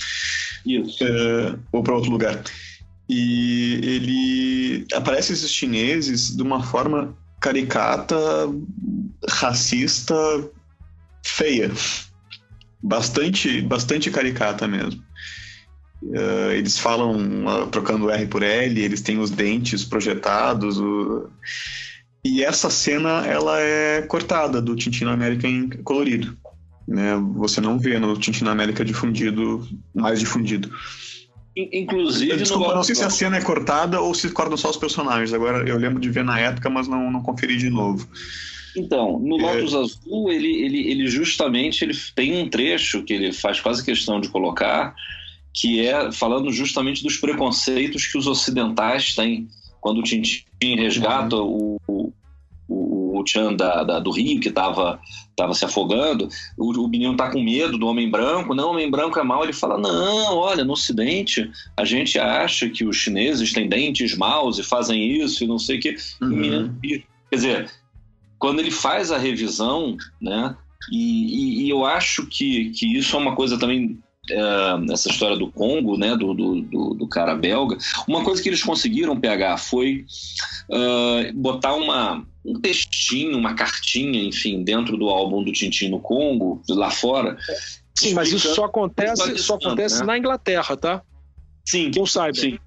[0.65, 1.03] Isso.
[1.03, 2.43] eh, ou para outro lugar.
[3.09, 8.15] E ele aparece esses chineses de uma forma caricata,
[9.29, 10.15] racista,
[11.25, 11.71] feia,
[12.81, 15.01] bastante, bastante caricata mesmo.
[16.11, 17.17] Eh, eles falam
[17.47, 20.79] ah, trocando R por L, eles têm os dentes projetados.
[20.79, 21.29] o-
[22.25, 26.37] E essa cena ela é cortada do Tintin América em colorido.
[26.87, 27.15] Né?
[27.35, 30.69] Você não vê no Tintin América difundido, mais difundido.
[31.55, 34.77] In- Inclusive, Desculpa, não sei se a cena é cortada ou se cortam só os
[34.77, 35.33] personagens.
[35.33, 38.07] Agora eu lembro de ver na época, mas não, não conferi de novo.
[38.75, 39.53] Então, no É.
[39.53, 44.19] Lotus Azul, ele, ele, ele justamente ele tem um trecho que ele faz quase questão
[44.19, 44.95] de colocar,
[45.53, 49.47] que é falando justamente dos preconceitos que os ocidentais têm
[49.79, 52.13] quando o Tintin resgata o, o,
[52.67, 54.99] o, o Chan da, da- do rio que estava
[55.35, 58.89] tava se afogando, o, o menino tá com medo do homem branco, não, o homem
[58.89, 63.51] branco é mau, ele fala, não, olha, no ocidente a gente acha que os chineses
[63.51, 66.77] têm dentes maus e fazem isso e não sei o que, menino
[67.29, 67.71] Quer dizer,
[68.37, 70.55] quando ele faz a revisão, né?
[70.91, 73.97] E, e- e eu acho que, que isso é uma coisa também.
[74.29, 77.77] É, essa história do Congo, né, do, do, do- do cara belga,
[78.07, 80.05] uma coisa que eles conseguiram pegar foi
[80.71, 86.61] ah, botar uma, um textinho, uma cartinha, enfim, dentro do álbum do Tintin no Congo,
[86.69, 87.37] lá fora.
[87.95, 90.05] Sim, mas isso só acontece, só acontece né?
[90.05, 91.01] na Inglaterra, tá?
[91.65, 92.37] Sim, Que eu saiba.
[92.37, 92.57] Sim.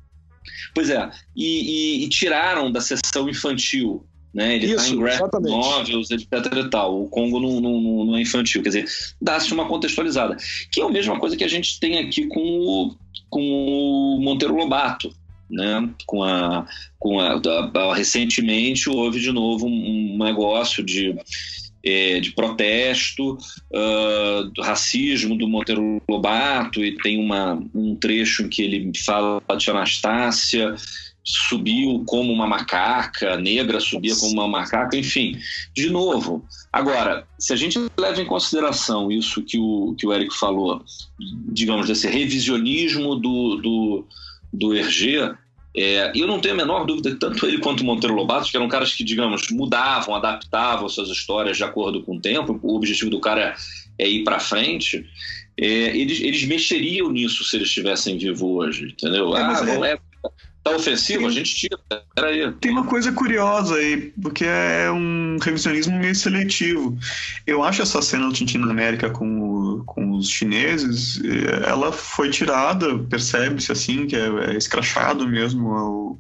[0.75, 1.11] Pois é.
[1.35, 4.07] E, e- e tiraram da sessão infantil.
[4.37, 4.57] Né?
[4.57, 5.51] Ele está em graphic exatamente.
[5.51, 7.05] novels, etc e tal.
[7.05, 8.63] O Congo não, não, não- é infantil.
[8.63, 8.85] Quer dizer,
[9.19, 10.37] dá-se uma contextualizada.
[10.71, 12.95] Que é a mesma coisa que a gente tem aqui com o,
[13.31, 15.11] com o Monteiro Lobato.
[15.51, 15.89] Né?
[16.05, 16.67] Com a,
[16.99, 21.17] com a, a- recentemente houve de novo um, um negócio de,
[21.83, 23.39] eh, de protesto
[23.73, 29.41] ah, do racismo do Monteiro Lobato e tem uma, um trecho em que ele fala
[29.57, 30.75] de Anastácia
[31.27, 35.37] subiu como uma macaca, negra subia como uma macaca, enfim,
[35.75, 36.47] de novo.
[36.73, 40.85] Agora, se a gente leva em consideração isso que o, que o Eric falou,
[41.49, 44.07] digamos, desse revisionismo do, do,
[44.53, 45.35] do Hergé,
[45.77, 48.69] é, eu não tenho a menor dúvida que tanto ele quanto Monteiro Lobato, que eram
[48.69, 53.21] caras que, digamos, mudavam, adaptavam suas histórias de acordo com o tempo, o objetivo do
[53.21, 53.55] cara
[53.99, 55.05] é ir para frente,
[55.59, 59.37] é, eles, eles mexeriam nisso se eles estivessem vivos hoje, entendeu?
[59.37, 59.99] É, ah, é- não é,
[60.71, 61.79] tá ofensivo, a gente tira,
[62.15, 62.53] peraí.
[62.61, 66.97] Tem uma coisa curiosa aí, porque é um revisionismo meio seletivo.
[67.47, 71.93] Eu acho essa cena do Tintin na América com, o- com os chineses, eh, ela
[71.93, 76.11] foi tirada, percebe-se assim, que é, é escrachado mesmo o,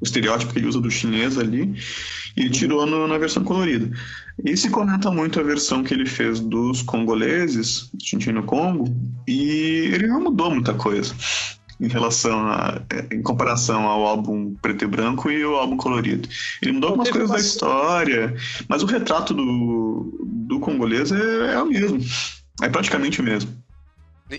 [0.00, 1.74] o estereótipo que ele usa do chinês ali,
[2.36, 3.90] e tirou no- na versão colorida.
[4.42, 8.86] E se comenta muito a versão que ele fez dos congoleses, Tintin no Congo,
[9.28, 11.14] e ele não mudou muita coisa
[11.80, 12.80] em relação a,
[13.10, 16.28] em comparação ao álbum preto e branco e o álbum colorido.
[16.62, 18.34] Ele mudou Não, algumas coisas da história,
[18.68, 22.00] mas o retrato do, do congolês é, é o mesmo.
[22.62, 23.50] É praticamente o mesmo.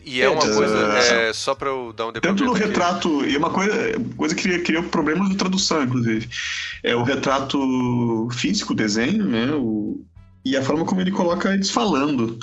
[0.06, 2.52] E é uma É, coisa, é, é, só pra eu dar um Tanto depoimento no
[2.54, 2.64] aqui.
[2.66, 3.74] retrato, e uma coisa,
[4.18, 6.28] coisa que cria, cria problemas de tradução, inclusive.
[6.82, 9.52] É o retrato físico, o desenho, né?
[9.54, 10.04] O,
[10.44, 12.40] e a forma como ele coloca eles falando.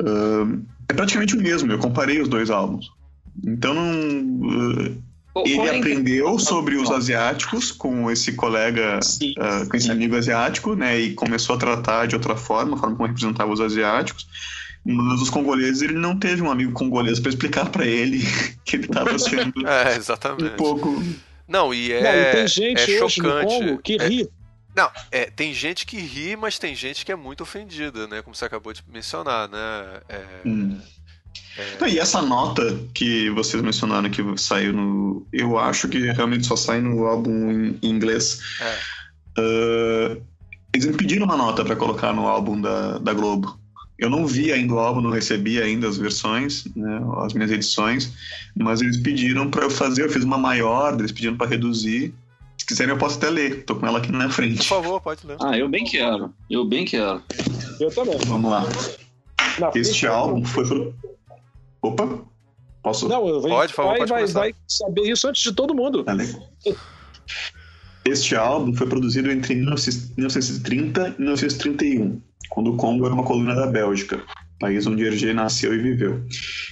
[0.00, 0.46] Ah,
[0.88, 2.90] é praticamente o mesmo, eu comparei os dois álbuns.
[3.42, 5.02] Então não.
[5.44, 9.34] ele é aprendeu sobre os asiáticos com esse colega, Sim.
[9.38, 10.98] ah, com esse amigo asiático, né?
[11.00, 14.26] E começou a tratar de outra forma, a forma como representava os asiáticos.
[14.86, 18.20] Mas os congoleses, ele não teve um amigo congolês para explicar para ele
[18.64, 20.56] que ele estava sendo É, um exatamente.
[20.56, 21.02] pouco.
[21.48, 23.46] Não, e Não, e é, tem gente é hoje no chocante.
[23.46, 24.28] Congo que É- ri.
[24.76, 28.22] Não, é, tem gente que ri, mas tem gente que é muito ofendida, né?
[28.22, 30.00] Como você acabou de mencionar, né?
[30.08, 30.78] É, Hum.
[31.80, 35.26] Não, e essa nota que vocês mencionaram que saiu no.
[35.32, 38.40] Eu acho que realmente só sai no álbum em inglês.
[38.60, 38.78] É.
[39.38, 40.16] Ah,
[40.74, 43.58] eles me pediram uma nota para colocar no álbum da, da Globo.
[43.96, 48.12] Eu não vi ainda o álbum, não recebi ainda as versões, né, as minhas edições,
[48.56, 50.02] mas eles pediram para eu fazer.
[50.02, 52.12] Eu fiz uma maior, eles pediram para reduzir.
[52.58, 53.64] Se quiserem, eu posso até ler.
[53.64, 54.58] Tô com ela aqui na frente.
[54.58, 55.36] Por favor, pode ler.
[55.40, 56.34] Ah, eu bem quero.
[56.50, 57.22] Eu bem quero.
[57.78, 58.18] Eu também.
[58.26, 58.64] Vamos lá.
[59.60, 60.94] Na Este álbum foi pro...
[61.84, 62.24] Opa!
[62.82, 63.08] Posso?
[63.08, 64.40] Não, eu Pode, por favor, vai, pode vai, começar.
[64.40, 66.02] vai saber isso antes de todo mundo.
[66.02, 66.42] Tá legal.
[68.06, 72.20] Este álbum foi produzido entre 1930 e 1931,
[72.50, 74.22] quando o Congo era uma colônia da Bélgica,
[74.60, 76.22] país onde Hergé nasceu e viveu.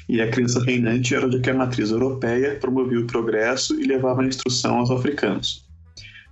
[0.09, 4.23] E a crença reinante era de que a matriz europeia promovia o progresso e levava
[4.23, 5.67] a instrução aos africanos.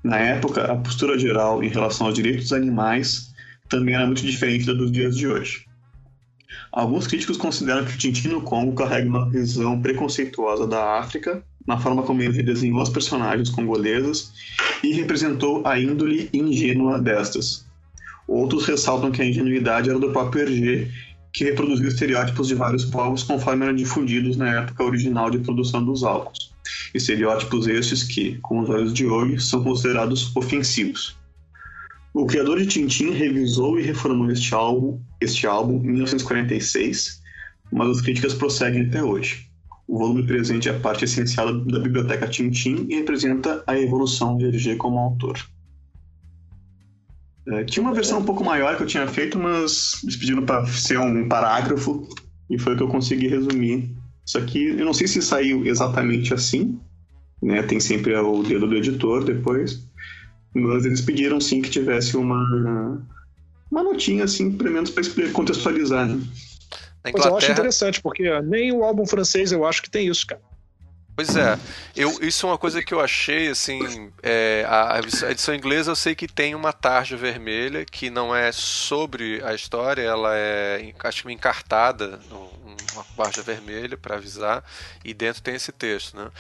[0.03, 3.31] Na época, a postura geral em relação aos direitos dos animais
[3.69, 5.70] também era muito diferente da dos dias de hoje.
[6.73, 11.79] Alguns críticos consideram que o Tintin no Congo carrega uma visão preconceituosa da África na
[11.79, 14.33] forma como ele desenhou as personagens congoleses
[14.83, 17.67] e representou a índole ingênua destas.
[18.27, 20.89] Outros ressaltam que a ingenuidade era do próprio Hergé,
[21.33, 26.03] que reproduziu estereótipos de vários povos conforme eram difundidos na época original de produção dos
[26.03, 26.53] álbuns.
[26.95, 31.20] Estereótipos estes que, com os olhos de hoje, são considerados ofensivos.
[32.13, 37.21] O criador de Tintin revisou e reformou este álbum, este álbum em 1946,
[37.73, 39.49] mas as críticas prosseguem até hoje.
[39.87, 44.47] O volume presente é a parte essencial da biblioteca Tintin e representa a evolução de
[44.47, 45.39] Hergé como autor.
[47.49, 50.67] É, tinha uma versão um pouco maior que eu tinha feito, mas eles pediram para
[50.67, 52.09] ser um parágrafo
[52.49, 53.95] e foi o que eu consegui resumir.
[54.25, 56.79] Isso aqui, eu não sei se saiu exatamente assim,
[57.43, 57.63] né?
[57.63, 59.90] Tem sempre o dedo do editor depois,
[60.55, 63.01] mas eles pediram sim que tivesse uma
[63.71, 66.07] uma notinha assim, pelo menos para contextualizar.
[66.09, 66.15] Né?
[66.15, 70.09] Na Mas eu acho Inglaterra, interessante, porque nem o álbum francês eu acho que tem
[70.09, 70.43] isso, cara.
[71.17, 71.59] Pois é,
[71.95, 75.97] eu, isso é uma coisa que eu achei, assim, é, a, a edição inglesa eu
[75.97, 81.25] sei que tem uma tarja vermelha, que não é sobre a história, ela é, acho
[81.25, 84.65] que encartada, um- uma tarja vermelha para avisar,
[85.05, 86.31] e dentro tem esse texto, né?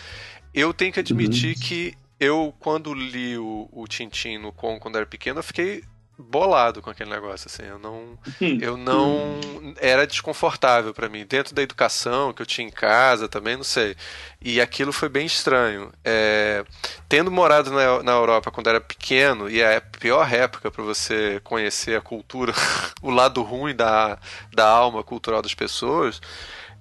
[0.55, 5.07] Eu tenho que admitir que eu, quando li o, o Tintin no Congo quando era
[5.07, 5.83] pequeno, eu fiquei
[6.21, 8.19] bolado com aquele negócio, assim, eu não
[8.61, 9.41] eu não
[9.79, 13.97] era desconfortável para mim dentro da educação que eu tinha em casa também não sei
[14.41, 15.91] e aquilo foi bem estranho.
[16.05, 16.65] É,
[17.09, 21.41] tendo morado na, na Europa quando era pequeno e é a pior época para você
[21.43, 22.53] conhecer a cultura
[23.01, 24.19] o lado ruim da,
[24.53, 26.21] da alma cultural das pessoas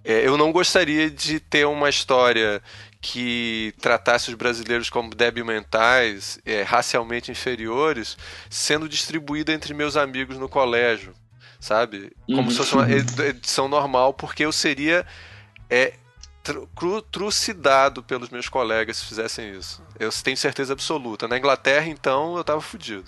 [0.03, 2.61] é, eu não gostaria de ter uma história
[3.01, 8.17] que tratasse os brasileiros como débil mentais, é, racialmente inferiores,
[8.49, 11.13] sendo distribuída entre meus amigos no colégio,
[11.59, 12.11] sabe?
[12.27, 12.51] Como Uhum.
[12.51, 15.05] se fosse uma ed- edição normal, porque eu seria
[15.69, 15.93] é,
[16.43, 19.81] tru- trucidado pelos meus colegas se fizessem isso.
[19.99, 21.27] Eu tenho certeza absoluta.
[21.27, 23.05] Na Inglaterra, então, eu tava fudido.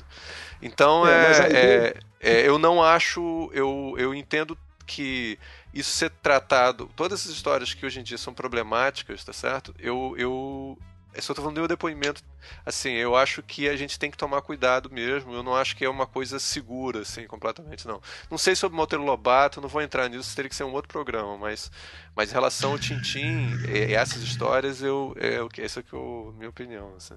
[0.62, 3.50] Então, É, é, é- é, eu não acho.
[3.54, 5.40] Eu, eu entendo que
[5.74, 9.74] isso ser tratado, todas essas histórias que hoje em dia são problemáticas, tá certo?
[9.80, 10.78] Eu, eu
[11.14, 12.24] eu só tô falando do meu depoimento,
[12.66, 15.84] assim, eu acho que a gente tem que tomar cuidado mesmo, eu não acho que
[15.84, 18.02] é uma coisa segura, assim, completamente, não.
[18.30, 21.38] Não sei sobre Monteiro Lobato, não vou entrar nisso, teria que ser um outro programa,
[21.38, 21.70] mas,
[22.16, 23.50] mas em relação ao Tintim,
[23.90, 27.16] essas histórias, eu, é, o essa que é a minha opinião, assim.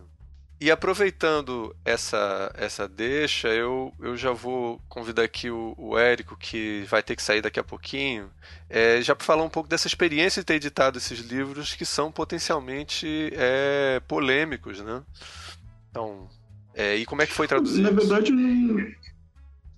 [0.61, 6.85] E aproveitando essa, essa deixa, eu, eu já vou convidar aqui o, o Érico, que
[6.89, 8.31] vai ter que sair daqui a pouquinho,
[8.71, 12.11] é, já para falar um pouco dessa experiência de ter editado esses livros que são
[12.11, 15.03] potencialmente é, polêmicos, né?
[15.91, 16.29] Então,
[16.73, 17.83] é, e como é que foi traduzir?
[17.83, 19.05] Na verdade, eu não...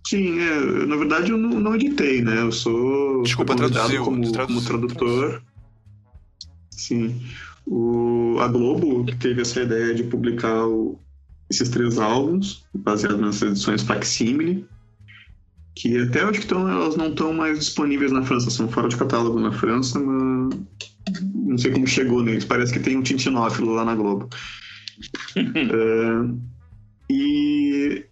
[0.06, 2.40] Sim, é, na verdade eu não, não editei, né?
[2.40, 4.62] Eu sou Desculpa, traduziu, como, traduziu.
[4.62, 5.42] como tradutor.
[6.70, 7.20] Sim.
[7.66, 10.98] O, a Globo que teve essa ideia de publicar o-
[11.50, 14.66] esses três álbuns, baseados nas edições Facsimile,
[15.74, 18.96] que até acho que tão, elas não estão mais disponíveis na França, são fora de
[18.96, 20.58] catálogo na França, mas
[21.34, 22.44] não sei como chegou neles.
[22.44, 24.28] Parece que tem um tintinófilo lá na Globo.
[25.36, 28.04] É, e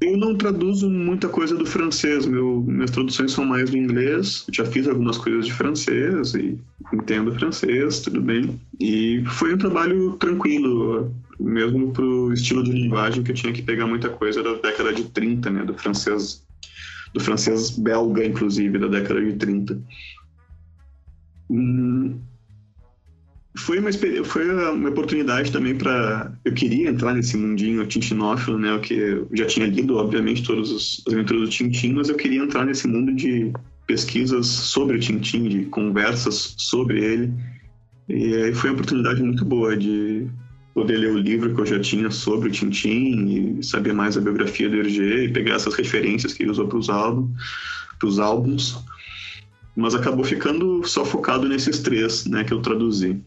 [0.00, 4.46] eu não traduzo muita coisa do francês, meu, minhas traduções são mais do inglês.
[4.52, 6.58] Já fiz algumas coisas de francês e
[6.92, 8.60] entendo francês, tudo bem.
[8.80, 13.86] E foi um trabalho tranquilo, mesmo pro estilo de linguagem que eu tinha que pegar
[13.86, 16.46] muita coisa da década de 30, né, do francês
[17.12, 19.82] do francês belga, inclusive, da década de 30.
[21.50, 22.20] Hum,
[23.58, 23.90] foi uma
[24.24, 28.72] foi uma oportunidade também para eu queria entrar nesse mundinho tintinófilo, né?
[28.72, 32.16] O que eu já tinha lido, obviamente, todas as as aventuras do Tintin, mas eu
[32.16, 33.52] queria entrar nesse mundo de
[33.86, 37.32] pesquisas sobre o Tintin, de conversas sobre ele.
[38.08, 40.26] E aí foi uma oportunidade muito boa de
[40.74, 44.20] poder ler o livro que eu já tinha sobre o Tintin e saber mais a
[44.20, 48.78] biografia do Hergé e pegar essas referências que ele usou para os álbuns, álbuns.
[49.76, 53.20] Mas acabou ficando só focado nesses três, né, que eu traduzi.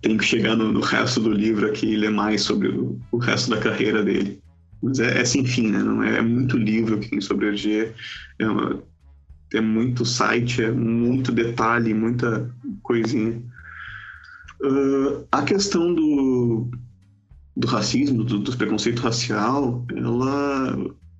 [0.00, 3.18] Tem que chegar no, no, resto do livro aqui e ler mais sobre o, o
[3.18, 4.40] resto da carreira dele.
[4.82, 5.82] Mas é, é sem fim, né?
[5.82, 7.92] Não é, é muito livro que tem sobre Hergé.
[8.40, 12.48] É, é muito site, é muito detalhe, muita
[12.82, 13.42] coisinha.
[14.62, 16.70] Uh, a questão do,
[17.56, 20.76] do racismo, do, do preconceito racial, ela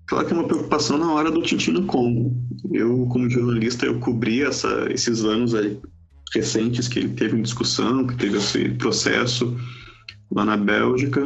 [0.09, 2.35] Claro que é uma preocupação na hora do Tintin no Congo.
[2.73, 5.78] Eu, como jornalista, eu cobri essa, esses anos aí
[6.35, 9.57] recentes que ele teve em discussão, que teve esse processo
[10.31, 11.25] lá na Bélgica.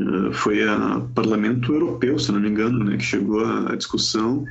[0.00, 4.46] Uh, foi a Parlamento Europeu, se não me engano, né, que chegou à discussão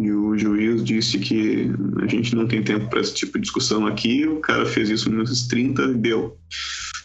[0.00, 1.70] e o juiz disse que
[2.02, 4.26] a gente não tem tempo para esse tipo de discussão aqui.
[4.26, 6.38] O cara fez isso nos 30 e deu.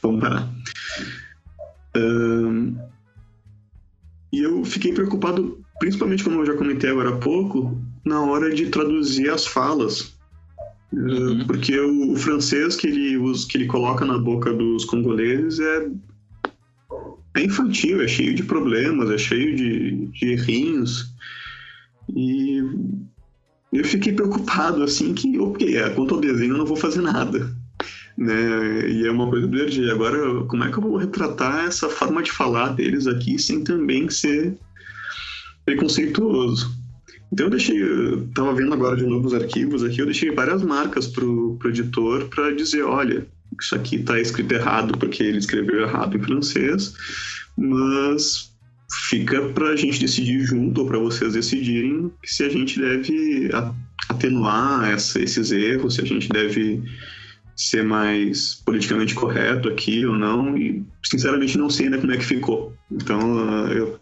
[0.01, 0.49] Vamos parar.
[1.97, 2.75] Uh,
[4.31, 8.67] e eu fiquei preocupado, principalmente como eu já comentei agora há pouco, na hora de
[8.67, 10.14] traduzir as falas.
[10.95, 11.45] Uhum.
[11.45, 15.89] Porque o, francês que ele, usa, que ele coloca na boca dos congoleses é,
[17.35, 21.13] é infantil, é cheio de problemas, é cheio de, de errinhos.
[22.15, 22.61] E
[23.73, 27.53] eu fiquei preocupado, assim, que, ok, é, quanto ao desenho eu não vou fazer nada
[28.17, 28.89] né?
[28.89, 32.23] E é uma coisa do dia Agora, como é que eu vou retratar essa forma
[32.23, 34.57] de falar deles aqui sem também ser
[35.65, 36.74] preconceituoso?
[37.35, 40.63] Então eu deixei, eu tava vendo agora de novo os arquivos aqui, eu deixei várias
[40.63, 43.27] marcas pro, pro editor para dizer, olha,
[43.59, 46.93] isso aqui tá escrito errado porque ele escreveu errado em francês,
[47.57, 48.53] mas
[49.09, 53.49] fica para a gente decidir junto ou para vocês decidirem se a gente deve
[54.07, 56.83] atenuar essa, esses erros, se a gente deve
[57.53, 62.25] ser mais politicamente correto aqui ou não, e sinceramente não sei ainda como é que
[62.25, 62.73] ficou.
[62.89, 63.19] Então,
[63.67, 63.99] eu,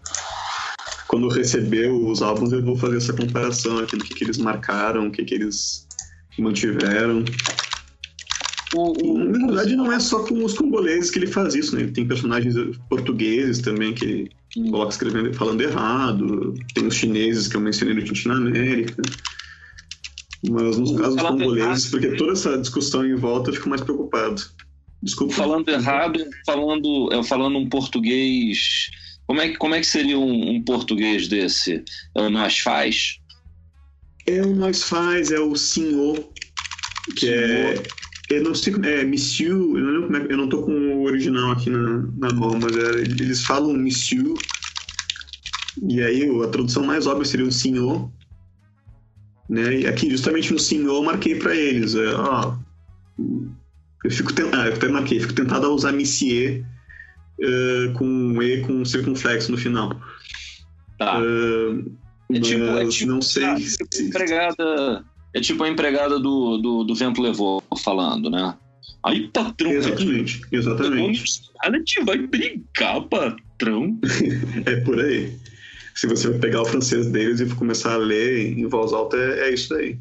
[1.14, 5.06] quando receber os álbuns, eu vou fazer essa comparação aqui do que, que eles marcaram,
[5.06, 5.88] o que, que eles
[6.40, 7.23] mantiveram.
[8.73, 11.84] O, o, Na verdade, não é só com os congoleses que ele faz isso, né?
[11.84, 12.56] Ele tem personagens
[12.90, 14.31] portugueses também que ele
[14.72, 19.03] coloca escrevendo falando errado, tem os chineses que eu mencionei no Tintin na América.
[20.49, 24.41] Mas nos casos congoleses, porque toda essa discussão em volta, eu fico mais preocupado.
[25.03, 25.35] Desculpa.
[25.35, 28.90] Falando errado, falando, é, falando um português.
[29.34, 31.84] Como é que, como é que seria um, um português desse?
[32.16, 33.18] É o nós faz?
[34.28, 36.24] É o nós faz, é o senhor,
[37.18, 37.82] que é.
[38.30, 41.72] Eu não sei, é Monsieur, eu não, é, eu não tô com o original aqui
[41.72, 44.36] na, na mão, mas é, eles falam Monsieur,
[45.90, 48.12] e aí a tradução mais óbvia seria o senhor,
[49.50, 49.80] né?
[49.80, 51.96] E aqui, justamente no senhor, eu marquei para eles.
[51.96, 52.56] É, ó,
[54.04, 56.64] eu fico tentado, ah, eu marquei, fico tentado a usar Missier
[57.44, 59.99] uh, com E com circunflexo no final.
[60.98, 61.20] Tá.
[61.20, 61.91] Uh,
[62.32, 63.44] é, tipo, é tipo, não sei.
[63.44, 64.03] Ah, se...
[64.03, 68.56] empregada, é tipo a empregada do, do, do Vento Levou falando, né?
[69.03, 69.72] Aí, patrão.
[69.72, 71.41] Exatamente, exatamente.
[71.61, 73.99] A gente vai brigar, patrão.
[74.65, 75.38] é por aí
[75.94, 79.53] se você pegar o francês deles e começar a ler em voz alta, é, é
[79.53, 79.98] isso daí.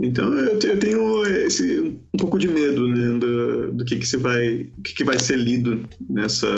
[0.00, 1.78] Então eu, tenho esse,
[2.14, 5.36] um pouco de medo né, do, do que, que, se vai, que, que vai ser
[5.36, 6.48] lido nessa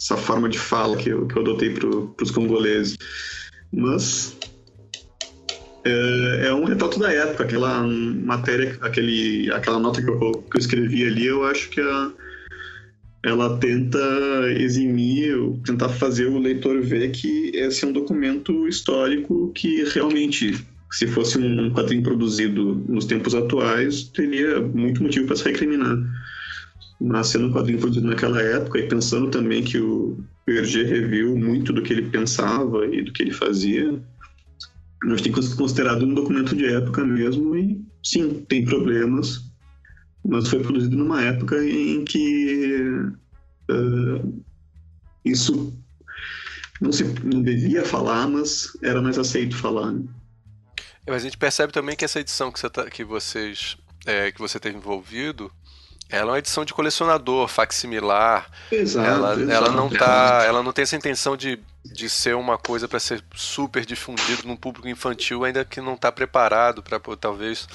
[0.00, 1.88] essa forma de fala que eu, que eu adotei para
[2.22, 2.96] os congoleses.
[3.70, 4.34] Mas
[5.84, 10.58] é, é, um retrato da época, aquela matéria, aquele, aquela nota que eu, que eu
[10.58, 12.12] escrevi ali, eu acho que a,
[13.24, 13.98] ela tenta
[14.58, 20.58] eximir, tentar fazer o leitor ver que esse é um documento histórico que realmente,
[20.90, 25.96] se fosse um quadrinho produzido nos tempos atuais, teria muito motivo para se recriminar.
[27.00, 31.72] Mas sendo um quadrinho produzido naquela época e pensando também que o Hergé reviu muito
[31.72, 34.00] do que ele pensava e do que ele fazia,
[35.04, 39.50] nós temos que considerado um documento de época mesmo e sim, tem problemas,
[40.24, 42.82] mas foi produzido numa época em que
[43.70, 44.42] uh,
[45.24, 45.72] isso
[46.80, 49.92] não se não devia falar, mas era mais aceito falar.
[49.92, 50.04] Né?
[51.10, 53.76] É, mas a gente percebe também que essa edição que, você tá, que vocês
[54.06, 55.52] é, que você teve envolvido
[56.08, 58.50] ela é uma edição de colecionador, facsimilar.
[58.72, 59.52] Exato, ela, exato.
[59.52, 63.22] ela não tá, ela não tem essa intenção de, de ser uma coisa para ser
[63.32, 67.68] super difundido num público infantil, ainda que não está preparado para talvez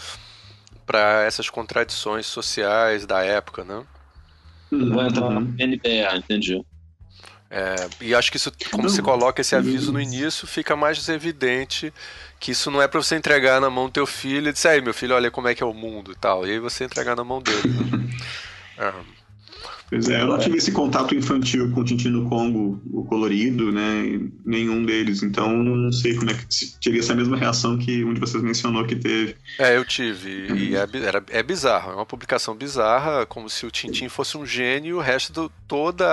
[0.86, 3.86] para essas contradições sociais da época, né?
[4.70, 6.62] Vai entrar na NBR, entendi.
[7.50, 11.94] É, e acho que isso, como você coloca esse aviso no início, fica mais evidente
[12.46, 14.80] que isso não é para você entregar na mão do teu filho e dizer, aí
[14.80, 16.46] meu filho, olha como é que é o mundo e tal.
[16.46, 17.68] E aí você entregar na mão dele.
[17.68, 18.08] Né?
[18.78, 18.94] é.
[19.90, 23.72] Pois é, eu não tive esse contato infantil com o Tintin do Congo, o colorido,
[23.72, 24.30] né?
[24.46, 25.24] Nenhum deles.
[25.24, 26.46] Então não sei como é que
[26.84, 29.36] teria essa mesma reação que um de vocês mencionou que teve.
[29.58, 30.48] É, eu tive.
[30.54, 31.94] E é, era, é bizarro.
[31.94, 35.52] É uma publicação bizarra, como se o Tintin fosse um gênio e o resto do
[35.68, 36.04] todo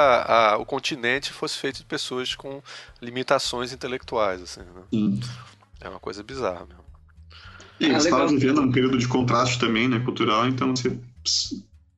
[0.59, 2.63] o continente fosse feito de pessoas com
[3.03, 4.41] limitações intelectuais.
[4.41, 5.21] Assim, né?
[5.85, 6.85] É uma coisa bizarra mesmo.
[7.81, 10.97] E ah, você estava vivendo um período de contraste também, né, cultural, então você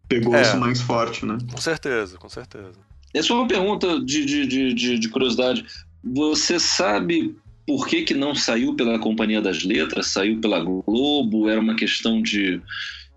[0.09, 1.36] pegou é, isso mais forte, né?
[1.51, 2.78] Com certeza, com certeza.
[3.12, 5.65] Essa é uma pergunta de, de, de, de curiosidade.
[6.02, 7.36] Você sabe
[7.66, 11.48] por que, que não saiu pela Companhia das Letras, saiu pela Globo?
[11.48, 12.61] Era uma questão de,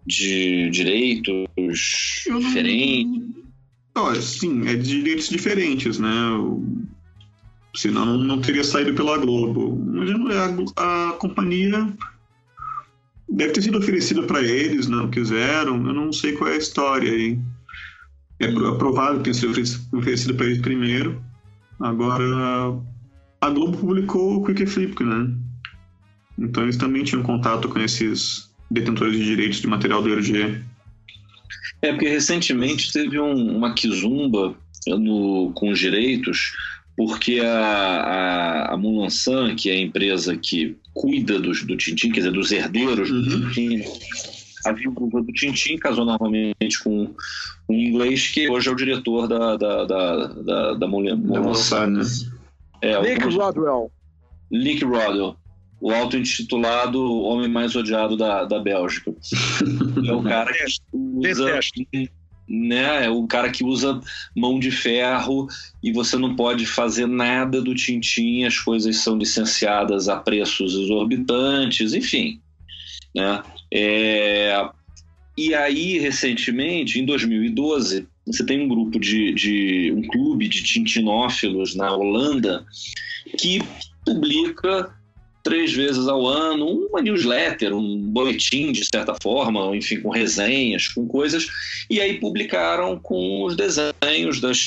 [0.05, 1.47] de direitos
[2.27, 2.39] não...
[2.39, 3.23] diferentes?
[3.95, 6.09] Olha, sim, é de direitos diferentes, né?
[7.77, 9.77] Senão não teria saído pela Globo.
[9.85, 11.87] Mas a, a companhia
[13.29, 15.75] Deve ter sido oferecido para eles, não quiseram.
[15.85, 17.37] Eu não sei qual é a história aí.
[18.39, 19.51] É, é provável que tenha sido
[19.97, 21.21] oferecido para eles primeiro.
[21.79, 22.23] Agora,
[23.41, 25.29] a Globo publicou o Quick Flip, né?
[26.39, 30.61] Então eles também tinham contato com esses detentores de direitos de material do RG.
[31.81, 34.55] É, porque recentemente teve um, uma quizumba
[34.87, 36.53] no, com os direitos
[36.97, 42.21] porque a, a, a Mulansan, que é a empresa que cuida dos, do Tintim, quer
[42.21, 43.51] dizer, dos herdeiros do uhum.
[43.51, 43.83] Tintim,
[44.65, 47.13] a viúva do Tintim casou novamente com
[47.69, 51.87] um inglês que hoje é o diretor da, da, da, da, da Mulansan.
[51.87, 52.03] Né?
[52.81, 53.91] É, Nick Rodwell.
[54.49, 55.35] Nick Rodwell.
[55.79, 59.13] O auto-intitulado Homem Mais Odiado da, da Bélgica.
[60.03, 60.63] é o cara que
[60.93, 61.59] usa
[62.47, 63.05] né?
[63.05, 63.99] É o cara que usa
[64.35, 65.47] mão de ferro
[65.83, 71.93] e você não pode fazer nada do Tintim, as coisas são licenciadas a preços exorbitantes,
[71.93, 72.39] enfim.
[73.15, 73.43] Né?
[73.73, 74.69] É...
[75.37, 81.75] E aí, recentemente, em 2012, você tem um grupo de, de um clube de tintinófilos
[81.75, 82.65] na Holanda
[83.37, 83.61] que
[84.03, 84.96] publica
[85.47, 91.07] três vezes ao ano, uma newsletter, um boletim de certa forma, enfim, com resenhas, com
[91.07, 91.47] coisas,
[91.89, 94.59] e aí publicaram com os desenhos das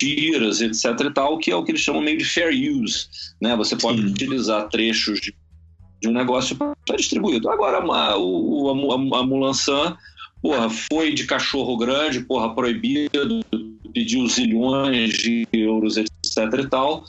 [0.00, 3.06] tiras, etc e tal, que é o que eles chamam meio de fair use,
[3.40, 3.54] né?
[3.54, 4.08] Você pode Sim.
[4.08, 5.32] utilizar trechos de,
[6.02, 7.48] de um negócio para distribuído.
[7.48, 9.96] Agora, a, o, a, a Mulansan,
[10.42, 13.44] porra, foi de cachorro grande, porra, proibido,
[13.94, 16.08] pediu zilhões de euros, etc
[16.58, 17.04] e tal,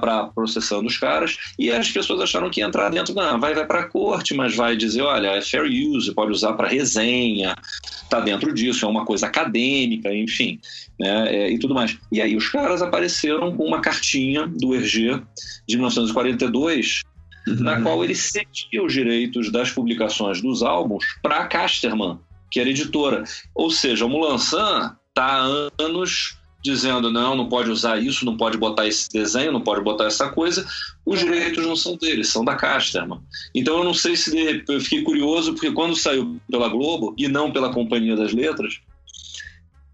[0.00, 3.66] para processando os caras, e as pessoas acharam que ia entrar dentro, não, vai, vai
[3.66, 7.54] para a corte, mas vai dizer, olha, é fair use, pode usar para resenha,
[8.02, 10.60] está dentro disso, é uma coisa acadêmica, enfim,
[10.98, 11.98] né, é, e tudo mais.
[12.10, 15.22] E aí os caras apareceram com uma cartinha do RG
[15.66, 17.02] de 1942,
[17.46, 17.54] uhum.
[17.60, 22.18] na qual ele cedia os direitos das publicações dos álbuns para a Casterman,
[22.50, 23.24] que era editora.
[23.54, 28.56] Ou seja, o Mulansan está há anos dizendo não, não pode usar isso, não pode
[28.56, 30.64] botar esse desenho, não pode botar essa coisa,
[31.04, 33.20] os direitos não são deles, são da Casterman.
[33.54, 37.26] Então eu não sei se de, eu fiquei curioso porque quando saiu pela Globo e
[37.26, 38.80] não pela Companhia das Letras,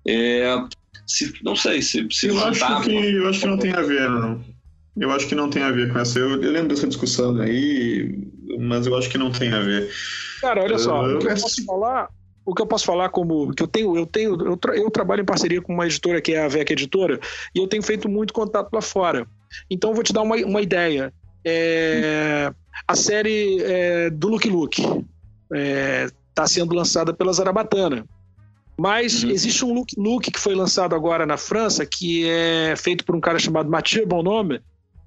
[0.07, 0.63] é,
[1.07, 4.11] se, não sei se, se eu acho que eu acho que não tem a ver,
[4.11, 4.59] não.
[5.01, 6.19] Eu acho que não tem a ver com essa.
[6.19, 8.19] Eu, eu lembro dessa discussão aí,
[8.59, 9.89] mas eu acho que não tem a ver.
[10.41, 12.09] Cara, olha só, uh, o que eu posso falar
[12.49, 15.21] o que eu posso falar como que eu tenho, eu tenho, eu, tra eu, trabalho
[15.21, 17.21] em parceria com uma editora que é a VEC Editora
[17.55, 19.29] e eu tenho feito muito contato lá fora.
[19.71, 21.13] Então eu vou te dar uma, uma ideia.
[21.45, 22.51] É,
[22.87, 25.05] a série é, do Luke Luke está
[25.53, 28.07] é, tá sendo lançada pela Zarabatana.
[28.79, 29.31] Mas uhum.
[29.31, 33.21] existe um Luke Luke que foi lançado agora na França, que é feito por um
[33.21, 34.63] cara chamado Mathieu Bonhomme.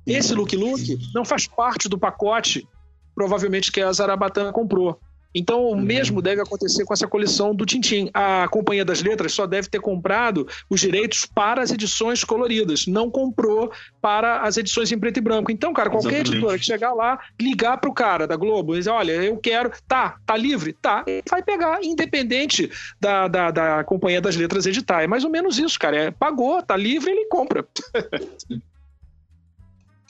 [0.06, 2.68] Esse Luke Luke não faz parte do pacote,
[3.16, 5.00] provavelmente, que a Zarabatana comprou.
[5.34, 5.82] Então, o uhum.
[5.82, 8.10] mesmo deve acontecer com essa coleção do Tintim.
[8.14, 13.10] A Companhia das Letras só deve ter comprado os direitos para as edições coloridas, não
[13.10, 13.72] comprou
[14.02, 15.52] para as edições em preto e branco.
[15.52, 16.32] Então, cara, qualquer Exatamente.
[16.34, 19.72] editora que chegar lá, ligar para o cara da Globo e dizer: olha, eu quero,
[19.88, 20.74] tá, tá livre?
[20.74, 25.04] Tá, vai pegar, independente da, da, da Companhia das Letras editar.
[25.04, 25.98] É mais ou menos isso, cara.
[25.98, 27.66] É, pagou, tá livre, ele compra.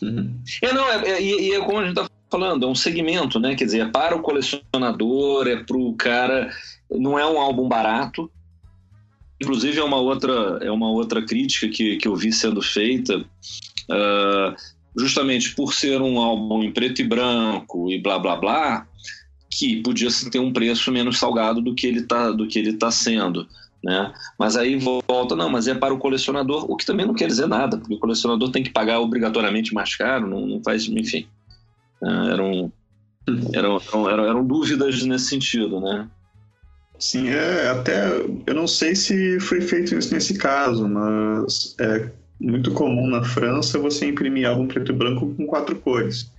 [0.02, 0.42] Uhum.
[0.64, 3.40] É, não, é, é, e, e é como a gente tá falando, é um segmento,
[3.40, 3.56] né?
[3.56, 6.50] Quer dizer, é para o colecionador, é para o cara.
[6.90, 8.32] Não é um álbum barato.
[9.42, 13.18] Inclusive, é uma outra, é uma outra crítica que, que eu vi sendo feita.
[13.90, 14.56] Uh,
[14.96, 18.88] justamente por ser um álbum em preto e branco e blá blá blá,
[19.50, 22.92] que podia ter um preço menos salgado do que ele está do que ele tá
[22.92, 23.48] sendo.
[23.84, 24.14] Né?
[24.38, 27.48] Mas aí volta, não, mas é para o colecionador, o que também não quer dizer
[27.48, 31.26] nada, porque o colecionador tem que pagar obrigatoriamente mais caro, não, não faz, enfim.
[32.02, 32.32] Né?
[32.32, 32.74] Eram,
[33.54, 36.10] eram, eram, eram, dúvidas nesse sentido, né?
[37.00, 38.10] Sim, é, até
[38.46, 43.80] eu não sei se foi feito isso nesse caso, mas é muito comum na França
[43.80, 46.32] você imprimir álbum preto e branco com quatro cores.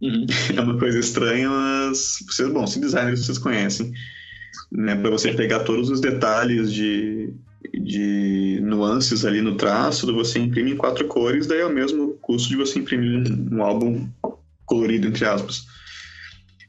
[0.00, 0.26] Uhum.
[0.56, 3.92] É uma coisa estranha, mas vocês, bom, se designers vocês conhecem,
[4.70, 7.32] né, para você pegar todos os detalhes de,
[7.72, 12.48] de nuances ali no traço, você imprime em quatro cores, daí é o mesmo custo
[12.48, 14.08] de você imprimir um álbum
[14.64, 15.64] colorido, entre aspas.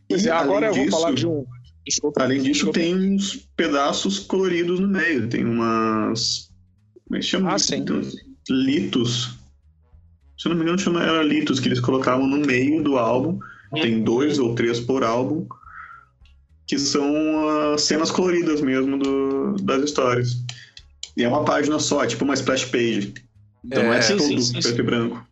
[0.09, 1.45] E, agora eu vou falar de um.
[1.85, 2.79] Desculpa, além disso, desculpa.
[2.79, 6.49] tem uns pedaços coloridos no meio, tem umas.
[7.05, 7.53] Como é que chama?
[7.53, 7.85] Ah, sim.
[8.49, 9.37] Litos.
[10.37, 13.39] Se eu não me engano, chama era litos, que eles colocavam no meio do álbum.
[13.81, 15.45] Tem dois ou três por álbum,
[16.65, 20.37] que são uh, cenas coloridas mesmo do, das histórias.
[21.17, 23.13] E é uma página só, é tipo uma splash page.
[23.63, 25.27] Então é, não é sim, todo sim, sim, preto e branco.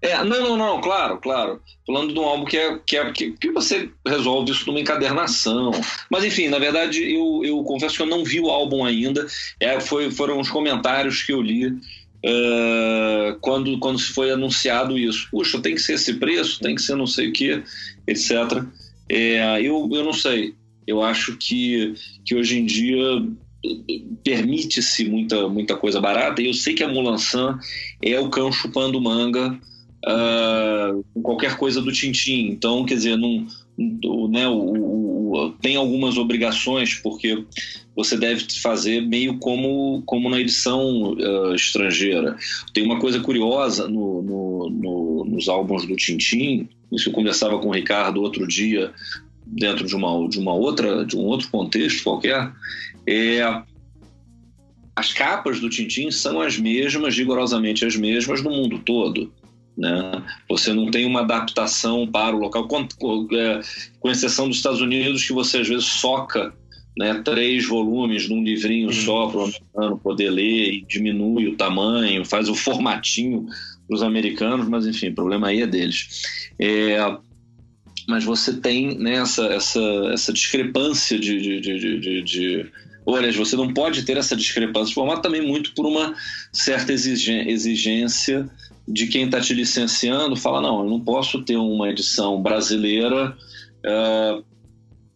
[0.00, 1.60] É, não, não, não, claro, claro.
[1.84, 5.72] Falando de um álbum que é, que é que, que você resolve isso numa encadernação.
[6.08, 9.26] Mas enfim, na verdade, eu, eu confesso que eu não vi o álbum ainda.
[9.58, 15.28] É, foi, foram os comentários que eu li uh, quando, quando se foi anunciado isso.
[15.32, 17.60] Puxa, tem que ser esse preço, tem que ser não sei o que,
[18.06, 18.62] etc.
[19.08, 20.54] É, eu, eu não sei.
[20.86, 21.94] Eu acho que,
[22.24, 23.02] que hoje em dia
[24.22, 26.40] permite-se muita, muita coisa barata.
[26.40, 27.58] E eu sei que a Mulançã
[28.00, 29.58] é o cão chupando manga
[30.08, 32.48] uh, qualquer coisa do Tintim.
[32.48, 33.46] Então, quer dizer, não,
[34.28, 37.44] né, o, o, tem algumas obrigações, porque
[37.94, 42.36] você deve fazer meio como, como na edição uh, estrangeira.
[42.72, 47.68] Tem uma coisa curiosa no, no, no, nos álbuns do Tintim, isso eu conversava com
[47.68, 48.92] o Ricardo outro dia,
[49.46, 52.50] dentro de uma, de uma outra, de um outro contexto qualquer,
[53.06, 53.62] é
[54.98, 59.32] as capas do Tintim são as mesmas, rigorosamente as mesmas no mundo todo.
[59.78, 60.22] Né?
[60.48, 62.86] Você não tem uma adaptação para o local, com,
[63.32, 63.60] é,
[64.00, 66.52] com exceção dos Estados Unidos, que você às vezes soca
[66.98, 72.24] né, três volumes num livrinho só para o americano poder ler e diminui o tamanho,
[72.24, 73.46] faz o formatinho
[73.86, 76.24] para os americanos, mas enfim, o problema aí é deles.
[76.58, 76.98] É,
[78.08, 79.80] mas você tem né, essa, essa,
[80.12, 82.70] essa discrepância de, de, de, de, de
[83.10, 86.14] Olha, você não pode ter essa discrepância de formato também muito por uma
[86.52, 88.46] certa exigência
[88.88, 93.36] de quem está te licenciando fala: não, eu não posso ter uma edição brasileira
[93.84, 94.44] uh,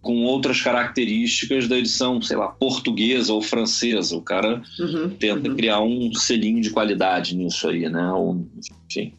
[0.01, 4.17] com outras características da edição, sei lá, portuguesa ou francesa.
[4.17, 5.57] O cara uhum, tenta uhum.
[5.57, 8.13] criar um selinho de qualidade nisso aí, né?
[8.13, 8.47] Ou,
[8.91, 9.15] enfim.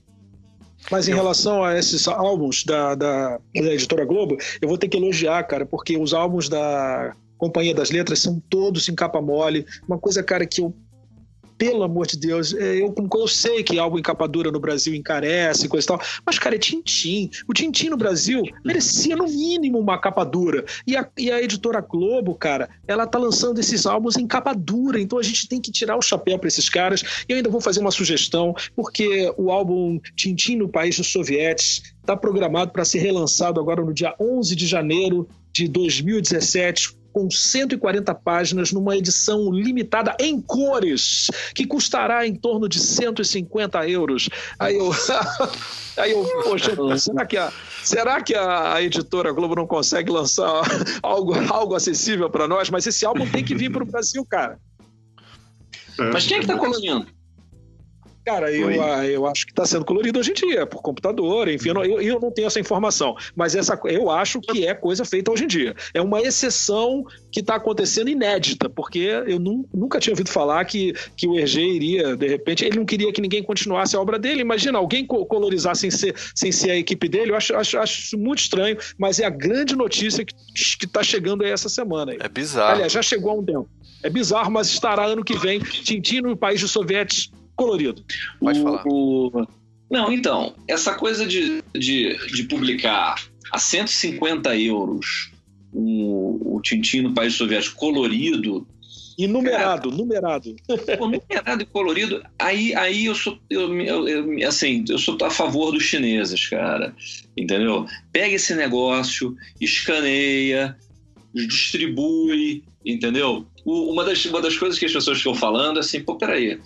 [0.92, 4.98] Mas em relação a esses álbuns da, da, da, Editora Globo, eu vou ter que
[4.98, 9.66] elogiar, cara, porque os álbuns da Companhia das Letras são todos em capa mole.
[9.88, 10.76] Uma coisa, cara, que eu
[11.58, 14.94] pelo amor de Deus, é, eu, eu sei que algo em capa dura no Brasil
[14.94, 17.30] encarece, coisa e tal, mas, cara, é Tintim.
[17.48, 20.66] O Tintim no Brasil merecia, no mínimo, uma capa dura.
[20.86, 25.00] E a, e a editora Globo, cara, ela tá lançando esses álbuns em capa dura,
[25.00, 27.02] então a gente tem que tirar o chapéu para esses caras.
[27.28, 31.94] E eu ainda vou fazer uma sugestão, porque o álbum Tintim no País dos Sovietes
[32.02, 38.14] está programado para ser relançado agora no dia 11 de janeiro de 2017 com 140
[38.16, 44.28] páginas numa edição limitada em cores, que custará em torno de 150 euros.
[44.58, 44.92] Aí eu,
[45.96, 47.54] aí eu poxa, será que a,
[47.84, 50.64] será que a, editora Globo não consegue lançar
[51.04, 52.70] algo, algo acessível para nós?
[52.72, 54.58] Mas esse álbum tem que vir para o Brasil, cara.
[56.12, 57.08] Mas quem é que está coloniando?
[58.26, 61.74] Cara, eu, eu acho que está sendo colorido hoje em dia, por computador, enfim, eu
[61.74, 65.44] não, eu, não, tenho essa informação, mas essa, eu acho que é coisa feita hoje
[65.44, 65.76] em dia.
[65.94, 71.28] É uma exceção que está acontecendo inédita, porque eu nunca tinha ouvido falar que, que
[71.28, 74.42] o Hergé iria, de repente, ele não queria que ninguém continuasse a obra dele.
[74.42, 78.40] Imagina, alguém colorizar sem ser, sem ser a equipe dele, eu acho, acho, acho muito
[78.40, 82.14] estranho, mas é a grande notícia que está chegando aí essa semana.
[82.14, 82.20] Aí.
[82.22, 82.76] É bizarro.
[82.76, 83.68] Aliás, já chegou há um tempo.
[84.02, 85.60] É bizarro, mas estará ano que vem.
[85.60, 88.04] Tintin no país dos sovietes colorido.
[88.40, 88.84] Pode o, falar.
[88.86, 89.48] O...
[89.90, 93.16] Não, então, essa coisa de, de, de publicar
[93.52, 95.32] a 150 euros
[95.74, 98.68] o, o Tintin no País Soviético colorido.
[99.18, 100.56] E numerado, cara, numerado.
[100.98, 102.24] Pô, numerado e colorido.
[102.40, 106.96] Aí, aí eu sou, eu, eu, eu, assim, eu sou a favor dos chineses, cara.
[107.38, 107.86] Entendeu?
[108.12, 110.76] Pega esse negócio, escaneia,
[111.34, 113.46] distribui, entendeu?
[113.66, 116.60] Uma das, uma das coisas que as pessoas estão falando é assim, pô, peraí,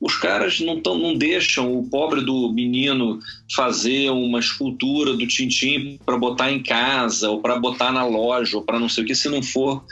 [0.00, 3.18] os caras não, tão, não deixam o pobre do menino
[3.54, 8.62] fazer uma escultura do Tintim para botar em casa, ou para botar na loja, ou
[8.62, 9.84] para não sei o que, se não for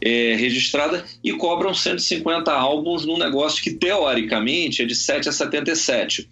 [0.00, 6.28] é, registrada, e cobram 150 álbuns num negócio que, teoricamente, é de 7 a 77.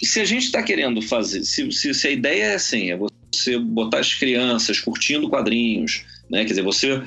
[0.00, 2.96] E se a gente está querendo fazer, se, se, se, a ideia é assim, é
[2.96, 6.44] você botar as crianças curtindo quadrinhos, né?
[6.44, 7.02] quer dizer, você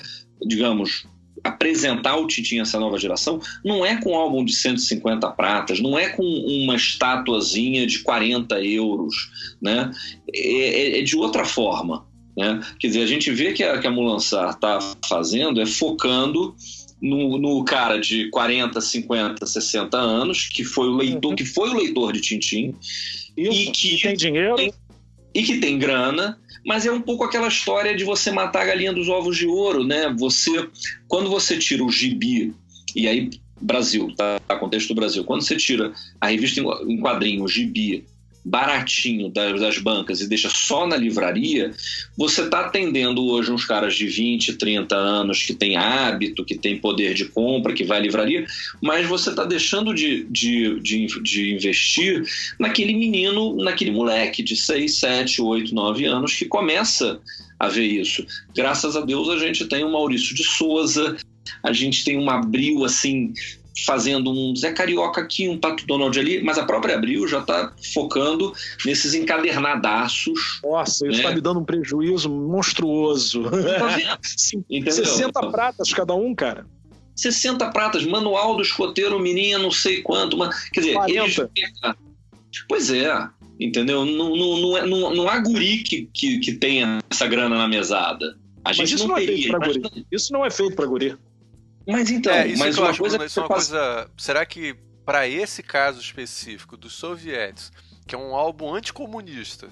[0.45, 1.05] digamos,
[1.47, 5.79] apresentar o Tintin a essa nova geração não é com um álbum de 150 pratas,
[5.79, 9.15] não é com uma estatuazinha de 40 euros,
[9.61, 9.91] né?
[10.33, 12.05] É, é, é de outra forma.
[12.37, 12.61] Né?
[12.79, 14.79] Quer dizer, a gente vê que a, que a Mulansar está
[15.09, 16.55] fazendo é focando
[17.01, 21.35] no, no, cara de 40, 50, 60 anos, que foi o leitor, uhum.
[21.35, 22.75] que foi o leitor de Tintim,
[23.35, 24.55] e que tem dinheiro.
[24.55, 24.73] Tem,
[25.37, 26.35] e que tem grana,
[26.65, 29.83] mas é um pouco aquela história de você matar a galinha dos ovos de ouro,
[29.83, 30.11] né?
[30.17, 30.67] Você,
[31.07, 32.55] quando você tira o gibi,
[32.95, 33.29] e aí
[33.61, 34.39] Brasil, tá?
[34.59, 38.03] Contexto do Brasil, quando você tira a revista em quadrinho, o gibi,
[38.47, 41.73] baratinho das, das, bancas e deixa só na livraria,
[42.17, 46.77] você está atendendo hoje uns caras de 20, 30 anos que tem hábito, que tem
[46.77, 48.45] poder de compra, que vai à livraria,
[48.81, 52.23] mas você está deixando de, de, de, de, investir
[52.57, 57.19] naquele menino, naquele moleque de 6, 7, 8, 9 anos que começa
[57.59, 58.25] a ver isso.
[58.55, 61.17] Graças a Deus a gente tem o Maurício de Souza,
[61.61, 63.33] a gente tem um abril assim
[63.85, 67.73] fazendo um Zé Carioca aqui, um Pato Donald ali, mas a própria Abril já está
[67.93, 68.53] focando
[68.85, 70.59] nesses encadernadaços.
[70.63, 71.35] Nossa, isso está né?
[71.35, 73.43] me dando um prejuízo monstruoso.
[73.43, 76.65] Tá 60 pratas cada um, cara.
[77.15, 80.37] 60 pratas, manual do escoteiro menino, não sei quanto.
[80.37, 81.21] Mas, quer dizer, 40.
[81.23, 81.37] eles.
[82.69, 83.27] Pois é,
[83.59, 84.05] entendeu?
[84.05, 87.67] Não, não, não, é, não, não há guri que, que, que tenha essa grana na
[87.67, 88.37] mesada.
[88.63, 89.51] A gente isso não, não teria.
[89.51, 91.15] É isso não é feito para guri.
[91.87, 94.11] Mas então, é, isso mas uma acho, coisa, isso é uma coisa.
[94.17, 97.71] Será que para esse caso específico dos sovietes,
[98.05, 99.69] que é um álbum anticomunista,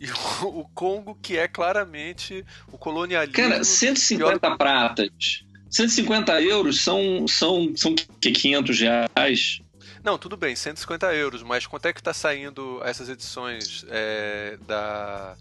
[0.00, 3.34] e o, o Congo que é claramente o colonialismo.
[3.34, 4.58] Cara, 150 pior...
[4.58, 5.44] pratas.
[5.70, 9.62] 150 euros são, são, são 500 reais.
[10.04, 15.36] Não, tudo bem, 150 euros, mas quanto é que está saindo essas edições é, da,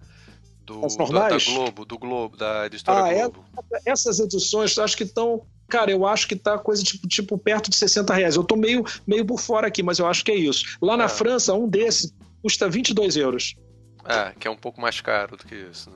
[0.64, 3.22] do, da, da, Globo, do Globo, da editora ah, é?
[3.22, 3.44] Globo?
[3.74, 7.70] É, essas edições acho que estão Cara, eu acho que tá coisa tipo, tipo perto
[7.70, 8.36] de 60 reais.
[8.36, 10.78] Eu tô meio, meio por fora aqui, mas eu acho que é isso.
[10.82, 11.08] Lá na é.
[11.08, 13.56] França, um desses custa 22 euros.
[14.04, 15.96] É, que é um pouco mais caro do que isso, né?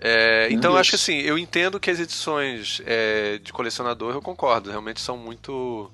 [0.00, 0.80] É, então, isso.
[0.80, 5.18] acho que assim, eu entendo que as edições é, de colecionador, eu concordo, realmente são
[5.18, 5.90] muito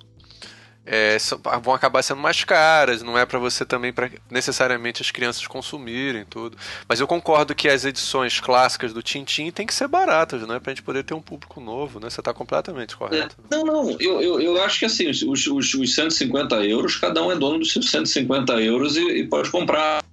[0.85, 1.17] é,
[1.61, 6.25] vão acabar sendo mais caras, não é para você também para necessariamente as crianças consumirem
[6.25, 6.57] tudo.
[6.87, 10.73] Mas eu concordo que as edições clássicas do Tintin tem que ser baratas, né, pra
[10.73, 12.09] gente poder ter um público novo, né?
[12.09, 13.35] Você tá completamente correto.
[13.51, 17.23] É, não, não, eu, eu, eu, acho que assim, os, os, os 150 euros, cada
[17.23, 20.03] um é dono dos seus 150 euros e, e pode comprar.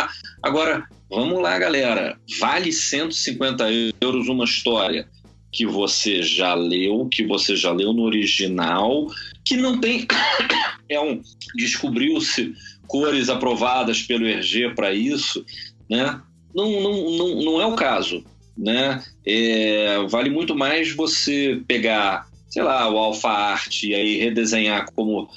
[0.43, 3.65] Agora, vamos lá, galera, vale 150
[4.01, 5.09] euros uma história
[5.52, 9.06] que você já leu, que você já leu no original,
[9.44, 10.06] que não tem.
[10.88, 11.22] é um.
[11.56, 12.54] Descobriu-se
[12.86, 15.44] cores aprovadas pelo RG para isso,
[15.88, 16.20] né?
[16.54, 18.24] Não, não, não, não é o caso,
[18.56, 19.02] né?
[19.24, 25.28] É, vale muito mais você pegar, sei lá, o Alpha Art e aí redesenhar como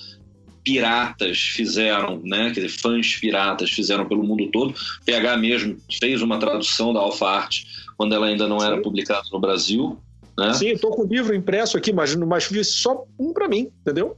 [0.63, 2.51] piratas fizeram, né?
[2.53, 4.73] Quer dizer, fãs piratas fizeram pelo mundo todo.
[5.05, 7.63] PH mesmo fez uma tradução da Alpha Art
[8.02, 9.95] quando ela ainda não era publicada no Brasil.
[10.36, 10.52] Né?
[10.56, 14.18] Sim, estou com o livro impresso aqui, mas, mas vi só um para mim, entendeu?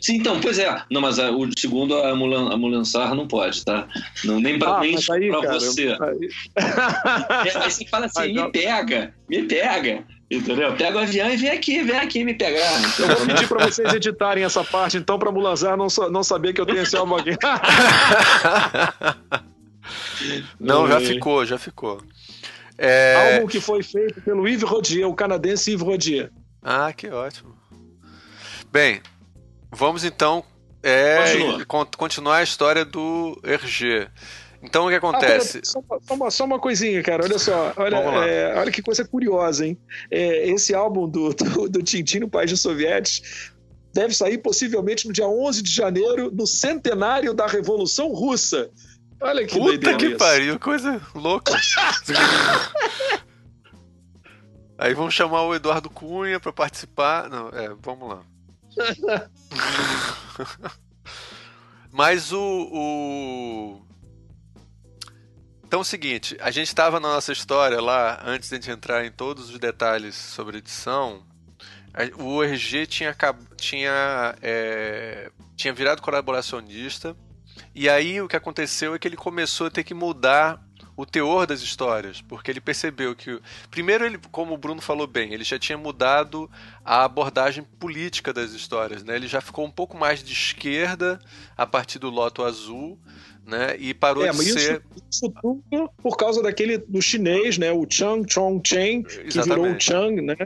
[0.00, 0.82] Sim, então, pois é.
[0.90, 3.86] Não, mas a, o segundo, a, Mulan, a Mulansar não pode, tá?
[4.24, 5.12] Não, nem para ah, você.
[5.12, 5.30] Aí...
[7.46, 10.04] É, aí você fala assim, aí, me pega, me pega.
[10.28, 10.74] Entendeu?
[10.74, 12.82] Pega o avião e vem aqui, vem aqui me pegar.
[12.98, 16.60] Eu vou pedir para vocês editarem essa parte, então, para Mulanzar não, não saber que
[16.60, 17.30] eu tenho esse álbum aqui.
[20.58, 22.02] não, já ficou, já ficou.
[22.78, 23.34] É...
[23.34, 26.30] Álbum que foi feito pelo Yves Rodier, o canadense Yves Rodier.
[26.62, 27.56] Ah, que ótimo.
[28.70, 29.02] Bem,
[29.72, 30.44] vamos então
[30.82, 31.16] é,
[31.96, 34.08] continuar a história do Hergé.
[34.62, 35.58] Então o que acontece?
[35.58, 37.24] Ah, só, só, uma, só, uma, coisinha, cara.
[37.24, 39.78] Olha só, olha, é, olha que coisa curiosa, hein?
[40.10, 43.52] É, esse álbum do, do, do Tintin no País dos Sovietes
[43.92, 48.70] deve sair possivelmente no dia 11 de janeiro, no centenário da Revolução Russa.
[49.20, 50.16] Olha que Puta que isso.
[50.16, 51.52] pariu, coisa louca.
[54.78, 57.28] Aí vamos chamar o Eduardo Cunha para participar.
[57.28, 58.22] Não, é, vamos lá.
[61.90, 63.82] Mas o, o,
[65.64, 68.70] Então é o seguinte, a gente estava na nossa história lá, antes de a gente
[68.70, 71.26] entrar em todos os detalhes sobre edição,
[72.18, 73.16] o RG tinha,
[73.56, 77.16] tinha, é, tinha virado colaboracionista
[77.78, 80.60] e aí o que aconteceu é que ele começou a ter que mudar
[80.96, 83.40] o teor das histórias, porque ele percebeu que
[83.70, 86.50] primeiro ele, como o Bruno falou bem, ele já tinha mudado
[86.84, 89.14] a abordagem política das histórias, né?
[89.14, 91.20] Ele já ficou um pouco mais de esquerda
[91.56, 92.98] a partir do Loto Azul,
[93.46, 93.76] né?
[93.78, 97.70] E parou é, de isso, ser isso tudo por causa daquele do chinês, né?
[97.70, 99.54] O Chang Chong Chen, que Exatamente.
[99.54, 100.36] virou o Chang, né?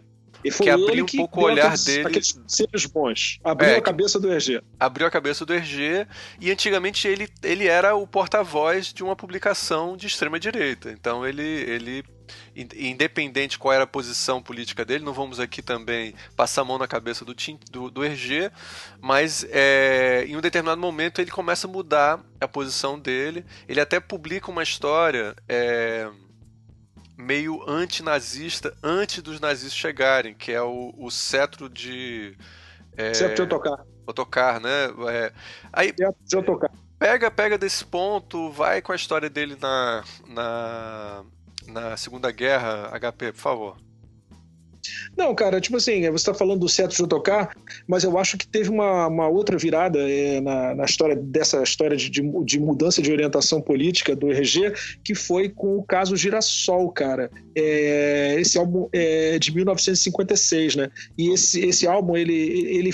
[0.44, 2.06] E foi que abriu um que pouco o olhar aqueles, dele.
[2.09, 3.39] Aqueles seres bons.
[3.44, 4.60] Abriu É, a cabeça do EG.
[4.78, 6.06] Abriu a cabeça do Hergé
[6.40, 10.90] e antigamente ele, ele era o porta-voz de uma publicação de extrema direita.
[10.90, 12.05] Então ele, ele
[12.56, 16.78] in- independente qual era a posição política dele, não vamos aqui também passar a mão
[16.78, 18.51] na cabeça do, Tim- do, do Hergé,
[19.01, 23.44] mas é, em um determinado momento ele começa a mudar a posição dele.
[23.69, 26.09] Ele até publica uma história é,
[27.23, 32.36] meio antinazista antes dos nazistas chegarem, que é o, o cetro de.
[32.97, 33.85] É, Certo de eu tocar.
[34.07, 34.86] Otocar, né?
[35.11, 35.32] É,
[35.73, 36.70] aí de eu tocar.
[36.99, 41.24] pega, pega desse ponto, vai com a história dele na, na,
[41.69, 43.91] na Segunda Guerra, HP, por favor.
[45.17, 46.67] Não, cara, tipo assim, você está falando do
[46.99, 47.55] eu tocar,
[47.87, 51.97] mas eu acho que teve uma, uma outra virada é, na, na história dessa história
[51.97, 54.73] de, de, mudança de orientação política do RG,
[55.05, 57.31] que foi com o caso Girassol, cara.
[57.55, 60.91] É, esse álbum é de 1956, né?
[61.17, 62.35] E esse, esse álbum, ele,
[62.77, 62.91] ele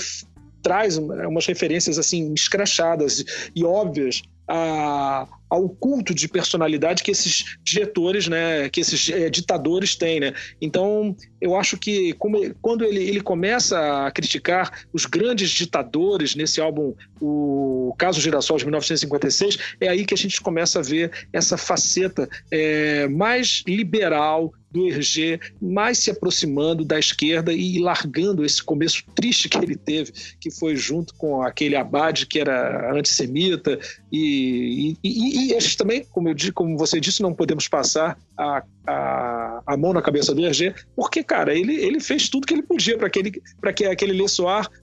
[0.61, 3.23] traz umas referências assim escrachadas
[3.55, 9.95] e óbvias a, ao culto de personalidade que esses diretores, né, que esses eh, ditadores
[9.95, 10.33] têm, né?
[10.59, 16.59] Então, eu acho que como- quando ele, ele começa a criticar os grandes ditadores nesse
[16.59, 21.57] álbum, o Caso Girassol de 1956, é aí que a gente começa a ver essa
[21.57, 29.03] faceta eh, mais liberal do Hergé, mais se aproximando da esquerda e largando esse começo
[29.15, 33.79] triste que ele teve, que foi junto com aquele Abade que era antissemita.
[34.11, 39.77] E, e, e, também, como, eu, como você disse, não podemos passar a, a, a
[39.77, 43.09] mão na cabeça do Hergé, porque, cara, ele, ele fez tudo que ele podia para
[43.09, 43.41] que,
[43.75, 44.29] que aquele Le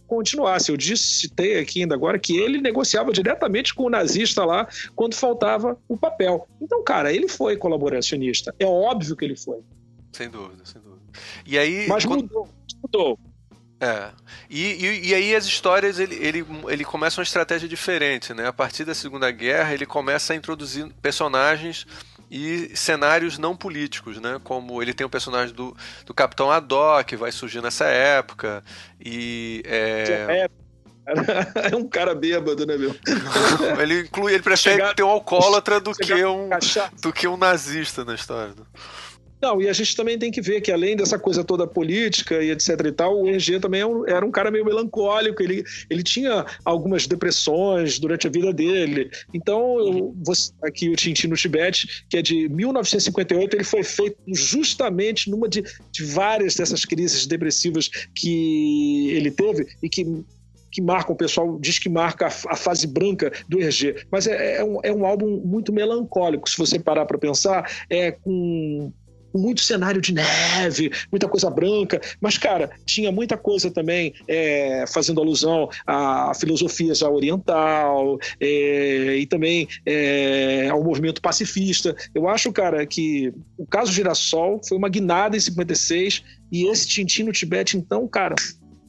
[0.06, 0.70] continuasse.
[0.70, 5.14] Eu disse, citei aqui ainda agora, que ele negociava diretamente com o nazista lá quando
[5.14, 6.48] faltava o papel.
[6.60, 8.54] Então, cara, ele foi colaboracionista.
[8.58, 9.60] É óbvio que ele foi.
[10.12, 11.02] Sem dúvida, sem dúvida.
[11.44, 11.86] E aí.
[11.88, 12.48] Mas quando- mudou,
[12.82, 13.18] mudou.
[13.78, 14.10] É.
[14.48, 18.46] E, e, e aí as histórias, ele, ele, ele começa uma estratégia diferente, né?
[18.46, 21.86] A partir da Segunda Guerra, ele começa a introduzir personagens
[22.30, 24.40] e cenários não políticos, né?
[24.42, 28.62] Como ele tem o personagem do, do Capitão Haddock, que vai surgir nessa época,
[29.00, 29.62] e...
[29.64, 30.48] É,
[31.06, 32.94] É, um cara bêbado, né, meu?
[33.80, 36.90] ele inclui, ele prefere Chegar- ter um alcoólatra do que um, Cachaça.
[37.00, 38.54] do que um nazista na história.
[38.56, 38.64] né?
[39.46, 42.50] Não, e a gente também tem que ver que além dessa coisa toda política e
[42.50, 46.44] etc e tal, o Hergé também é era um cara meio melancólico, ele, ele tinha
[46.64, 49.08] algumas depressões durante a vida dele.
[49.32, 53.84] Então, eu, vou citar aqui o Tintin no Tibete, que é de 1958, ele foi
[53.84, 55.62] feito justamente numa de,
[55.92, 60.24] de várias dessas crises depressivas que ele teve e que
[60.72, 64.56] que marcam, o pessoal diz que marca a, a fase branca do Hergé, mas é,
[64.56, 68.92] é um, é um álbum muito melancólico, se você parar para pensar, é com
[69.34, 75.20] muito cenário de neve, muita coisa branca, mas, cara, tinha muita coisa também é, fazendo
[75.20, 81.94] alusão à filosofia já oriental é, e também é, ao movimento pacifista.
[82.14, 86.22] Eu acho, cara, que o caso Girassol foi uma guinada em 56
[86.52, 88.34] e esse Tintin no Tibete, então, cara,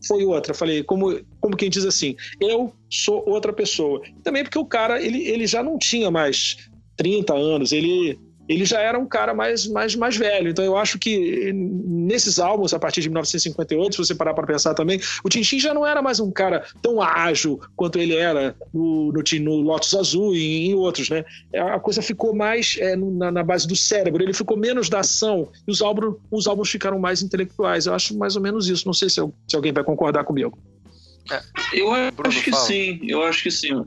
[0.05, 0.53] foi outra.
[0.53, 4.01] Falei, como, como quem diz assim, eu sou outra pessoa.
[4.23, 8.79] Também porque o cara, ele, ele já não tinha mais 30 anos, ele ele já
[8.79, 10.49] era um cara mais, mais, mais velho.
[10.49, 14.73] Então eu acho que nesses álbuns, a partir de 1958, se você parar para pensar
[14.73, 19.11] também, o Tintin já não era mais um cara tão ágil quanto ele era no,
[19.11, 21.25] no, no Lotus Azul e em outros, né?
[21.55, 25.49] A coisa ficou mais é, na, na base do cérebro, ele ficou menos da ação
[25.67, 27.85] e os álbuns, os álbuns ficaram mais intelectuais.
[27.85, 28.85] Eu acho mais ou menos isso.
[28.85, 30.57] Não sei se, eu- se alguém vai concordar comigo.
[31.73, 32.63] Eu Bruno, acho que fala.
[32.65, 33.83] sim, eu acho que sim.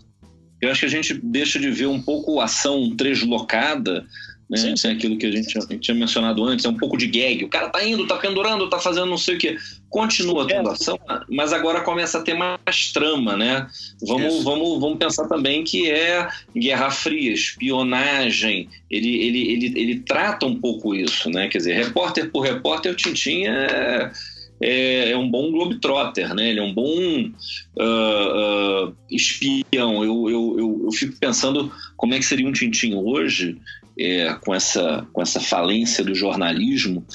[0.61, 4.05] Eu acho que a gente deixa de ver um pouco a ação deslocada,
[4.51, 4.57] né?
[4.57, 4.89] Sim, sim.
[4.89, 7.45] Tem aquilo que a gente tinha, tinha mencionado antes, é um pouco de gag.
[7.45, 9.57] O cara tá indo, tá pendurando, tá fazendo não sei o quê.
[9.89, 10.73] Continua tendo É.
[10.73, 10.99] ação,
[11.29, 13.69] mas agora começa a ter mais trama, né?
[14.03, 14.43] Vamos, Isso.
[14.43, 18.69] vamos, vamos pensar também que é Guerra Fria, espionagem.
[18.91, 21.47] Ele, ele, ele, ele trata um pouco isso, né?
[21.47, 24.11] Quer dizer, repórter por repórter, o Tintin é,
[24.61, 26.51] é, é um bom globetrotter, né?
[26.51, 27.31] Ele é um bom
[27.79, 30.05] ah, ah, espião.
[30.05, 33.57] Eu, eu, eu, eu fico pensando como é que seria um Tintin hoje,
[34.01, 37.07] é, com, essa, com essa falência do jornalismo.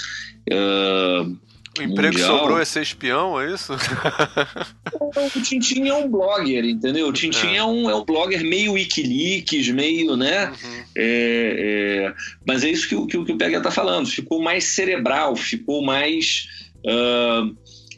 [1.78, 2.40] O emprego que Mundial.
[2.40, 3.74] sobrou é ser espião, é isso?
[5.36, 7.07] o Tintin é um blogger, entendeu?
[7.10, 7.57] O Tintin É.
[7.57, 7.64] é.
[7.66, 10.48] um, é um blogger meio Wikileaks, meio, né?
[10.48, 10.84] Uhum.
[10.95, 12.14] É, é,
[12.48, 14.07] mas é isso que, o- que, que o Pega está falando.
[14.07, 16.48] Ficou mais cerebral, ficou mais.
[16.88, 17.49] ah,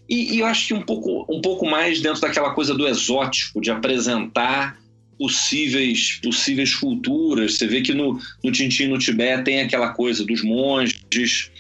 [0.10, 3.62] e, e eu acho que um pouco, um pouco mais dentro daquela coisa do exótico,
[3.62, 4.76] de apresentar
[5.18, 7.56] possíveis, possíveis culturas.
[7.56, 11.52] Você vê que no, no Tintin no Tibete tem aquela coisa dos monges.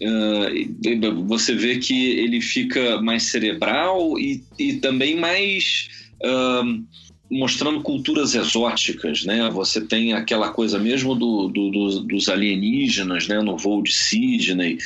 [0.00, 5.88] uh, você vê que ele fica mais cerebral e, e também mais
[6.22, 6.84] uh,
[7.30, 9.50] mostrando culturas exóticas, né?
[9.50, 13.40] Você tem aquela coisa mesmo do, do, do, dos alienígenas, né?
[13.40, 14.78] No voo de Sydney,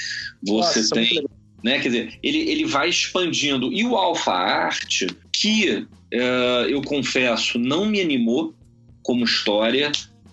[0.42, 1.24] você Nossa, tem,
[1.62, 1.78] né?
[1.78, 8.00] Quer dizer, ele, ele vai expandindo e o Alpha Art que eu confesso não me
[8.00, 8.54] animou
[9.02, 9.90] como história,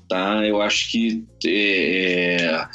[0.10, 0.46] tá?
[0.46, 2.66] Eu acho que é,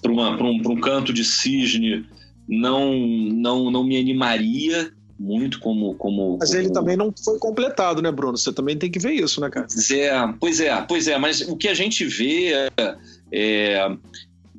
[0.00, 2.06] para um, um canto de cisne
[2.48, 5.94] não, não, não me animaria muito como.
[5.94, 6.60] como mas como...
[6.60, 8.36] ele também não foi completado, né, Bruno?
[8.36, 9.66] Você também tem que ver isso, né, cara?
[9.70, 12.96] Pois é, pois é, pois é, mas o que a gente vê é,
[13.30, 13.96] é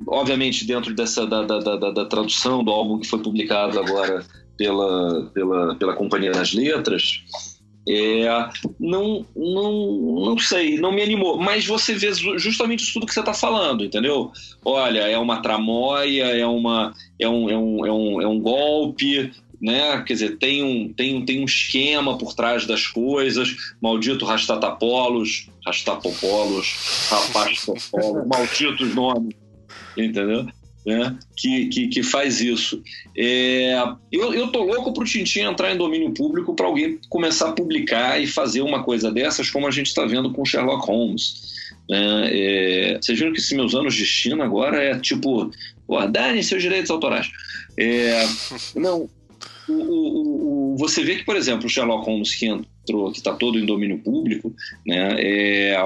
[0.06, 4.24] obviamente, dentro dessa da, da, da, da, tradução do álbum que foi publicado agora
[4.56, 7.22] pela, pela, pela Companhia das Letras,
[7.88, 8.48] é,
[8.80, 11.38] não, não, não sei, não me animou.
[11.38, 14.32] Mas você vê justamente tudo que você está falando, entendeu?
[14.64, 19.32] Olha, é uma tramóia, é, uma, é, um, é, um, é, um, é um golpe,
[19.60, 20.02] né?
[20.06, 23.54] Quer dizer, tem um, tem, tem um esquema por trás das coisas.
[23.80, 29.34] Maldito Rastatapolos, Rastapopolos, Rapastopolos, malditos nomes,
[29.96, 30.46] entendeu?
[30.84, 32.82] Né, que, que, que, faz isso.
[33.16, 33.82] É,
[34.12, 38.20] eu, eu tô louco pro Tintin entrar em domínio público para alguém começar a publicar
[38.20, 41.54] e fazer uma coisa dessas, como a gente está vendo com Sherlock Holmes.
[41.88, 42.28] Né?
[42.30, 45.50] É, vocês viram que esses meus anos de China agora é tipo,
[46.10, 47.30] dane seus direitos autorais.
[47.78, 48.26] É,
[48.76, 49.08] não,
[49.68, 53.32] o, o, o, você vê que, por exemplo, o Sherlock Holmes que entrou, que está
[53.32, 54.54] todo em domínio público,
[54.86, 55.76] né, é,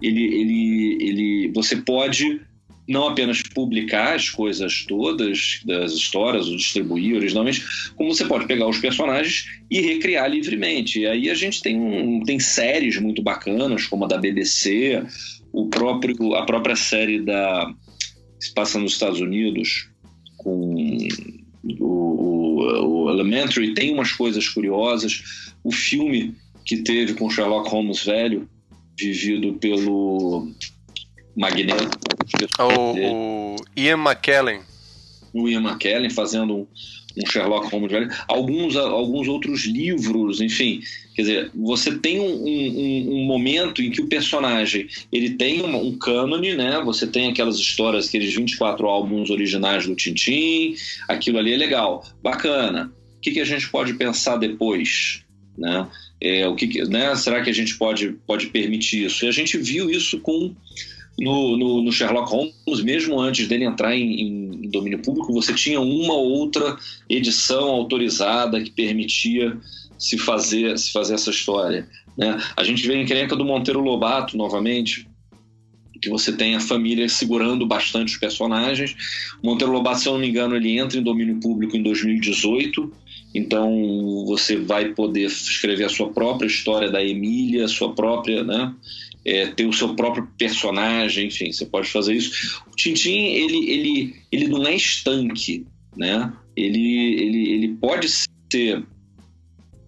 [0.00, 2.40] ele, ele, ele, você pode
[2.88, 7.62] não apenas publicar as coisas todas das histórias, ou distribuir originalmente,
[7.94, 11.00] como você pode pegar os personagens e recriar livremente.
[11.00, 15.04] E aí a gente tem, um, tem séries muito bacanas, como a da BBC,
[15.52, 17.70] o próprio, a própria série da
[18.40, 19.88] se passa nos Estados Unidos
[20.36, 21.08] com
[21.80, 25.50] o, o, o Elementary tem umas coisas curiosas.
[25.64, 26.34] O filme
[26.64, 28.48] que teve com Sherlock Holmes velho,
[28.98, 30.48] vivido pelo
[31.38, 31.98] Magneto.
[32.58, 34.60] O, o, Ian McKellen.
[35.32, 36.66] O Ian McKellen fazendo um,
[37.16, 38.10] um Sherlock Holmes velho.
[38.26, 40.80] Alguns, alguns outros livros, enfim.
[41.14, 45.76] Quer dizer, você tem um, um, um momento em que o personagem ele tem um,
[45.76, 46.80] um cânone, né?
[46.84, 50.74] Você tem aquelas histórias, aqueles 24 álbuns originais do Tintin,
[51.08, 52.92] aquilo ali é legal, bacana.
[53.16, 55.24] O que, que a gente pode pensar depois?
[55.56, 55.88] Né?
[56.20, 57.14] É, o que, né?
[57.16, 59.24] Será que a gente pode, pode permitir isso?
[59.24, 60.54] E a gente viu isso com
[61.18, 65.80] no, no, no, Sherlock Holmes, mesmo antes dele entrar em, em, domínio público, você tinha
[65.80, 66.76] uma ou outra
[67.08, 69.56] edição autorizada que permitia
[69.98, 71.88] se fazer, se fazer essa história.
[72.16, 72.38] Né?
[72.56, 75.08] A gente vê em Encrenca do Monteiro Lobato, novamente,
[76.00, 78.94] que você tem a família segurando bastante os personagens.
[79.42, 82.92] Monteiro Lobato, se eu não me engano, ele entra em domínio público em 2018,
[83.34, 88.72] então você vai poder escrever a sua própria história da Emília, a sua própria, né?
[89.28, 92.62] É, ter o seu próprio personagem, enfim, você pode fazer isso.
[92.72, 96.32] O Tintin, ele, ele, ele não é estanque, né?
[96.56, 98.08] Ele, ele, ele pode
[98.50, 98.82] ser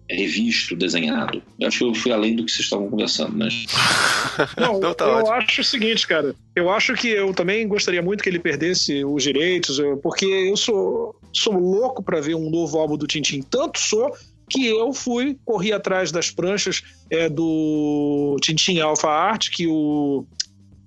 [0.07, 1.41] revisto, desenhado.
[1.59, 3.65] Eu acho que eu fui além do que vocês estavam conversando, mas.
[4.57, 5.33] Não, então tá eu ótimo.
[5.33, 6.35] acho o seguinte, cara.
[6.55, 11.15] Eu acho que eu também gostaria muito que ele perdesse os direitos, porque eu sou,
[11.33, 13.41] sou louco para ver um novo álbum do Tintin.
[13.41, 14.13] Tanto sou
[14.51, 20.25] que eu fui, corri atrás das pranchas é, do Tintin Alpha Art, que o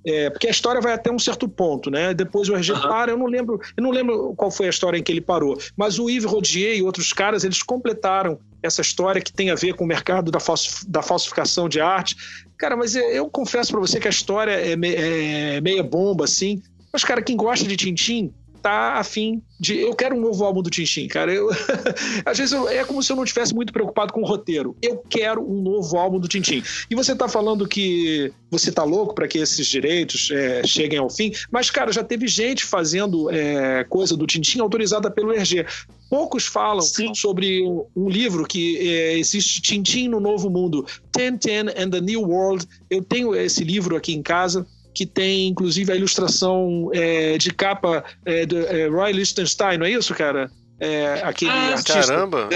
[0.07, 2.13] é, porque a história vai até um certo ponto, né?
[2.13, 2.81] Depois o RG uhum.
[2.83, 5.59] para, eu não lembro, eu não lembro qual foi a história em que ele parou,
[5.75, 9.75] mas o Yves Rodier e outros caras, eles completaram essa história que tem a ver
[9.75, 12.17] com o mercado da, falsif da falsificação de arte.
[12.59, 16.25] Cara, mas eu, eu confesso para você que a história é, me é meia bomba,
[16.25, 16.63] assim.
[16.93, 18.33] Mas, cara, quem gosta de Tintim,
[18.65, 19.79] tá afim de.
[19.79, 21.31] Eu quero um novo álbum do Tintin, cara.
[21.31, 21.51] Eu,
[22.25, 24.75] às vezes eu, é como se eu não tivesse muito preocupado com o roteiro.
[24.81, 26.63] Eu quero um novo álbum do Tintin.
[26.91, 31.11] E você tá falando que você tá louco para que esses direitos é, cheguem ao
[31.11, 35.67] fim, mas, cara, já teve gente fazendo é, coisa do Tintin autorizada pelo RG.
[36.09, 37.15] Poucos falam Sim.
[37.15, 37.63] sobre
[37.95, 42.67] um livro que é, existe Tintin no Novo Mundo, Tintin and the New World.
[42.89, 48.05] Eu tenho esse livro aqui em casa que tem inclusive a ilustração é, de capa
[48.25, 50.51] é, do é, Roy Lichtenstein, não é isso, cara?
[50.79, 51.95] É, aquele ah, artista.
[51.95, 52.49] Caramba!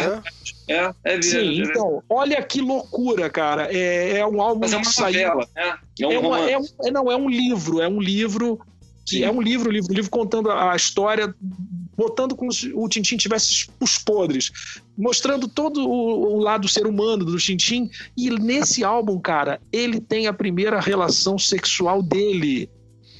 [0.68, 3.72] É, é, é Sim, então, olha que loucura, cara.
[3.72, 5.28] É, é um álbum Mas é uma que saiu.
[5.28, 5.78] Novela, né?
[6.00, 8.58] é, um é, uma, é, é, não, é um livro, é um livro
[9.06, 9.24] que Sim.
[9.24, 11.34] é um livro, livro, livro contando a história
[11.98, 14.52] botando como se o Tintin tivesse os podres,
[14.96, 17.90] mostrando todo o, o lado ser humano do Tintin.
[18.16, 22.70] E nesse álbum, cara, ele tem a primeira relação sexual dele.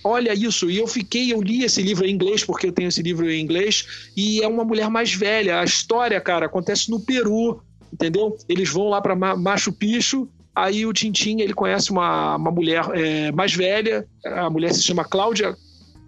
[0.05, 0.71] olha isso.
[0.71, 3.43] E eu fiquei, eu li esse livro em inglês, porque eu tenho esse livro em
[3.43, 5.59] inglês, e é uma mulher mais velha.
[5.59, 7.61] A história, cara, acontece no Peru,
[7.93, 8.37] entendeu?
[8.49, 13.33] Eles vão lá para Machu Picchu, aí o Tintin ele conhece uma, uma mulher é,
[13.33, 15.57] mais velha, a mulher se chama Cláudia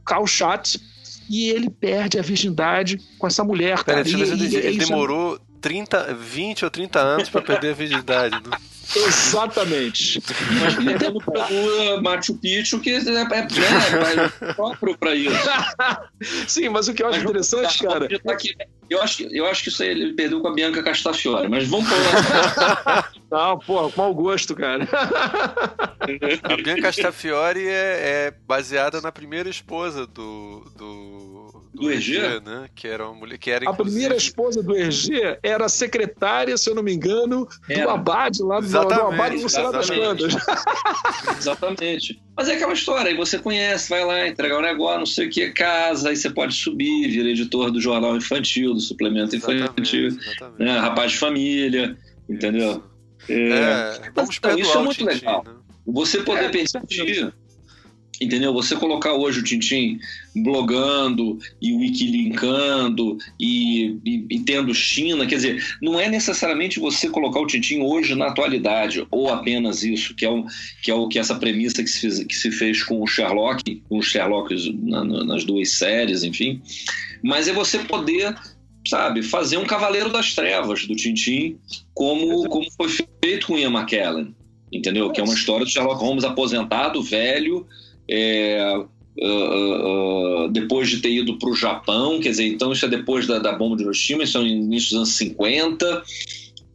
[0.07, 0.79] Calchat,
[1.31, 3.85] e ele perde a virgindade com essa mulher.
[3.85, 4.09] Pera, cara.
[4.09, 8.43] E, e, ele, ele demorou 30, 20 ou 30 anos para perder a virgindade.
[8.97, 9.07] Né?
[9.07, 10.23] Exatamente.
[10.61, 15.37] Mas temos o Machu Picchu que é, é, é, é próprio para isso.
[16.49, 18.09] Sim, mas o que eu acho mas, interessante, cara.
[18.89, 21.89] Eu acho, eu acho que isso aí ele perdeu com a Bianca Castafiore, mas vamos
[21.89, 23.13] falar.
[23.31, 24.89] Não, porra, com mau gosto, cara.
[26.43, 31.30] A Bianca Castafiore é, é baseada na primeira esposa do, do
[31.73, 32.69] do Hergé, né?
[32.75, 36.75] Que era uma mulher que era A primeira esposa do Hergé era secretária, se eu
[36.75, 37.85] não me engano, era.
[37.85, 39.73] do Abade lá do, do Abade no Senado
[40.17, 40.35] das.
[41.39, 42.21] Exatamente.
[42.37, 45.31] Mas é aquela história, aí você conhece, vai lá entregar um negócio, não sei o
[45.31, 50.59] que, casa, aí você pode subir, vira editor do jornal infantil, do suplemento infantil, exatamente.
[50.59, 50.79] Né?
[50.79, 51.97] rapaz de família,
[52.29, 52.83] entendeu?
[53.29, 55.45] É, é, vamos então, isso é muito legal.
[55.47, 55.53] Né?
[55.87, 57.33] Você poder é, permitir
[58.21, 58.53] Entendeu?
[58.53, 59.99] Você colocar hoje o Tintim
[60.37, 67.41] blogando e wikilinkando e, e, e, tendo China, quer dizer, não é necessariamente você colocar
[67.41, 70.45] o Tintim hoje na atualidade, ou apenas isso, que é, o,
[70.83, 73.07] que, é o, que é essa premissa que se, fez, que se fez com o
[73.07, 76.61] Sherlock, com os Sherlocks na, nas duas séries, enfim.
[77.23, 78.37] Mas é você poder
[78.87, 81.59] sabe, fazer um Cavaleiro das Trevas do Tintim,
[81.95, 82.89] como, como foi
[83.23, 84.35] feito com Ian McKellen,
[84.73, 85.11] entendeu?
[85.11, 87.67] Que é uma história do Sherlock Holmes aposentado, velho,
[88.11, 88.77] é,
[89.19, 93.27] uh, uh, depois de ter ido para o Japão, quer dizer, então isso é depois
[93.27, 96.03] da, da bomba de Hiroshima, isso é no início dos anos 50,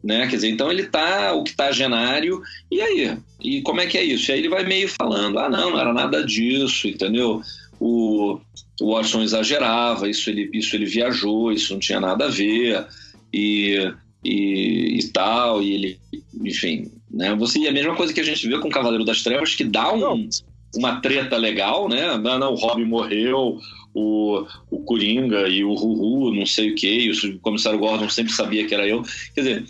[0.02, 0.26] né?
[0.28, 2.40] Quer dizer, então ele tá octogenário,
[2.70, 3.18] e aí?
[3.40, 4.30] E como é que é isso?
[4.30, 7.42] E aí ele vai meio falando, ah, não, não era nada disso, entendeu?
[7.78, 8.40] O,
[8.80, 12.86] o Watson exagerava, isso ele, isso ele viajou, isso não tinha nada a ver,
[13.32, 13.92] e,
[14.24, 16.00] e, e tal, e ele,
[16.42, 17.34] enfim, né?
[17.34, 19.64] Você, e a mesma coisa que a gente vê com o Cavaleiro das Trevas, que
[19.64, 20.28] dá um
[20.76, 22.16] uma treta legal, né?
[22.18, 23.58] Não, não, o Robin morreu,
[23.94, 28.66] o, o Coringa e o Ruhu, não sei o que, o comissário Gordon sempre sabia
[28.66, 29.02] que era eu.
[29.34, 29.64] Quer dizer,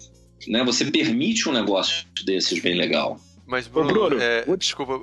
[0.48, 3.20] né, você permite um negócio desses bem legal.
[3.46, 5.00] Mas, Bruno, Ô, Bruno é, desculpa,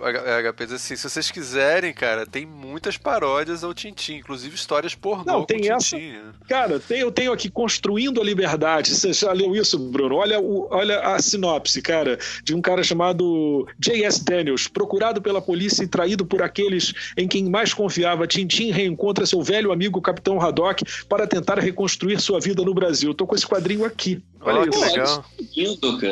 [0.51, 5.45] HP, assim, se vocês quiserem, cara, tem muitas paródias ao Tintin, inclusive histórias pornô Não,
[5.45, 5.95] tem essa.
[5.95, 6.33] Tintin, né?
[6.47, 8.93] Cara, tem, eu tenho aqui Construindo a Liberdade.
[8.93, 10.15] Você já leu isso, Bruno?
[10.15, 14.23] Olha, o, olha a sinopse, cara, de um cara chamado J.S.
[14.23, 18.27] Daniels, procurado pela polícia e traído por aqueles em quem mais confiava.
[18.27, 23.13] Tintin reencontra seu velho amigo Capitão Haddock para tentar reconstruir sua vida no Brasil.
[23.13, 24.21] Tô com esse quadrinho aqui.
[24.45, 24.79] Olha oh, isso.
[24.79, 25.25] legal.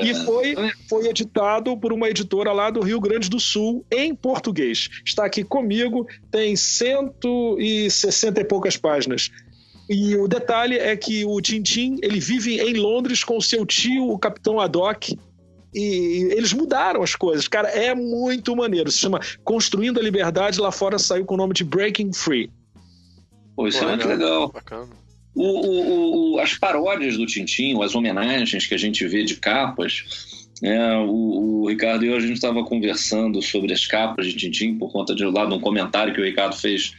[0.03, 0.55] E foi,
[0.87, 4.89] foi editado por uma editora lá do Rio Grande do Sul, em português.
[5.05, 9.29] Está aqui comigo, tem 160 e poucas páginas.
[9.89, 14.17] E o detalhe é que o Tintin ele vive em Londres com seu tio, o
[14.17, 15.17] Capitão Haddock,
[15.73, 17.47] e eles mudaram as coisas.
[17.47, 18.91] Cara, é muito maneiro.
[18.91, 22.51] Se chama Construindo a Liberdade, lá fora saiu com o nome de Breaking Free.
[23.55, 24.49] Pô, isso Pô, é muito legal.
[24.49, 25.00] Bacana.
[25.33, 30.03] O, o, o, as paródias do Tintin, as homenagens que a gente vê de capas,
[30.63, 34.91] é, o, Ricardo e eu a gente estava conversando sobre as capas de Tintin por
[34.91, 36.93] conta de lá de um comentário que o Ricardo fez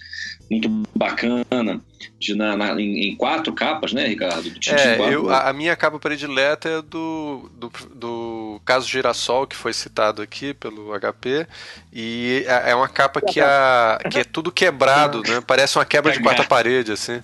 [0.50, 1.80] muito bacana
[2.18, 4.52] de, na, na em, em, quatro capas, né, Ricardo?
[4.68, 9.72] é, eu, a, a, minha capa predileta é do, do, do, caso Girassol, que foi
[9.72, 11.46] citado aqui pelo HP,
[11.92, 15.40] e é, é uma capa que, a, que é tudo quebrado, né?
[15.46, 17.20] Parece uma quebra de quarta parede, assim.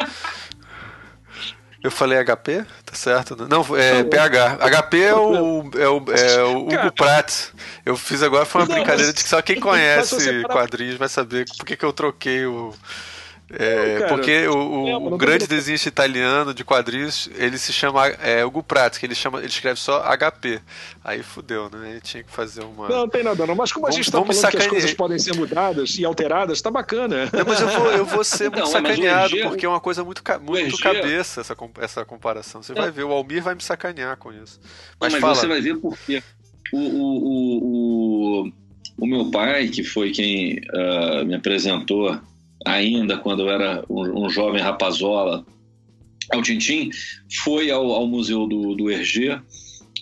[1.82, 2.64] Eu falei HP?
[2.84, 3.36] Tá certo?
[3.48, 4.56] Não, é PH.
[4.56, 7.50] HP é o, é o, é o Hugo Pratt.
[7.86, 11.64] Eu fiz agora, foi uma brincadeira de que só quem conhece quadrinhos vai saber por
[11.64, 12.74] que, que eu troquei o.
[13.50, 18.62] É, cara, porque o, o grande desenhista italiano de quadrinhos, ele se chama é, Hugo
[18.62, 20.60] Pratt, que ele, chama, ele escreve só HP.
[21.02, 21.92] Aí fudeu, né?
[21.92, 22.88] Ele tinha que fazer uma.
[22.88, 23.54] Não, não tem nada, não.
[23.54, 24.60] Mas como a gente está falando sacanear.
[24.60, 27.30] que as coisas podem ser mudadas e alteradas, tá bacana.
[27.32, 30.22] Não, mas eu vou, eu vou ser muito não, sacaneado, porque é uma coisa muito,
[30.42, 32.62] muito cabeça essa, essa comparação.
[32.62, 34.60] Você vai ver, o Almir vai me sacanear com isso.
[35.00, 35.34] Mas, mas fala.
[35.34, 36.22] você vai ver porque
[36.70, 38.52] o, o, o, o,
[38.98, 42.20] o meu pai, que foi quem uh, me apresentou
[42.66, 45.44] ainda quando eu era um, um jovem rapazola
[46.32, 46.90] ao Tintim,
[47.42, 49.40] foi ao, ao Museu do, do Hergé,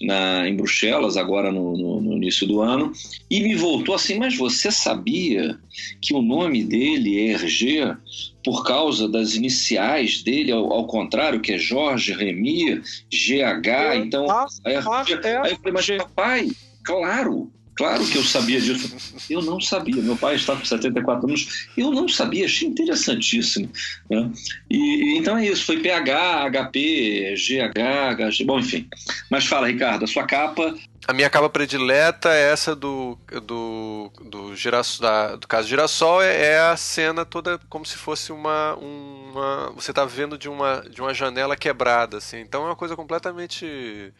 [0.00, 2.92] na, em Bruxelas, agora no, no, no, início do ano,
[3.30, 5.58] e me voltou assim: Mas você sabia
[6.00, 7.96] que o nome dele é Hergé
[8.44, 13.68] por causa das iniciais dele, ao, ao contrário, que é Jorge Remy, GH?
[13.68, 14.26] É, então.
[14.64, 16.50] Aí, é, aí eu falei: Mas papai,
[16.84, 18.90] claro, Claro que eu sabia disso.
[19.28, 20.00] Eu não sabia.
[20.02, 21.68] Meu pai está com 74 anos.
[21.76, 22.46] Eu não sabia.
[22.46, 23.70] Achei interessantíssimo.
[24.08, 24.30] Né?
[24.70, 25.66] E, então é isso.
[25.66, 28.44] Foi PH, HP, GH, HG.
[28.44, 28.88] Bom, enfim.
[29.30, 30.74] Mas fala, Ricardo, a sua capa.
[31.06, 36.22] A minha capa predileta é essa do do, do, girassol, da, do caso Girassol.
[36.22, 38.74] É, é, a cena toda como se fosse uma.
[38.76, 42.16] uma você está vendo de uma, de uma janela quebrada.
[42.16, 42.40] Assim.
[42.40, 44.14] Então é uma coisa completamente.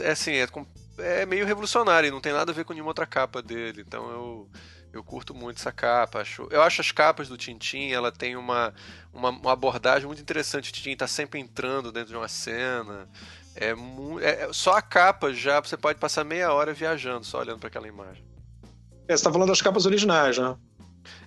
[0.00, 0.46] É assim, é
[0.98, 3.82] é meio revolucionário, não tem nada a ver com nenhuma outra capa dele.
[3.86, 4.50] Então eu,
[4.92, 6.20] eu curto muito essa capa.
[6.20, 8.74] Acho, eu acho as capas do Tintin, ela tem uma,
[9.12, 10.70] uma, uma abordagem muito interessante.
[10.70, 13.08] O Tintin está sempre entrando dentro de uma cena.
[13.56, 13.74] É,
[14.22, 17.88] é, só a capa já você pode passar meia hora viajando só olhando para aquela
[17.88, 18.24] imagem.
[19.06, 20.56] É, você está falando das capas originais, né?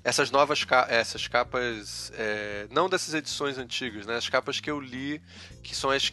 [0.03, 4.15] Essas novas essas capas, é, não dessas edições antigas, né?
[4.15, 5.21] As capas que eu li,
[5.61, 6.11] que são as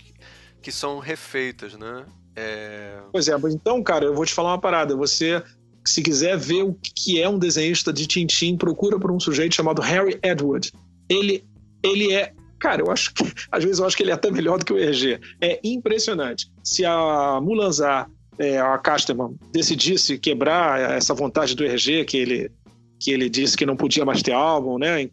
[0.61, 2.07] que são refeitas, né?
[2.37, 2.99] É...
[3.13, 4.97] Pois é, mas então, cara, eu vou te falar uma parada.
[4.97, 5.43] Você,
[5.85, 9.81] se quiser ver o que é um desenhista de Tintin, procura por um sujeito chamado
[9.81, 10.73] Harry Edward.
[11.09, 11.45] Ele,
[11.83, 12.33] ele é.
[12.59, 13.25] Cara, eu acho que.
[13.51, 15.21] Às vezes eu acho que ele é até melhor do que o ERG.
[15.41, 16.51] É impressionante.
[16.63, 22.51] Se a Mulanzar, é, a Casterman, decidisse quebrar essa vontade do ERG, que ele,
[22.99, 25.09] que ele disse que não podia mais ter álbum, né?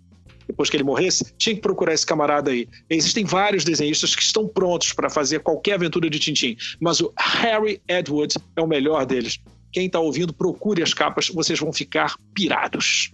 [0.52, 2.68] Depois que ele morresse, tinha que procurar esse camarada aí.
[2.90, 7.82] Existem vários desenhistas que estão prontos para fazer qualquer aventura de Tintin, mas o Harry
[7.88, 9.40] Edwards é o melhor deles.
[9.72, 13.12] Quem está ouvindo, procure as capas, vocês vão ficar pirados.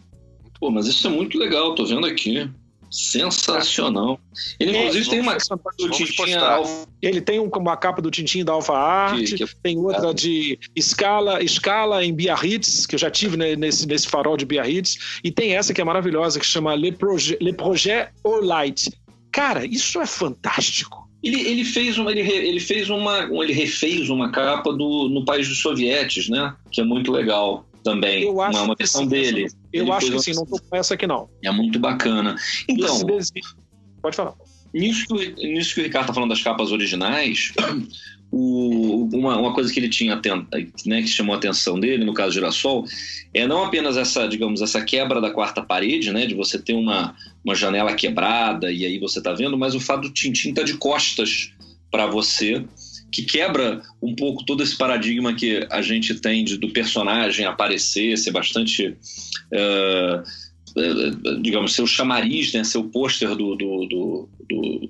[0.59, 2.49] Pô, mas isso é muito legal, tô vendo aqui.
[2.89, 4.19] Sensacional.
[4.59, 6.87] Ele, é, inclusive, tem uma capa do Tintin Alfa.
[7.01, 9.47] Ele tem uma capa do Tintin da Alfa Art, que, que é...
[9.61, 14.45] tem outra de escala, escala em Biarritz, que eu já tive nesse, nesse farol de
[14.45, 18.89] Biarritz, e tem essa que é maravilhosa, que chama Le Projet, Le Projet All Light.
[19.31, 21.07] Cara, isso é fantástico.
[21.23, 25.47] Ele, ele fez uma, ele, ele fez uma, ele refez uma capa do no país
[25.47, 26.55] dos sovietes, né?
[26.71, 28.23] Que é muito legal também.
[28.23, 29.47] Eu acho uma, versão sim, dele.
[29.77, 31.29] Eu acho que sim, não tô com essa aqui não.
[31.43, 32.35] É muito bacana.
[32.67, 32.99] Então,
[34.01, 34.33] pode falar.
[34.73, 37.53] Nisso que, nisso que o Ricardo tá falando das capas originais,
[38.31, 40.19] o, uma, uma, coisa que ele tinha
[40.85, 42.85] né, que chamou a atenção dele no caso Girassol
[43.33, 47.15] é não apenas essa digamos essa quebra da quarta parede né de você ter uma,
[47.43, 50.73] uma janela quebrada e aí você tá vendo mas o fato do Tintin tá de
[50.73, 51.53] costas
[51.89, 52.65] para você
[53.11, 58.17] que quebra um pouco todo esse paradigma que a gente tem de, do personagem aparecer,
[58.17, 58.95] ser bastante.
[59.51, 60.47] Uh,
[61.41, 64.89] digamos, seu chamariz, né, seu pôster do, do, do, do,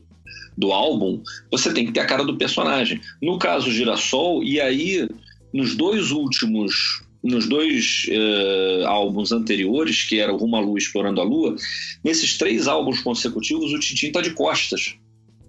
[0.57, 2.99] do álbum, você tem que ter a cara do personagem.
[3.21, 5.07] No caso Girassol, e aí,
[5.53, 11.19] nos dois últimos nos dois uh, álbuns anteriores, que era o Rumo à Lua Explorando
[11.19, 11.55] a Lua,
[12.03, 14.95] nesses três álbuns consecutivos, o Tintin está de costas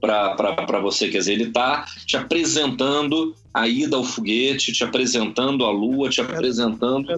[0.00, 1.08] para você.
[1.08, 6.20] Quer dizer, ele está te apresentando a ida ao foguete, te apresentando a Lua, te
[6.20, 7.08] apresentando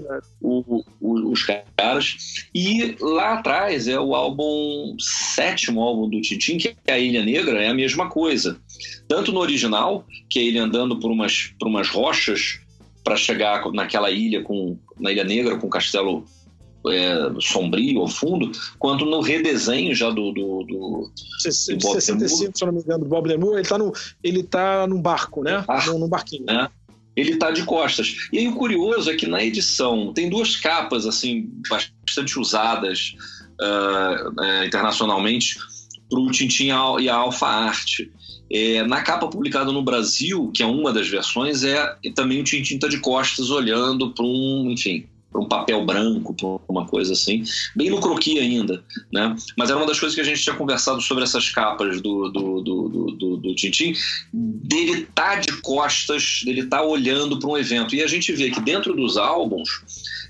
[0.40, 2.46] o, o, os caras.
[2.54, 7.62] E lá atrás é o álbum, sétimo álbum do Tintin, que é a Ilha Negra,
[7.62, 8.58] é a mesma coisa.
[9.06, 12.60] Tanto no original, que é ele andando por umas, por umas rochas
[13.04, 16.24] para chegar naquela ilha, com, na Ilha Negra, com o castelo
[16.88, 21.12] é, sombrio ao fundo, quanto no redesenho já do, do, do,
[21.76, 23.92] do 65, se não me engano, do Bob Demur, ele está no,
[24.22, 25.64] ele tá num barco, né?
[25.68, 26.46] Ah, num, num barquinho.
[26.46, 26.68] Né?
[27.14, 28.28] Ele está de costas.
[28.32, 33.14] E aí o curioso é que na edição tem duas capas assim bastante usadas
[33.60, 35.58] uh, uh, internacionalmente
[36.08, 36.70] para o Tintin
[37.00, 38.00] e a Alpha Art.
[38.52, 42.74] É, na capa publicada no Brasil, que é uma das versões, é também o Tintin
[42.74, 47.44] está de costas olhando para um, enfim, para um papel branco, para uma coisa assim,
[47.76, 48.82] bem no croqui ainda,
[49.12, 49.36] né?
[49.56, 52.60] Mas era uma das coisas que a gente tinha conversado sobre essas capas do, do,
[52.60, 53.94] do, do, do Tintin,
[54.32, 57.94] dele tá de costas, dele tá olhando para um evento.
[57.94, 59.82] E a gente vê que dentro dos álbuns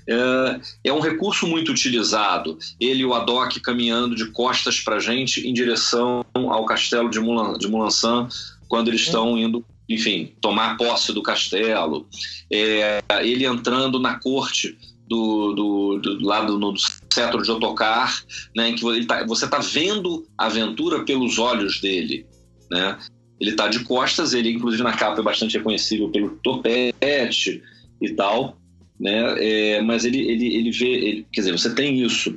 [0.07, 2.57] é, é um recurso muito utilizado.
[2.79, 7.19] Ele e o Adoc caminhando de costas para a gente em direção ao castelo de,
[7.19, 8.27] Mulan, de Mulansan,
[8.67, 12.07] quando eles estão indo enfim, tomar posse do castelo,
[12.49, 14.77] é, ele entrando na corte
[15.11, 16.73] do, do, do lado no
[17.13, 18.23] cetro de Otocar,
[18.55, 22.25] né, em que tá, você está vendo a aventura pelos olhos dele,
[22.71, 22.97] né?
[23.37, 27.61] Ele está de costas, ele inclusive na capa é bastante reconhecível pelo topete
[27.99, 28.57] e tal,
[28.97, 29.35] né?
[29.39, 32.33] É, mas ele, ele, ele vê, ele, quer dizer, você tem isso.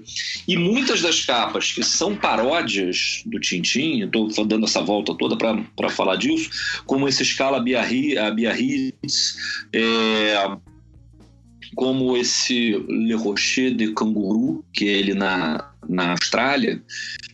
[0.49, 5.91] E muitas das capas que são paródias do Tintin, estou dando essa volta toda para
[5.91, 6.51] falar disso,
[6.87, 9.37] como esse escala Biarritz,
[9.73, 10.57] é,
[11.75, 16.83] como esse Le Rocher de Canguru, que é ele na, na Austrália,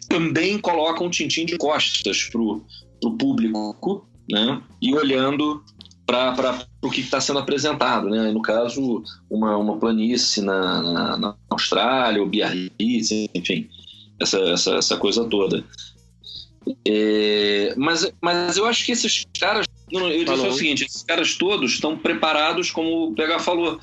[0.09, 4.61] também colocam um tintim de costas para o público, né?
[4.81, 5.63] E olhando
[6.07, 8.31] para o que está sendo apresentado, né?
[8.33, 13.69] No caso, uma, uma planície na, na, na Austrália, o Biarritz, enfim,
[14.19, 15.65] essa, essa, essa coisa toda.
[16.87, 21.73] É, mas, mas eu acho que esses caras, eu disse o seguinte, esses caras todos
[21.73, 23.79] estão preparados, como o PH falou,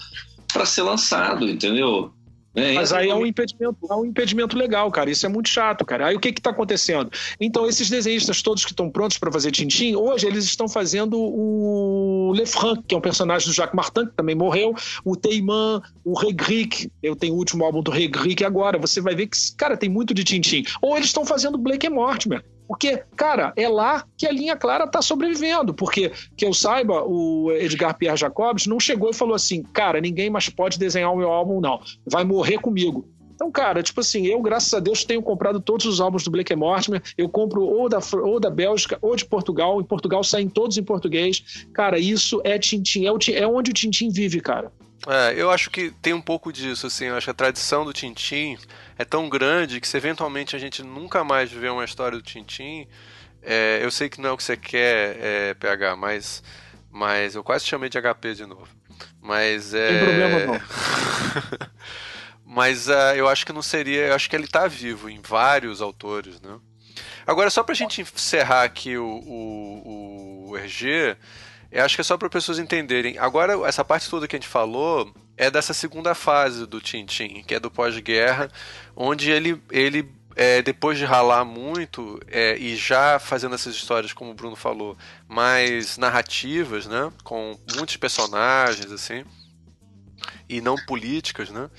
[0.52, 2.12] para ser lançado, entendeu?
[2.58, 5.12] É, Mas aí é um, impedimento, é um impedimento legal, cara.
[5.12, 6.08] Isso é muito chato, cara.
[6.08, 7.12] Aí o que está acontecendo?
[7.40, 12.34] Então, esses desenhistas todos que estão prontos para fazer Tintin, hoje eles estão fazendo o
[12.36, 14.74] Le Franc, que é um personagem do Jacques Martin, que também morreu,
[15.06, 16.92] o Teiman, o Regric.
[17.04, 18.80] Eu tenho o último álbum do Regric agora.
[18.80, 20.64] Você vai ver que, cara, tem muito de Tintin.
[20.82, 22.44] Ou eles estão fazendo Blake Mortimer.
[22.68, 25.74] Porque, cara, é lá que a linha clara está sobrevivendo.
[25.74, 30.30] Porque, que eu saiba, o Edgar Pierre Jacobs não chegou e falou assim: cara, ninguém
[30.30, 31.80] mais pode desenhar o meu álbum, não.
[32.06, 33.08] Vai morrer comigo.
[33.38, 36.56] Então, cara, tipo assim, eu, graças a Deus, tenho comprado todos os álbuns do Blake
[36.56, 37.04] Mortimer.
[37.16, 39.80] Eu compro ou da, ou da Bélgica ou de Portugal.
[39.80, 41.68] Em Portugal saem todos em português.
[41.72, 43.06] Cara, isso é Tintim.
[43.06, 44.72] É, é onde o Tintim vive, cara.
[45.06, 47.06] É, eu acho que tem um pouco disso, assim.
[47.06, 48.58] Eu acho que a tradição do Tintim
[48.98, 52.88] é tão grande que se eventualmente a gente nunca mais vê uma história do Tintim,
[53.42, 56.44] é, eu sei que não é o que você quer, é, PH, mas,
[56.92, 58.68] mas eu quase chamei de HP de novo.
[59.22, 59.88] Mas é.
[59.88, 61.70] Tem problema não.
[62.46, 64.08] mas uh, eu acho que não seria.
[64.08, 66.58] Eu acho que ele está vivo em vários autores, né?
[67.26, 71.18] Agora, só para a gente encerrar aqui o, o, o RG,
[71.72, 73.18] eu acho que é só para pessoas entenderem.
[73.18, 77.54] Agora, essa parte toda que a gente falou é dessa segunda fase do Tintin, que
[77.54, 78.50] é do pós-guerra,
[78.96, 84.32] onde ele, ele é, depois de ralar muito é, e já fazendo essas histórias, como
[84.32, 84.96] o Bruno falou,
[85.28, 89.26] mais narrativas, né, com muitos personagens assim,
[90.48, 91.70] e não políticas, né,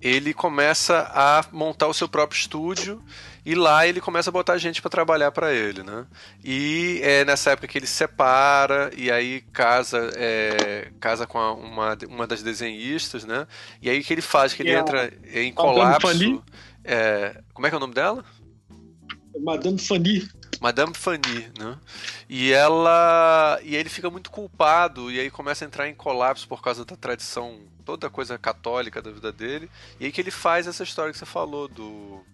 [0.00, 3.02] ele começa a montar o seu próprio estúdio
[3.44, 6.06] e lá ele começa a botar gente para trabalhar para ele, né?
[6.42, 11.98] E é nessa época que ele separa e aí casa é, casa com a, uma,
[12.08, 13.46] uma das desenhistas, né?
[13.82, 16.42] E aí que ele faz que ele é entra em colapso.
[16.82, 18.24] É, como é que é o nome dela?
[19.40, 20.28] Madame Fanny.
[20.60, 21.78] Madame Fanny, né?
[22.28, 26.62] E ela e ele fica muito culpado e aí começa a entrar em colapso por
[26.62, 29.68] causa da tradição toda coisa católica da vida dele.
[30.00, 32.24] E aí que ele faz essa história que você falou do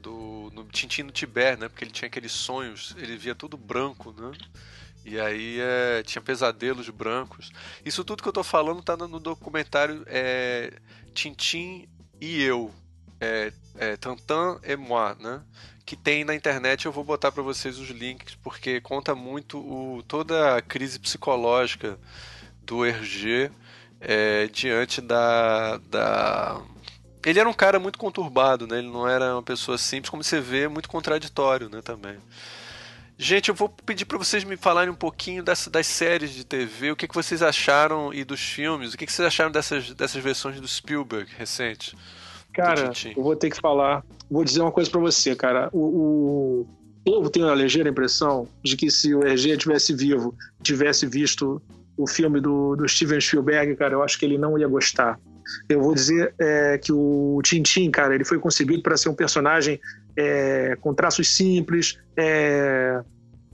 [0.00, 1.68] do no Tintin no Tibete, né?
[1.68, 4.32] Porque ele tinha aqueles sonhos, ele via tudo branco, né?
[5.04, 7.50] E aí é, tinha pesadelos brancos.
[7.84, 10.72] Isso tudo que eu tô falando tá no documentário é,
[11.14, 11.88] Tintin
[12.20, 12.72] e eu.
[13.20, 15.42] É, é, Tantan et moi, né?
[15.84, 20.02] Que tem na internet, eu vou botar para vocês os links, porque conta muito o,
[20.06, 21.98] toda a crise psicológica
[22.62, 23.50] do Hergé
[24.00, 26.62] é, diante da, da
[27.24, 28.78] ele era um cara muito conturbado, né?
[28.78, 32.16] Ele não era uma pessoa simples, como você vê, muito contraditório, né, também.
[33.18, 36.92] Gente, eu vou pedir para vocês me falarem um pouquinho das, das séries de TV,
[36.92, 40.22] o que, que vocês acharam e dos filmes, o que, que vocês acharam dessas, dessas
[40.22, 41.94] versões do Spielberg recente?
[42.50, 45.68] Cara, eu vou ter que falar, vou dizer uma coisa para você, cara.
[45.70, 46.66] O,
[47.04, 51.60] o, eu tenho a ligeira impressão de que se o RG tivesse vivo, tivesse visto
[51.98, 55.20] o filme do, do Steven Spielberg, cara, eu acho que ele não ia gostar
[55.68, 59.80] eu vou dizer é, que o Tintin, cara, ele foi concebido para ser um personagem
[60.16, 61.98] é, com traços simples.
[62.16, 63.00] É,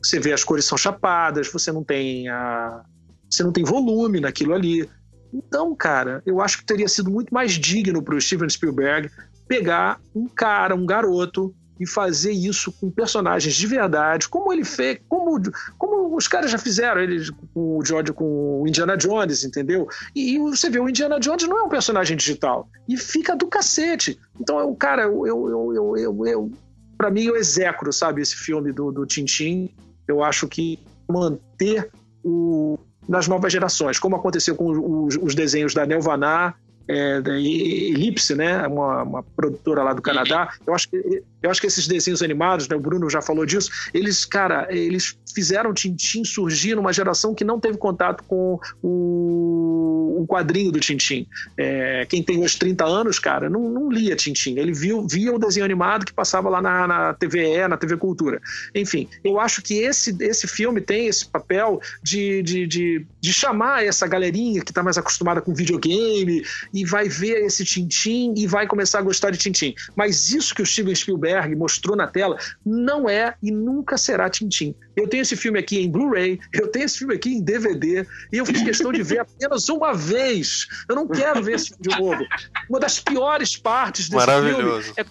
[0.03, 2.83] você vê as cores são chapadas, você não tem a,
[3.31, 4.89] você não tem volume naquilo ali.
[5.33, 9.11] Então, cara, eu acho que teria sido muito mais digno para o Steven Spielberg
[9.47, 14.99] pegar um cara, um garoto e fazer isso com personagens de verdade, como ele fez,
[15.09, 15.41] como,
[15.79, 19.89] como os caras já fizeram, ele com o George com o Indiana Jones, entendeu?
[20.15, 22.69] E, e, você vê, o Indiana Jones não é um personagem digital.
[22.89, 24.19] E fica do cacete.
[24.41, 26.53] Então, eu, cara, eu, eu, eu, eu, eu
[26.97, 29.71] para mim, eu execro, sabe, esse filme do, do Tintin.
[30.09, 30.79] Eu acho que
[31.09, 31.91] manter
[32.25, 32.79] o
[33.09, 36.59] nas novas gerações, como aconteceu com os, os desenhos da Nelvanar
[36.89, 40.53] é, da Elipse, né, uma, uma, produtora lá do Canadá.
[40.67, 43.71] Eu acho que eu acho que esses desenhos animados, né, o Bruno já falou disso,
[43.95, 50.27] eles, cara, eles fizeram Tintim surgir numa geração que não teve contato com o, o
[50.27, 51.27] quadrinho do Tintim.
[51.59, 54.57] É, quem tem hoje 30 anos, cara, não, não lia Tintim.
[54.57, 58.41] Ele viu, via o desenho animado que passava lá na, na TVE, na TV Cultura.
[58.75, 63.85] Enfim, eu acho que esse, esse filme tem esse papel de, de, de, de chamar
[63.85, 66.43] essa galerinha que está mais acostumada com videogame
[66.73, 69.75] e vai ver esse Tintim e vai começar a gostar de Tintim.
[69.95, 74.75] Mas isso que o Steven Spielberg mostrou na tela não é e nunca será Tintim.
[74.97, 78.39] Eu tenho esse filme aqui em Blu-ray, eu tenho esse filme aqui em DVD e
[78.39, 80.67] eu fiz questão de ver apenas uma vez.
[80.89, 82.25] Eu não quero ver esse filme de novo.
[82.71, 85.05] Uma das piores partes desse filme é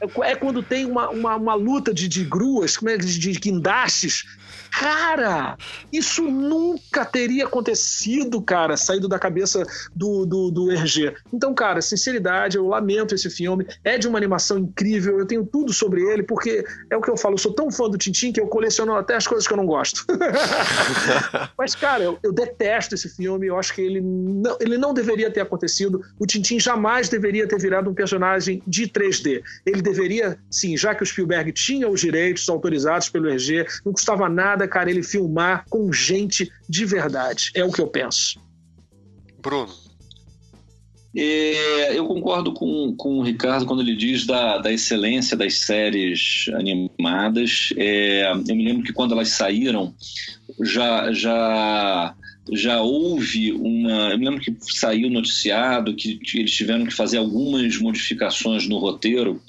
[0.00, 4.24] é, é quando tem uma, uma, uma luta de, de gruas, como é, de guindastes,
[4.78, 5.56] cara,
[5.92, 9.64] isso nunca teria acontecido, cara, saído da cabeça
[9.94, 11.14] do, do, do Hergé.
[11.32, 13.66] Então, cara, sinceridade, eu lamento esse filme.
[13.84, 17.16] É de uma animação incrível, eu tenho tudo sobre ele, porque é o que eu
[17.16, 19.56] falo, eu sou tão fã do Tintin que eu coleciono até as coisas que eu
[19.56, 20.04] não gosto.
[21.56, 25.30] Mas, cara, eu, eu, detesto esse filme, eu acho que ele não, ele não deveria
[25.30, 26.02] ter acontecido.
[26.18, 29.42] O Tintin jamais deveria ter virado um personagem de 3D.
[29.64, 34.28] Ele deveria, sim, já que o Spielberg tinha os direitos autorizados pelo Hergé, não custava
[34.28, 37.50] nada, cara, ele filmar com gente de verdade.
[37.54, 38.40] É o que eu penso.
[39.40, 39.84] Bruno.
[41.16, 46.46] É, eu concordo com, com o Ricardo quando ele diz da, da excelência das séries
[46.54, 47.72] animadas.
[47.76, 49.94] É, eu me lembro que quando elas saíram,
[50.60, 52.14] já, já,
[52.52, 54.10] já houve uma.
[54.10, 58.78] Eu me lembro que saiu noticiado que, que eles tiveram que fazer algumas modificações no
[58.78, 59.40] roteiro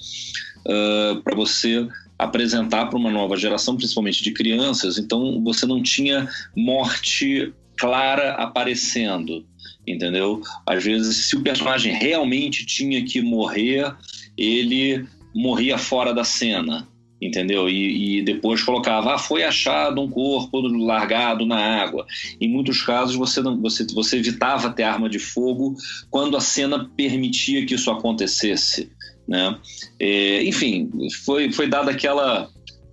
[0.60, 1.88] uh, para você
[2.18, 4.98] apresentar para uma nova geração, principalmente de crianças.
[4.98, 9.44] Então você não tinha morte clara aparecendo
[9.86, 10.42] entendeu?
[10.66, 13.94] Às vezes, se o personagem realmente tinha que morrer,
[14.36, 16.88] ele morria fora da cena,
[17.20, 17.68] entendeu?
[17.68, 22.06] E, e, depois colocava, ah, foi achado um corpo largado na água.
[22.40, 25.76] Em muitos casos você não, você, você evitava ter arma de fogo
[26.10, 28.90] quando a cena permitia que isso acontecesse,
[29.26, 29.58] né?
[29.98, 30.90] É, enfim,
[31.24, 32.48] foi foi dada aquela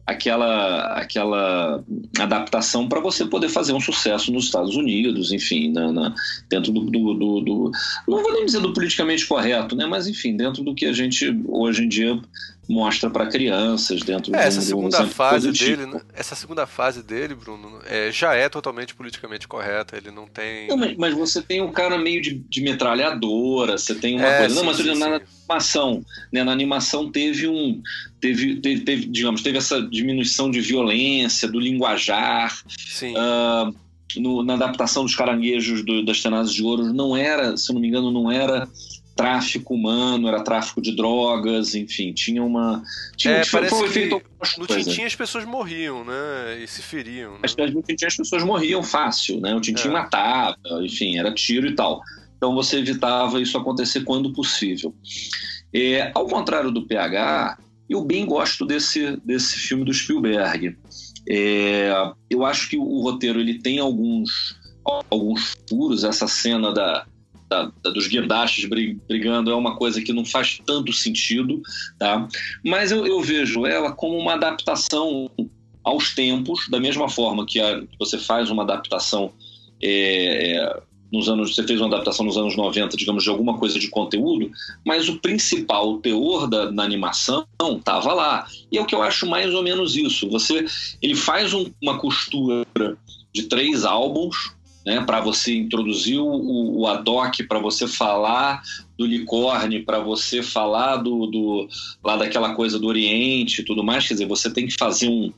[0.06, 1.84] aquela, aquela
[2.20, 6.16] adaptação para você poder fazer um sucesso nos Estados Unidos, enfim, na, na
[6.50, 7.72] dentro do, do, do, do,
[8.08, 9.86] Não vou nem dizer do politicamente correto, né?
[9.86, 12.20] mas enfim, dentro do que a gente hoje em dia
[12.68, 16.02] mostra para crianças dentro é, essa de um, segunda fase dele né?
[16.14, 20.78] essa segunda fase dele Bruno é, já é totalmente politicamente correta ele não tem não,
[20.78, 24.56] mas, mas, você tem um cara meio de, de metralhadora você tem uma é, coisa
[24.56, 25.26] sim, não mas sim, na sim.
[25.48, 27.82] animação né na animação teve um
[28.22, 33.76] teve, teve, teve, digamos teve essa diminuição de violência do linguajar sim uh,
[34.16, 37.90] no, na adaptação dos caranguejos do, das tenazes de ouro não era se não me
[37.90, 38.70] engano não era
[39.16, 42.84] tráfico humano, era tráfico de drogas, enfim, tinha uma.
[43.16, 44.22] Tinha, é, parece foi feito
[44.58, 46.60] no Tintin as pessoas morriam, né?
[46.62, 47.34] E se feriam.
[47.34, 47.68] Né?
[47.74, 49.54] No Tintin as pessoas morriam fácil, né?
[49.54, 49.92] O Tintin é.
[49.92, 52.02] matava, enfim, era tiro e tal.
[52.38, 54.94] Então você evitava isso acontecer quando possível.
[55.74, 57.58] É, ao contrário do PH,
[57.90, 60.76] eu bem gosto desse, desse filme do Spielberg.
[61.30, 61.90] É,
[62.30, 64.62] eu acho que o roteiro ele tem alguns
[65.10, 67.06] alguns furos, essa cena da,
[67.54, 68.68] da, da, dos guindastes
[69.08, 71.62] brigando é uma coisa que não faz tanto sentido,
[72.00, 72.28] tá?
[72.66, 75.30] Mas eu, eu vejo ela como uma adaptação
[75.84, 79.32] aos tempos, da mesma forma que a, você faz uma adaptação
[79.82, 80.82] é, é
[81.12, 84.50] nos anos, você fez uma adaptação nos anos 90, digamos, de alguma coisa de conteúdo,
[84.84, 88.48] mas o principal o teor da, na animação estava lá.
[88.72, 90.28] E é o que eu acho mais ou menos isso.
[90.32, 90.66] Você,
[91.04, 92.66] ele faz um, uma costura
[93.32, 98.62] de três álbuns, né, para você introduzir o, o ad hoc, para você falar
[98.98, 101.68] do licórnio, para você falar do, do,
[102.04, 105.32] lá daquela coisa do Oriente e tudo mais, quer dizer, você tem que fazer um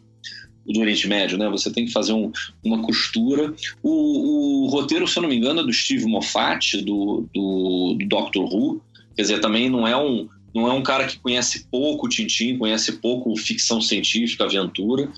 [0.74, 1.48] do Oriente Médio, né?
[1.50, 2.32] Você tem que fazer um,
[2.64, 3.54] uma costura.
[3.84, 8.06] O, o, roteiro, se eu não me engano, é do Steve Moffat, do, do, do
[8.08, 8.82] Doctor Who.
[9.16, 12.94] Quer dizer, também não é um, não é um cara que conhece pouco Tintim, conhece
[12.94, 15.12] pouco ficção científica, aventura.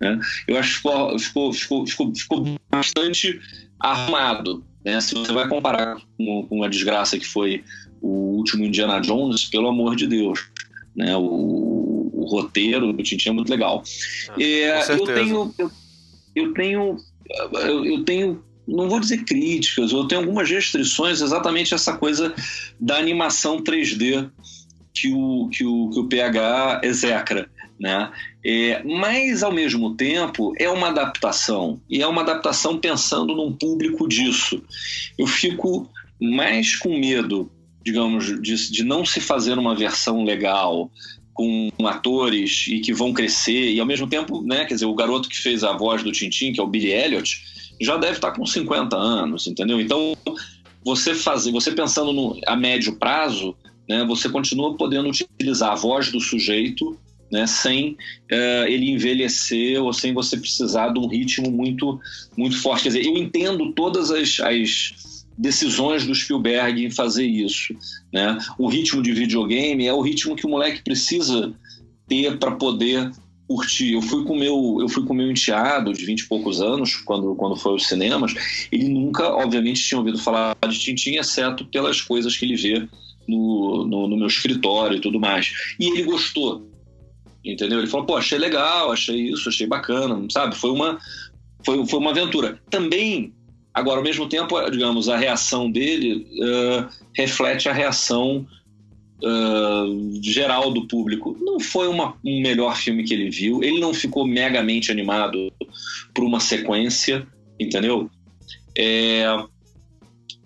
[0.00, 0.20] Né?
[0.46, 3.40] Eu acho que ficou, ficou, ficou, ficou, ficou bastante
[3.82, 4.64] arrumado.
[4.84, 5.00] Né?
[5.00, 7.64] Se você vai comparar com, com a desgraça que foi
[8.00, 10.48] o último Indiana Jones, pelo amor de Deus.
[10.96, 11.16] Né?
[11.16, 13.82] O, o roteiro do Tintin é muito legal.
[14.30, 15.54] Ah, é, eu tenho.
[15.58, 15.70] Eu,
[16.34, 16.96] eu tenho.
[17.52, 22.32] Eu, eu tenho não vou dizer críticas, eu tenho algumas restrições exatamente essa coisa
[22.78, 24.30] da animação 3D
[24.94, 27.50] que o, que o, que o PH execra.
[27.80, 28.10] Né?
[28.44, 34.08] É, mas, ao mesmo tempo, é uma adaptação, e é uma adaptação pensando num público
[34.08, 34.62] disso.
[35.16, 35.88] Eu fico
[36.20, 37.50] mais com medo,
[37.84, 40.90] digamos, de, de não se fazer uma versão legal
[41.32, 45.28] com atores e que vão crescer, e ao mesmo tempo, né, quer dizer, o garoto
[45.28, 47.42] que fez a voz do Tintin, que é o Billy Elliot,
[47.80, 49.80] já deve estar com 50 anos, entendeu?
[49.80, 50.14] Então,
[50.84, 53.56] você fazer, você pensando no, a médio prazo,
[53.88, 56.98] né, você continua podendo utilizar a voz do sujeito
[57.32, 57.92] né, sem
[58.30, 61.98] uh, ele envelhecer ou sem você precisar de um ritmo muito,
[62.36, 62.82] muito forte.
[62.82, 67.74] Quer dizer, eu entendo todas as, as decisões do Spielberg em fazer isso.
[68.12, 68.36] Né?
[68.58, 71.54] O ritmo de videogame é o ritmo que o moleque precisa
[72.06, 73.10] ter para poder
[73.48, 73.94] curtir.
[73.94, 77.34] Eu fui com meu, eu fui com meu enteado de 20 e poucos anos, quando,
[77.34, 78.34] quando foi aos cinemas.
[78.70, 82.86] Ele nunca, obviamente, tinha ouvido falar de Tintin, exceto pelas coisas que ele vê
[83.26, 85.74] no, no, no meu escritório e tudo mais.
[85.80, 86.71] E ele gostou
[87.44, 87.78] Entendeu?
[87.78, 90.56] Ele falou, pô, achei legal, achei isso, achei bacana, sabe?
[90.56, 90.98] Foi uma,
[91.64, 92.60] foi, foi uma aventura.
[92.70, 93.32] Também,
[93.74, 98.46] agora, ao mesmo tempo, digamos, a reação dele uh, reflete a reação
[99.22, 101.36] uh, geral do público.
[101.40, 105.52] Não foi uma, um melhor filme que ele viu, ele não ficou megamente animado
[106.14, 107.26] por uma sequência,
[107.58, 108.08] entendeu?
[108.76, 109.24] É,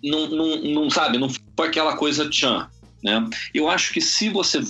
[0.03, 2.67] não, não, não, sabe, não foi aquela coisa tchan,
[3.03, 3.27] né?
[3.53, 4.61] Eu acho que se você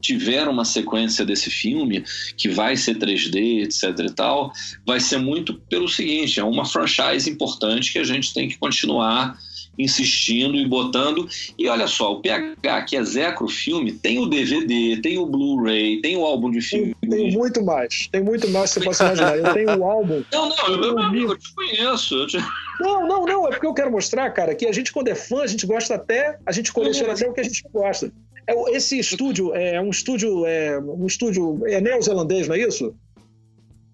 [0.00, 2.04] tiver uma sequência desse filme,
[2.36, 4.52] que vai ser 3D, etc e tal,
[4.86, 9.36] vai ser muito pelo seguinte, é uma franchise importante que a gente tem que continuar
[9.78, 11.28] insistindo e botando.
[11.58, 16.00] E olha só, o PH, que é Zecro Filme, tem o DVD, tem o Blu-ray,
[16.00, 16.94] tem o álbum de filme.
[17.00, 19.38] Tem, tem, muito mais, tem muito mais que você possa imaginar.
[19.38, 20.22] Eu tenho o álbum.
[20.32, 22.14] Não, não, eu, eu, amigo, eu te conheço.
[22.14, 22.38] Eu te...
[22.80, 25.42] Não, não, não, é porque eu quero mostrar, cara, que a gente, quando é fã,
[25.42, 28.12] a gente gosta até, a gente coleciona até o que a gente gosta.
[28.48, 32.94] É, esse estúdio é um estúdio, é um estúdio é neozelandês, não é isso?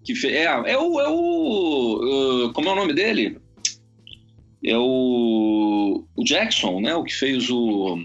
[0.03, 0.27] Que fe...
[0.27, 3.37] é, é o, é o uh, como é o nome dele?
[4.65, 6.95] É o, o Jackson, né?
[6.95, 7.99] O que fez o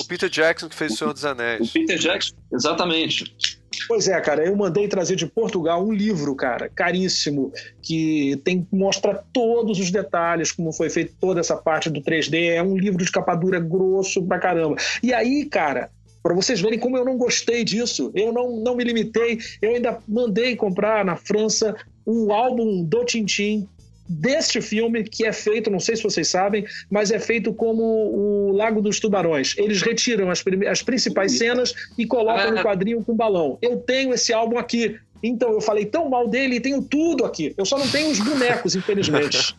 [0.00, 1.68] o Peter Jackson que fez o Senhor dos Anéis.
[1.68, 3.59] O Peter Jackson, exatamente.
[3.86, 7.52] Pois é, cara, eu mandei trazer de Portugal um livro, cara, caríssimo,
[7.82, 12.50] que tem mostra todos os detalhes, como foi feito toda essa parte do 3D.
[12.50, 14.76] É um livro de capa dura grosso pra caramba.
[15.02, 15.90] E aí, cara,
[16.22, 19.98] para vocês verem como eu não gostei disso, eu não, não me limitei, eu ainda
[20.06, 23.68] mandei comprar na França o álbum do Tintin
[24.10, 28.52] deste filme, que é feito, não sei se vocês sabem, mas é feito como o
[28.52, 29.54] Lago dos Tubarões.
[29.56, 32.62] Eles retiram as, as principais cenas e colocam no ah.
[32.62, 33.56] quadrinho com balão.
[33.62, 34.98] Eu tenho esse álbum aqui.
[35.22, 37.54] Então eu falei tão mal dele e tenho tudo aqui.
[37.56, 39.54] Eu só não tenho os bonecos, infelizmente.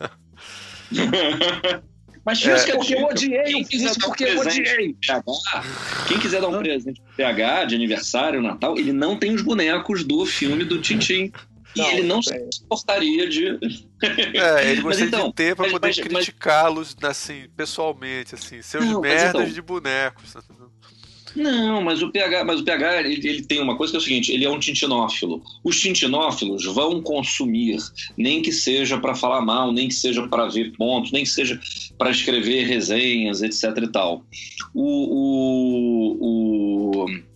[2.24, 4.94] Mas é, que porque eu odiei isso porque eu odiei.
[6.06, 10.04] quem quiser dar um presente pro PH de aniversário, Natal, ele não tem os bonecos
[10.04, 11.32] do filme do Tintim.
[11.74, 13.58] E ele não se importaria de.
[14.34, 19.28] É, ele gostaria então, de ter para poder criticá-los assim, pessoalmente, assim, seus não, merdas
[19.30, 20.34] então, de bonecos.
[21.34, 24.02] Não, mas o PH, mas o PH ele, ele, tem uma coisa que é o
[24.02, 25.42] seguinte: ele é um tintinófilo.
[25.64, 27.78] Os tintinófilos vão consumir,
[28.16, 31.58] nem que seja para falar mal, nem que seja para ver pontos, nem que seja
[31.96, 33.64] para escrever resenhas, etc.
[33.82, 34.24] e tal.
[34.74, 37.31] o, o, o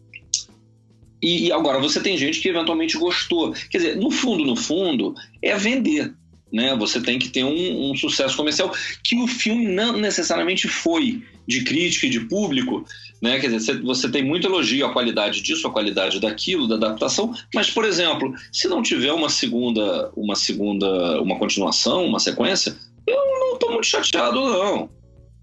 [1.23, 3.53] e, e, agora você tem gente que eventualmente gostou.
[3.70, 6.15] Quer dizer, no fundo, no fundo, é vender.
[6.53, 6.77] Né?
[6.77, 8.73] Você tem que ter um, um sucesso comercial
[9.03, 12.85] que o filme não necessariamente foi de crítica e de público.
[13.20, 13.39] Né?
[13.41, 17.70] Quer dizer, você tem muito elogio à qualidade disso, à qualidade daquilo, da adaptação, mas,
[17.70, 23.55] por exemplo, se não tiver uma segunda, uma segunda, uma continuação, uma sequência, eu não
[23.55, 24.91] estou muito chateado, não.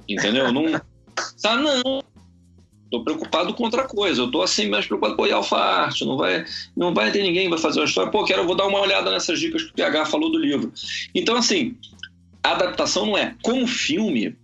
[0.08, 0.52] Entendeu?
[0.52, 0.66] Não.
[1.44, 2.03] Tá, não.
[2.94, 4.22] Tô preocupado com outra coisa.
[4.22, 6.06] Eu tô assim mais preocupado com o Alfa Arte.
[6.06, 6.46] Não vai,
[6.78, 8.12] não vai ter ninguém que vai fazer uma história.
[8.12, 10.72] Pô, quero, vou dar uma olhada nessas dicas que o PH falou do livro.
[11.16, 11.76] Então, assim,
[12.44, 13.34] a adaptação não é.
[13.42, 14.36] Como filme,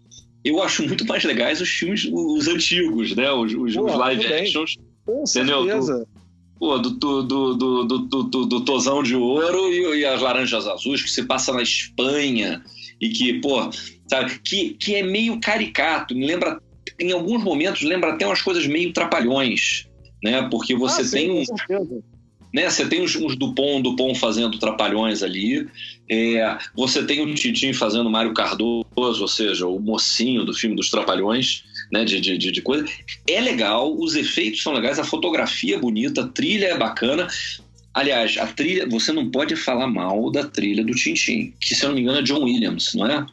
[0.43, 3.31] eu acho muito mais legais os filmes, os antigos, né?
[3.31, 4.77] Os, os, Pô, os live actions.
[5.05, 5.65] Com entendeu?
[5.65, 5.99] certeza.
[5.99, 6.07] Do,
[6.57, 11.03] pô, do, do, do, do, do, do, Tozão de Ouro e, e, as Laranjas Azuis,
[11.03, 12.63] que se passa na Espanha
[12.99, 13.69] e que, pô,
[14.07, 16.59] sabe, que, que é meio caricato, me lembra
[16.99, 19.87] em alguns momentos lembra até umas coisas meio trapalhões,
[20.23, 20.47] né?
[20.49, 22.01] Porque você ah, tem sim, um,
[22.53, 22.69] né?
[22.69, 25.67] Você tem uns, uns Dupont, Dupont fazendo trapalhões ali,
[26.09, 30.89] é, você tem o Tintin fazendo Mário Cardoso, ou seja, o mocinho do filme dos
[30.89, 32.03] Trapalhões, né?
[32.03, 32.85] De, de, de, coisa.
[33.27, 37.27] É legal, os efeitos são legais, a fotografia é bonita, a trilha é bacana.
[37.93, 41.89] Aliás, a trilha, você não pode falar mal da trilha do Tintin, que se eu
[41.89, 43.25] não me engano é John Williams, não é?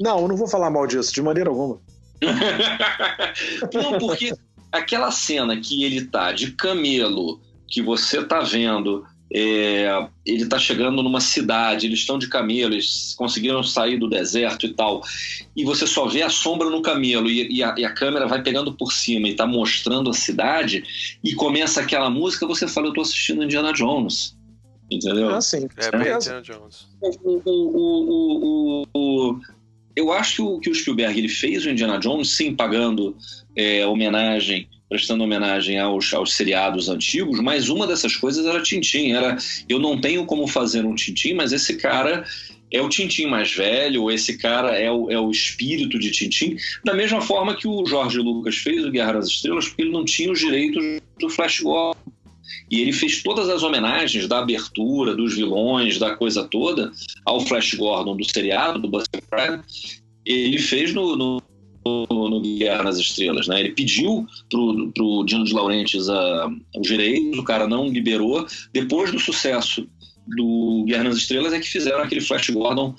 [0.00, 1.80] Não, eu não vou falar mal disso, de maneira alguma.
[3.72, 4.32] não, porque
[4.70, 11.02] aquela cena que ele tá de camelo, que você tá vendo, é, ele tá chegando
[11.02, 15.02] numa cidade, eles estão de camelo, eles conseguiram sair do deserto e tal,
[15.56, 18.42] e você só vê a sombra no camelo e, e, a, e a, câmera vai
[18.42, 20.84] pegando por cima e tá mostrando a cidade,
[21.22, 24.36] e começa aquela música, você fala, eu tô assistindo Indiana Jones.
[24.90, 25.34] Entendeu?
[25.34, 25.66] Ah, sim.
[25.78, 26.86] É, bem Indiana Jones.
[27.00, 29.40] O, o, o, o,
[29.96, 33.16] eu acho que o, Spielberg ele fez o Indiana Jones, sim, pagando
[33.56, 39.12] é, homenagem, prestando homenagem aos, aos seriados antigos, mas uma dessas coisas era Tintin.
[39.12, 39.36] Era,
[39.68, 42.24] eu não tenho como fazer um Tintin, mas esse cara
[42.72, 46.92] é o Tintin mais velho, esse cara é o, é o espírito de Tintin, da
[46.92, 50.32] mesma forma que o Jorge Lucas fez o Guerra das Estrelas, porque ele não tinha
[50.32, 50.82] os direitos
[51.20, 51.98] do Flash Gordon.
[52.70, 56.92] E ele fez todas as homenagens da abertura, dos vilões, da coisa toda,
[57.24, 59.62] ao Flash Gordon do seriado, do Buster Crabbe.
[60.24, 61.42] Ele fez no, no,
[61.84, 63.60] no Guerra nas Estrelas, né?
[63.60, 68.46] Ele pediu pro, pro Dino de Laurentiis a, os direitos, o cara não liberou.
[68.72, 69.86] Depois do sucesso
[70.26, 72.94] do Guerra nas Estrelas é que fizeram aquele Flash Gordon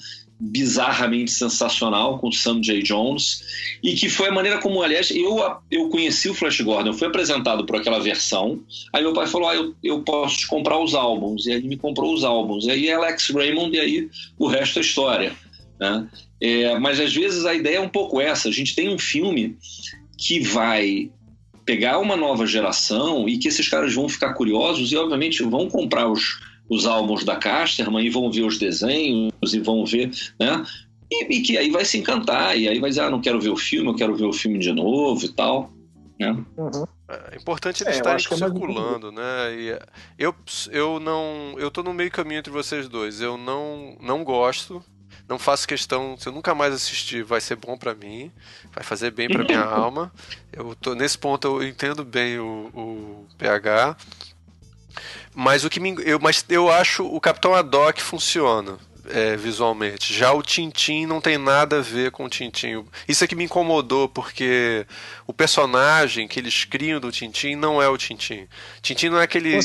[0.46, 2.82] bizarramente sensacional com Sam J.
[2.84, 3.44] Jones
[3.82, 5.40] e que foi a maneira como, aliás, eu,
[5.72, 8.62] eu conheci o Flash Gordon, eu fui apresentado por aquela versão,
[8.94, 11.68] aí meu pai falou, ah, eu, eu posso te comprar os álbuns, e aí ele
[11.68, 15.34] me comprou os álbuns, e aí Alex Raymond, e aí o resto é história,
[15.80, 16.08] né?
[16.40, 19.58] É, mas às vezes a ideia é um pouco essa, a gente tem um filme
[20.18, 21.10] que vai
[21.66, 26.08] pegar uma nova geração e que esses caras vão ficar curiosos e obviamente vão comprar
[26.08, 30.64] os os álbuns da Casterman e vão ver os desenhos e vão ver, né?
[31.12, 33.50] E, e, que aí vai se encantar, e aí vai dizer, ah, não quero ver
[33.50, 35.72] o filme, eu quero ver o filme de novo e tal.
[36.20, 36.32] Né?
[36.58, 36.86] Uhum.
[37.32, 39.22] É importante eles é, estarem é circulando, né?
[39.56, 39.80] E
[40.18, 40.34] eu,
[40.72, 41.54] eu não.
[41.58, 43.22] Eu tô no meio caminho entre vocês dois.
[43.22, 44.84] Eu não, não gosto.
[45.28, 48.32] Não faço questão, se eu nunca mais assistir, vai ser bom para mim,
[48.72, 50.12] vai fazer bem para minha alma.
[50.54, 53.98] Eu tô nesse ponto eu entendo bem o, o PH.
[55.36, 58.78] Mas o que me, eu, mas eu acho o Capitão Haddock funciona.
[59.08, 60.12] É, visualmente.
[60.12, 62.84] Já o Tintin não tem nada a ver com o Tintin.
[63.08, 64.84] Isso é que me incomodou, porque
[65.28, 68.48] o personagem que eles criam do Tintin não é o Tintin.
[68.82, 69.60] Tintin não é aquele.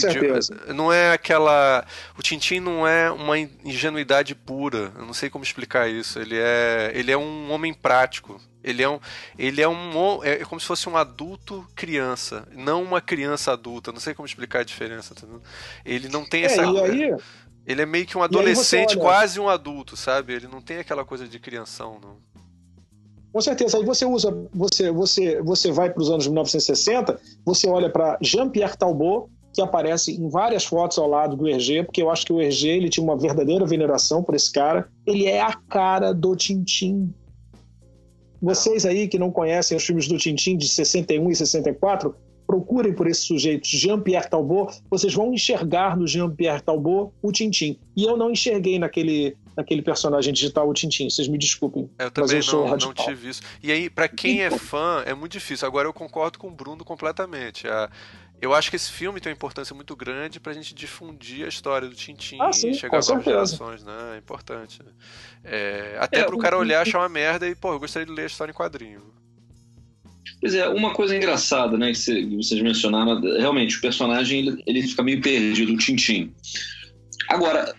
[0.75, 1.87] Não é aquela.
[2.19, 4.93] O Tintin não é uma ingenuidade pura.
[4.95, 6.19] Eu não sei como explicar isso.
[6.19, 8.39] Ele é, ele é um homem prático.
[8.63, 9.01] Ele é um,
[9.39, 13.91] ele é um, é como se fosse um adulto criança, não uma criança adulta.
[13.91, 15.15] Não sei como explicar a diferença.
[15.15, 15.27] Tá
[15.85, 16.63] ele não tem é, essa.
[16.65, 17.17] E aí,
[17.67, 20.35] ele é meio que um adolescente, quase um adulto, sabe?
[20.35, 22.17] Ele não tem aquela coisa de crianção, não.
[23.33, 23.79] Com certeza.
[23.79, 28.77] Aí você usa, você, você, você vai para os anos 1960, você olha para Jean-Pierre
[28.77, 32.41] Talbot, que aparece em várias fotos ao lado do Hergé, porque eu acho que o
[32.41, 34.89] Hergé ele tinha uma verdadeira veneração por esse cara.
[35.07, 37.13] Ele é a cara do Tintim
[38.41, 42.15] vocês aí que não conhecem os filmes do Tintin de 61 e 64,
[42.51, 47.79] procurem por esse sujeito, Jean-Pierre Talbot, vocês vão enxergar no Jean-Pierre Talbot o Tintin.
[47.97, 51.89] E eu não enxerguei naquele, naquele personagem digital o Tintin, vocês me desculpem.
[51.97, 53.43] Eu também eu não, não tive isso.
[53.63, 55.69] E aí, para quem é fã, é muito difícil.
[55.69, 57.69] Agora eu concordo com o Bruno completamente.
[57.69, 57.89] A,
[58.41, 61.89] eu acho que esse filme tem uma importância muito grande pra gente difundir a história
[61.89, 64.15] do Tintin ah, sim, e chegar novas gerações, né?
[64.15, 64.81] É importante.
[65.45, 68.23] É, até é, pro cara olhar, achar uma merda e, pô, eu gostaria de ler
[68.23, 69.03] a história em quadrinho.
[70.41, 75.03] Pois é, uma coisa engraçada, né, que vocês mencionaram, realmente, o personagem ele, ele fica
[75.03, 76.33] meio perdido, o Tintin.
[77.29, 77.75] Agora,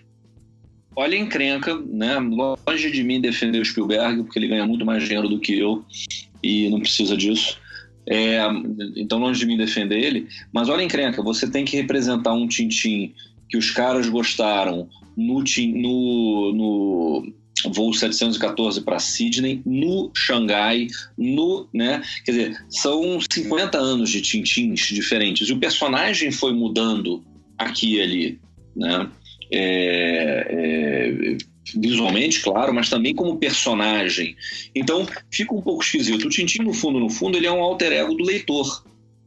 [0.96, 2.20] olha a encrenca, né?
[2.20, 5.84] Longe de mim defender o Spielberg, porque ele ganha muito mais dinheiro do que eu
[6.44, 7.60] e não precisa disso.
[8.14, 8.42] É,
[8.98, 13.14] então, longe de mim defender ele, mas olha encrenca, você tem que representar um Tintim
[13.50, 15.42] que os caras gostaram no,
[15.74, 17.34] no, no
[17.74, 22.02] voo 714 para Sydney, no Xangai, no, né?
[22.26, 25.48] Quer dizer, são 50 anos de Tintins diferentes.
[25.48, 27.24] E o personagem foi mudando
[27.58, 28.40] aqui e ali,
[28.76, 29.10] né?
[29.54, 31.38] É, é,
[31.76, 34.36] visualmente, claro, mas também como personagem.
[34.76, 36.26] Então, fica um pouco esquisito.
[36.26, 38.84] O Tintin, no fundo, no fundo, ele é um alter ego do leitor.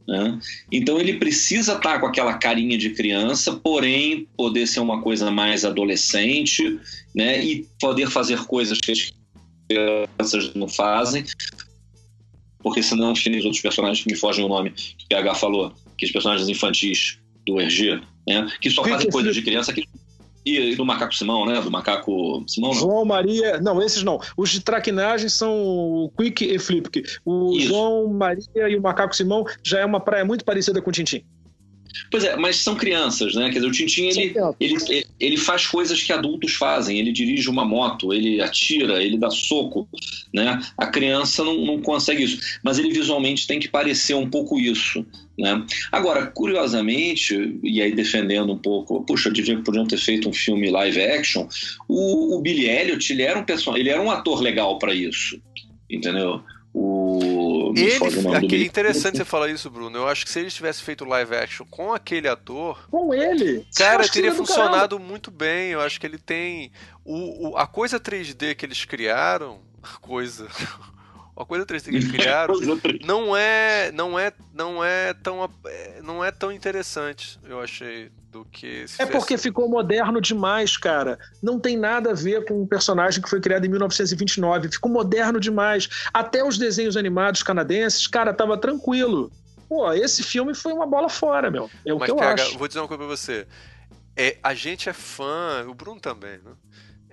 [0.07, 0.39] Né?
[0.71, 5.65] Então ele precisa estar com aquela carinha de criança, porém poder ser uma coisa mais
[5.65, 6.79] adolescente,
[7.15, 7.43] né?
[7.43, 9.11] E poder fazer coisas que as
[9.67, 11.25] crianças não fazem,
[12.59, 16.05] porque senão os outros personagens que me fogem o nome que o PH falou, que
[16.05, 18.47] os personagens infantis do RG, né?
[18.61, 19.87] Que só fazem coisas de criança que
[20.45, 21.59] e, do Macaco Simão, né?
[21.59, 22.79] Do Macaco Simão, não?
[22.79, 23.59] João Maria.
[23.59, 24.19] Não, esses não.
[24.37, 27.03] Os de traquinagem são o Quick e Flip.
[27.25, 27.69] O Isso.
[27.69, 31.23] João Maria e o Macaco Simão já é uma praia muito parecida com o Tintim.
[32.11, 33.45] Pois é, mas são crianças, né?
[33.45, 36.99] Quer dizer, o Tintin ele, ele, ele faz coisas que adultos fazem.
[36.99, 39.87] Ele dirige uma moto, ele atira, ele dá soco,
[40.33, 40.61] né?
[40.77, 45.05] A criança não, não consegue isso, mas ele visualmente tem que parecer um pouco isso,
[45.37, 45.65] né?
[45.91, 51.01] Agora, curiosamente, e aí defendendo um pouco, puxa, devia, podiam ter feito um filme live
[51.01, 51.47] action.
[51.87, 53.75] O, o Billy Elliot, ele era um person...
[53.75, 55.39] ele era um ator legal para isso,
[55.89, 56.41] entendeu?
[56.73, 57.44] O...
[57.75, 59.97] Ele, aquele, interessante você falar isso, Bruno.
[59.97, 62.87] Eu acho que se eles tivessem feito live action com aquele ator.
[62.89, 63.67] Com ele?
[63.75, 65.71] Cara, teria funcionado muito bem.
[65.71, 66.71] Eu acho que ele tem.
[67.03, 69.59] O, o, a coisa 3D que eles criaram.
[69.83, 70.47] A coisa.
[71.37, 72.55] A coisa 3D que eles criaram
[73.03, 75.49] não é, não é, não é tão,
[76.01, 78.83] não é tão interessante, eu achei, do que.
[78.99, 81.17] é porque ficou moderno demais, cara.
[81.41, 84.69] Não tem nada a ver com um personagem que foi criado em 1929.
[84.69, 85.87] Ficou moderno demais.
[86.13, 89.31] Até os desenhos animados canadenses, cara, tava tranquilo.
[89.69, 91.69] Pô, esse filme foi uma bola fora, meu.
[91.85, 92.57] É o Mas, que eu PH, acho.
[92.57, 93.47] Vou dizer uma coisa pra você.
[94.17, 96.51] É, a gente é fã, o Bruno também, né?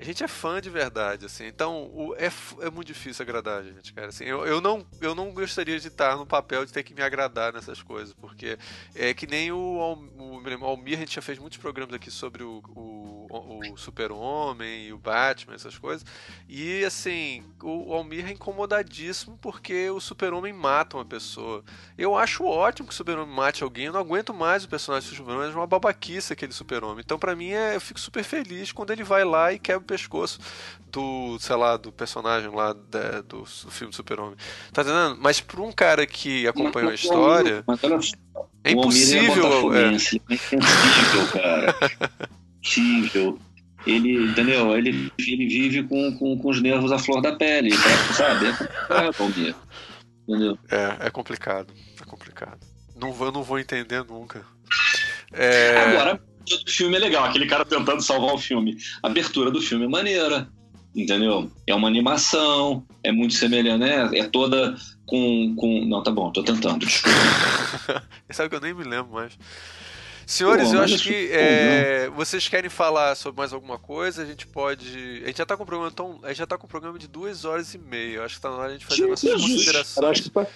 [0.02, 1.46] A gente é fã de verdade, assim.
[1.46, 2.28] Então, o, é,
[2.60, 4.08] é muito difícil agradar a gente, cara.
[4.08, 7.02] Assim, eu, eu, não, eu não gostaria de estar no papel de ter que me
[7.02, 8.58] agradar nessas coisas, porque
[8.96, 12.42] é que nem o, o, o Almir, a gente já fez muitos programas aqui sobre
[12.42, 16.04] o, o, o Super-Homem e o Batman, essas coisas.
[16.48, 21.62] E, assim, o, o Almir é incomodadíssimo porque o Super-Homem mata uma pessoa.
[21.96, 25.14] Eu acho ótimo que o Super-Homem mate alguém, eu não aguento mais o personagem do
[25.14, 27.04] Super-Homem, é uma babaquice aquele Super-Homem.
[27.04, 30.40] Então, para mim, é, eu fico super feliz quando ele vai lá e quebra pescoço
[30.90, 34.36] do, sei lá, do personagem lá da, do, do, filme Super-Homem.
[34.72, 35.18] Tá entendendo?
[35.20, 37.62] Mas pra um cara que acompanhou a história.
[38.64, 39.74] é impossível.
[39.74, 41.76] É, é impossível, cara.
[42.58, 43.38] impossível.
[43.86, 44.76] Ele, entendeu?
[44.76, 48.14] Ele, ele vive com, com, com os nervos à flor da pele, tá?
[48.14, 48.46] sabe?
[49.08, 49.56] É complicado,
[50.28, 50.58] Entendeu?
[50.70, 51.74] É, é complicado.
[52.00, 52.60] É complicado.
[52.94, 54.42] Não vou, não vou entender nunca.
[55.32, 55.76] É...
[55.78, 58.76] Agora, do filme é legal, aquele cara tentando salvar o filme.
[59.02, 60.48] A abertura do filme é maneira,
[60.94, 61.50] entendeu?
[61.66, 64.10] É uma animação, é muito semelhante, né?
[64.14, 65.54] É toda com.
[65.56, 65.84] com...
[65.86, 67.16] Não, tá bom, tô tentando, desculpa.
[68.30, 69.36] Sabe que eu nem me lembro mais.
[70.26, 74.46] Senhores, Pô, eu acho que é, vocês querem falar sobre mais alguma coisa, a gente
[74.46, 75.20] pode.
[75.24, 76.20] A gente já tá com um programa tão.
[76.22, 78.16] A gente já tá com um programa de duas horas e meia.
[78.16, 80.28] Eu acho que tá na hora de a gente fazer nossas considerações.
[80.28, 80.46] Tá...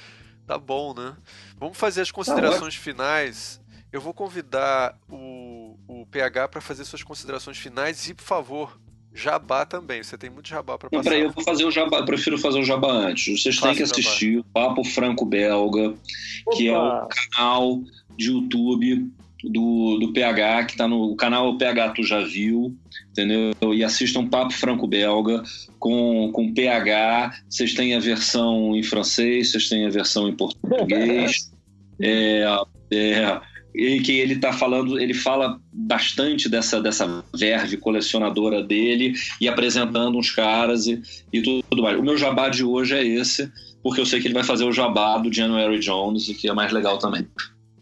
[0.47, 1.17] tá bom, né?
[1.59, 3.61] Vamos fazer as considerações tá finais.
[3.93, 8.79] Eu vou convidar o, o PH para fazer suas considerações finais e, por favor,
[9.17, 10.03] jabá também.
[10.03, 11.05] Você tem muito jabá para passar.
[11.05, 11.99] Peraí, eu vou fazer o jabá.
[11.99, 13.41] Eu prefiro fazer o jabá antes.
[13.41, 16.57] Vocês Faça têm que assistir o Papo Franco Belga, Opa.
[16.57, 17.83] que é o canal
[18.17, 19.11] de YouTube
[19.45, 22.77] do, do PH, que está no canal PH Tu Já Viu,
[23.11, 23.53] entendeu?
[23.75, 25.43] E assistam Papo Franco Belga
[25.79, 27.43] com, com PH.
[27.49, 31.51] Vocês têm a versão em francês, vocês têm a versão em português.
[32.01, 32.45] é,
[32.91, 33.41] é,
[33.77, 40.17] e que ele está falando, ele fala bastante dessa, dessa verve colecionadora dele e apresentando
[40.17, 41.99] uns caras e, e tudo mais.
[41.99, 44.73] O meu jabá de hoje é esse, porque eu sei que ele vai fazer o
[44.73, 47.29] jabá do January Jones, que é mais legal também.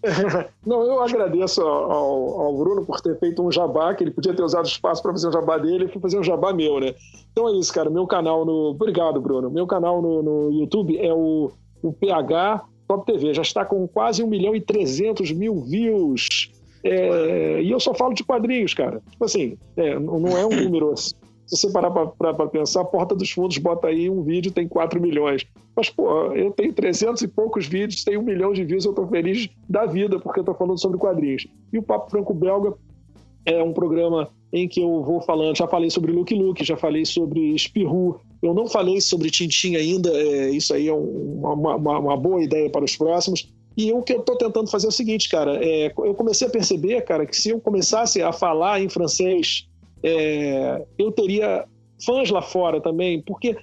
[0.66, 4.42] Não, eu agradeço ao, ao, Bruno por ter feito um jabá, que ele podia ter
[4.42, 6.94] usado espaço para fazer um jabá dele, e fazer um jabá meu, né?
[7.32, 7.88] Então é isso, cara.
[7.88, 8.70] Meu canal no.
[8.70, 9.50] Obrigado, Bruno.
[9.50, 12.64] Meu canal no, no YouTube é o, o PH
[12.94, 16.50] Top TV já está com quase 1 milhão e 300 mil views.
[16.84, 19.02] É, e eu só falo de quadrinhos, cara.
[19.10, 21.14] Tipo assim, é, não é um número assim.
[21.46, 25.00] Se você parar para pensar, a Porta dos Fundos bota aí um vídeo, tem 4
[25.00, 25.44] milhões.
[25.76, 29.06] Mas, pô, eu tenho 300 e poucos vídeos, tenho um milhão de views, eu tô
[29.06, 31.46] feliz da vida, porque eu tô falando sobre quadrinhos.
[31.70, 32.72] E o Papo Franco Belga
[33.44, 37.04] é um programa em que eu vou falando, já falei sobre Luke Luke, já falei
[37.04, 42.16] sobre Spirru, eu não falei sobre Tintin ainda, é, isso aí é uma, uma, uma,
[42.16, 43.48] boa ideia para os próximos.
[43.74, 46.50] E o que eu estou tentando fazer é o seguinte, cara, é, eu comecei a
[46.50, 49.66] perceber, cara, que se eu começasse a falar em francês,
[50.02, 51.64] é, eu teria
[52.04, 53.56] fãs lá fora também, porque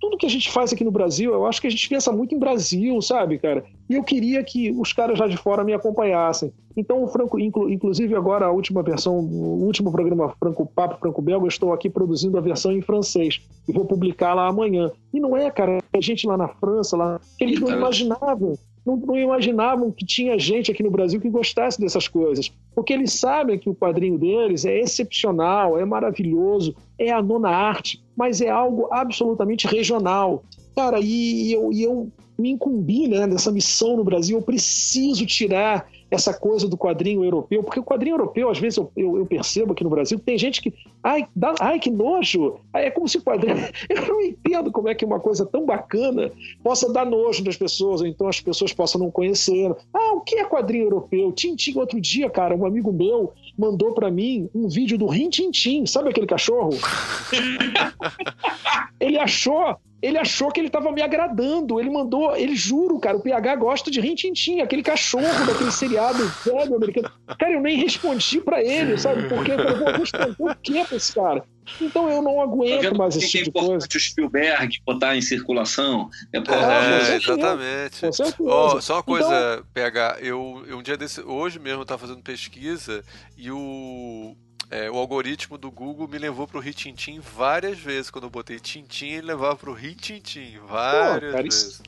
[0.00, 2.34] tudo que a gente faz aqui no Brasil, eu acho que a gente pensa muito
[2.34, 3.64] em Brasil, sabe, cara?
[3.88, 6.52] E eu queria que os caras lá de fora me acompanhassem.
[6.76, 11.22] Então, o Franco, inclu, inclusive agora a última versão, o último programa Franco Papo Franco
[11.22, 14.90] Belga, eu estou aqui produzindo a versão em francês e vou publicá-la amanhã.
[15.14, 19.18] E não é, cara, a gente lá na França, lá, eles não imaginavam não, não,
[19.18, 22.52] imaginavam que tinha gente aqui no Brasil que gostasse dessas coisas.
[22.72, 28.00] Porque eles sabem que o quadrinho deles é excepcional, é maravilhoso, é a nona arte,
[28.16, 30.42] mas é algo absolutamente regional.
[30.74, 35.88] Cara, e eu, e eu me incumbi né, dessa missão no Brasil, eu preciso tirar
[36.10, 39.72] essa coisa do quadrinho europeu, porque o quadrinho europeu, às vezes eu, eu, eu percebo
[39.72, 43.22] aqui no Brasil, tem gente que, ai, dá, ai que nojo, é como se o
[43.22, 43.56] quadrinho,
[43.88, 46.30] eu não entendo como é que uma coisa tão bacana
[46.62, 49.74] possa dar nojo das pessoas, ou então as pessoas possam não conhecer.
[49.92, 51.32] Ah, o que é quadrinho europeu?
[51.32, 55.86] Tintim, outro dia, cara, um amigo meu mandou para mim um vídeo do Rin Tintim,
[55.86, 56.70] sabe aquele cachorro?
[59.00, 61.80] Ele achou ele achou que ele estava me agradando.
[61.80, 66.76] Ele mandou, ele juro, cara, o PH gosta de Rintintim, aquele cachorro daquele seriado velho
[66.76, 67.10] americano.
[67.38, 69.28] Cara, eu nem respondi para ele, sabe?
[69.28, 71.44] Porque eu vou responder o quê pra esse cara?
[71.80, 73.66] Então eu não aguento mais esse tipo de coisa.
[73.66, 76.08] É importante o Spielberg botar em circulação.
[76.32, 78.06] É, ah, é exatamente.
[78.38, 79.66] Oh, só uma coisa, então...
[79.74, 83.02] PH, eu, eu um dia desse, hoje mesmo eu tava fazendo pesquisa
[83.36, 84.36] e o
[84.70, 88.10] é, o algoritmo do Google me levou pro Ritintim várias vezes.
[88.10, 91.62] Quando eu botei Tintim, ele levava pro Ritintim várias Pô, cara, vezes.
[91.62, 91.82] Isso,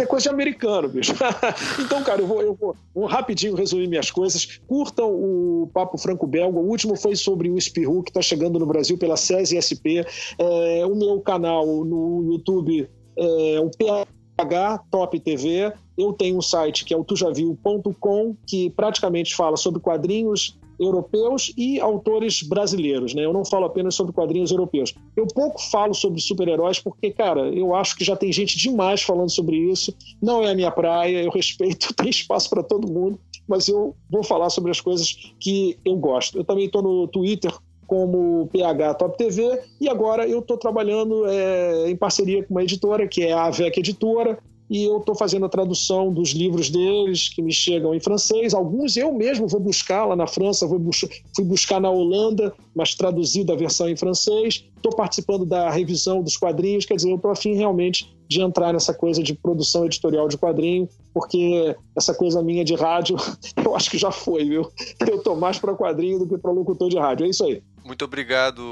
[0.00, 1.12] é coisa de americano, bicho.
[1.78, 4.58] então, cara, eu vou, eu vou um rapidinho resumir minhas coisas.
[4.66, 6.58] Curtam o Papo Franco Belga.
[6.58, 10.02] O último foi sobre o Espirru, que está chegando no Brasil pela SESI SP.
[10.36, 15.72] É, o meu canal no YouTube é o PH Top TV.
[15.96, 21.80] Eu tenho um site que é o tujavil.com, que praticamente fala sobre quadrinhos europeus e
[21.80, 23.24] autores brasileiros, né?
[23.24, 24.94] Eu não falo apenas sobre quadrinhos europeus.
[25.16, 29.30] Eu pouco falo sobre super-heróis porque, cara, eu acho que já tem gente demais falando
[29.30, 29.94] sobre isso.
[30.20, 34.22] Não é a minha praia, eu respeito, tem espaço para todo mundo, mas eu vou
[34.22, 36.38] falar sobre as coisas que eu gosto.
[36.38, 37.52] Eu também estou no Twitter
[37.86, 43.06] como PH Top TV e agora eu estou trabalhando é, em parceria com uma editora
[43.06, 47.42] que é a AVEC Editora e eu estou fazendo a tradução dos livros deles que
[47.42, 48.54] me chegam em francês.
[48.54, 52.94] Alguns eu mesmo vou buscar lá na França, vou bus fui buscar na Holanda, mas
[52.94, 54.64] traduzido a versão em francês.
[54.76, 58.94] Estou participando da revisão dos quadrinhos, quer dizer, eu estou afim realmente de entrar nessa
[58.94, 63.16] coisa de produção editorial de quadrinho, porque essa coisa minha de rádio,
[63.62, 64.70] eu acho que já foi, viu?
[65.06, 67.26] Eu estou mais para quadrinho do que para locutor de rádio.
[67.26, 67.62] É isso aí.
[67.84, 68.62] Muito obrigado.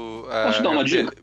[0.45, 1.15] Posso dar uma dica?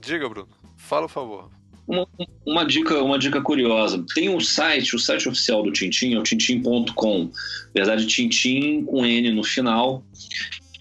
[0.00, 0.48] Diga, Bruno.
[0.76, 1.55] Fala, por favor.
[1.86, 2.08] Uma,
[2.44, 4.04] uma, dica, uma dica curiosa.
[4.14, 7.24] Tem um site, o site oficial do Tintim é o tintim.com.
[7.24, 7.30] Na
[7.74, 10.04] verdade, Tintim com N no final,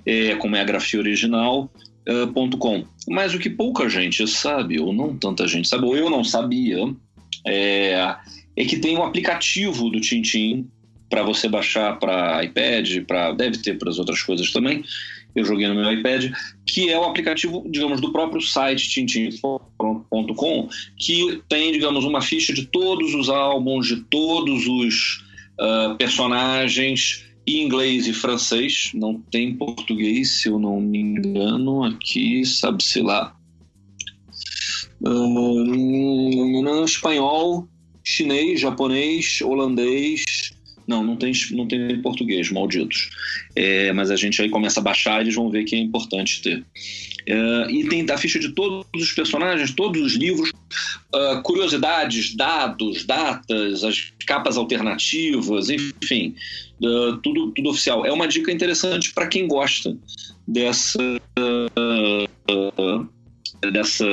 [0.05, 1.71] é, como é a grafia original,
[2.07, 2.25] é,
[2.57, 2.85] .com.
[3.07, 6.77] Mas o que pouca gente sabe, ou não tanta gente sabe, ou eu não sabia,
[7.45, 8.15] é,
[8.55, 10.67] é que tem um aplicativo do Tintim
[11.09, 14.83] para você baixar para iPad, para deve ter para as outras coisas também,
[15.35, 16.31] eu joguei no meu iPad,
[16.65, 22.65] que é o aplicativo, digamos, do próprio site tintim.com, que tem, digamos, uma ficha de
[22.65, 25.23] todos os álbuns, de todos os
[25.59, 32.43] uh, personagens, em inglês e francês, não tem português, se eu não me engano, aqui,
[32.45, 33.35] sabe-se lá.
[35.01, 37.67] Uh, espanhol,
[38.03, 40.54] chinês, japonês, holandês,
[40.87, 43.09] não, não tem, não tem português, malditos.
[43.55, 46.41] É, mas a gente aí começa a baixar e eles vão ver que é importante
[46.41, 46.63] ter.
[47.27, 53.03] É, e tem a ficha de todos os personagens, todos os livros, uh, curiosidades, dados,
[53.03, 56.35] datas, as capas alternativas, enfim,
[56.83, 58.05] uh, tudo, tudo oficial.
[58.05, 59.97] É uma dica interessante para quem gosta
[60.47, 60.99] dessa.
[61.39, 63.09] Uh,
[63.71, 64.05] dessa,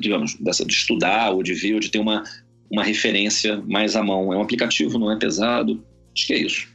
[0.00, 2.22] digamos, dessa de estudar ou de ver ou de ter uma,
[2.70, 4.32] uma referência mais à mão.
[4.32, 5.82] É um aplicativo, não é pesado,
[6.14, 6.68] Acho que é isso.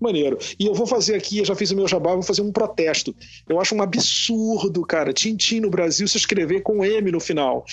[0.00, 0.38] Maneiro.
[0.58, 3.14] E eu vou fazer aqui, eu já fiz o meu jabá, vou fazer um protesto.
[3.48, 7.64] Eu acho um absurdo, cara, Tintim no Brasil se escrever com M no final.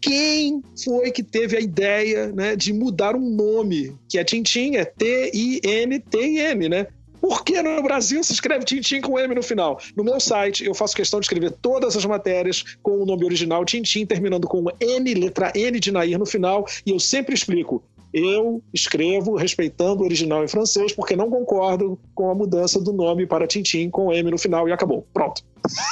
[0.00, 3.94] Quem foi que teve a ideia né, de mudar um nome?
[4.08, 6.86] Que é Tintim, é T-I-N-T-I-M, né?
[7.20, 9.78] Por que no Brasil se escreve Tintim com M no final?
[9.94, 13.62] No meu site, eu faço questão de escrever todas as matérias com o nome original
[13.64, 17.82] Tintim, terminando com N, letra N de Nair no final, e eu sempre explico
[18.12, 23.26] eu escrevo respeitando o original em francês, porque não concordo com a mudança do nome
[23.26, 25.06] para Tintim com M no final e acabou.
[25.12, 25.42] Pronto.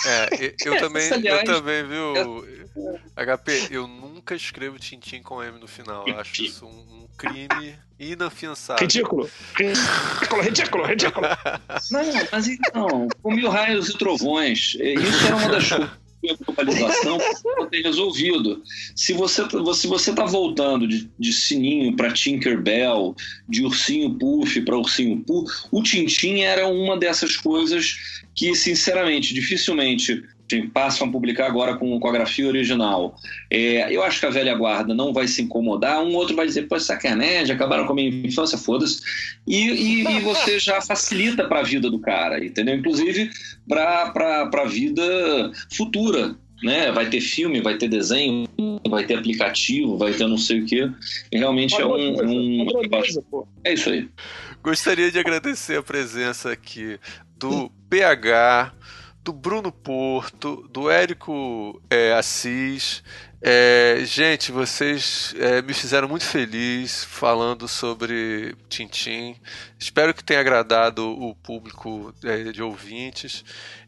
[0.07, 2.45] É, eu também, eu também, viu,
[3.15, 6.07] HP, eu nunca escrevo Tintim com M no final.
[6.09, 8.83] Eu acho isso um, um crime inafiançável.
[8.83, 9.31] Ridículo.
[9.57, 11.27] Ridículo, ridículo, ridículo.
[11.91, 17.19] Não, mas então, com mil raios e trovões, isso era uma das coisas a globalização
[17.71, 18.63] ter resolvido.
[18.95, 19.43] Se você
[19.75, 23.15] se você está voltando de, de sininho para Tinkerbell,
[23.49, 30.25] de ursinho Puff para ursinho Puff, o Tintin era uma dessas coisas que, sinceramente, dificilmente
[30.73, 33.17] passam a publicar agora com, com a grafia original.
[33.51, 36.63] É, eu acho que a velha guarda não vai se incomodar, um outro vai dizer,
[36.63, 39.01] pô, sacanagem, acabaram com a minha infância, foda-se.
[39.47, 42.75] E, e, e, você já facilita para a vida do cara, entendeu?
[42.75, 43.31] Inclusive
[43.69, 46.35] para a vida futura.
[46.61, 46.91] Né?
[46.91, 48.49] Vai ter filme, vai ter desenho,
[48.89, 50.91] vai ter aplicativo, vai ter não sei o que.
[51.33, 52.21] Realmente é um.
[52.21, 52.67] um...
[53.63, 54.09] É isso aí.
[54.61, 56.99] Gostaria de agradecer a presença aqui
[57.39, 58.73] do PH,
[59.23, 63.03] do Bruno Porto, do Érico é, Assis.
[63.41, 69.37] É, gente, vocês é, me fizeram muito feliz falando sobre Tintim.
[69.79, 73.45] Espero que tenha agradado o público é, de ouvintes.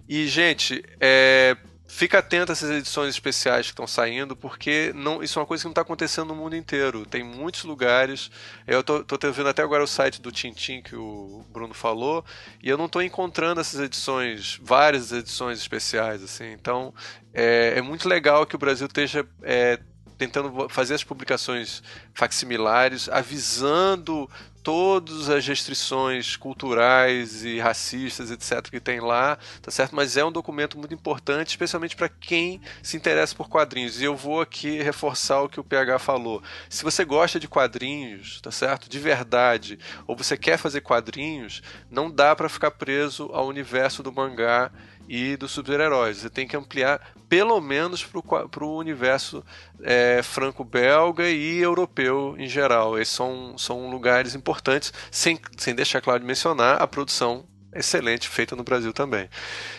[0.09, 1.57] E, gente, é,
[1.93, 5.63] Fica atento a essas edições especiais que estão saindo, porque não, isso é uma coisa
[5.63, 7.05] que não está acontecendo no mundo inteiro.
[7.05, 8.31] Tem muitos lugares.
[8.65, 12.25] Eu estou vendo até agora o site do Tintim que o Bruno falou,
[12.63, 16.23] e eu não estou encontrando essas edições, várias edições especiais.
[16.23, 16.53] assim.
[16.53, 16.95] Então
[17.35, 19.81] é, é muito legal que o Brasil esteja é,
[20.17, 21.83] tentando fazer as publicações
[22.15, 24.31] facsimilares, avisando
[24.63, 29.95] todas as restrições culturais e racistas, etc., que tem lá, tá certo?
[29.95, 34.01] Mas é um documento muito importante, especialmente para quem se interessa por quadrinhos.
[34.01, 36.43] E eu vou aqui reforçar o que o PH falou.
[36.69, 38.89] Se você gosta de quadrinhos, tá certo?
[38.89, 44.13] De verdade, ou você quer fazer quadrinhos, não dá para ficar preso ao universo do
[44.13, 44.71] mangá
[45.11, 46.19] e dos super-heróis.
[46.19, 48.07] Você tem que ampliar pelo menos
[48.49, 49.45] para o universo
[49.83, 52.97] é, franco-belga e europeu em geral.
[52.97, 58.55] Esses são, são lugares importantes, sem, sem deixar claro de mencionar a produção excelente, feita
[58.55, 59.29] no Brasil também.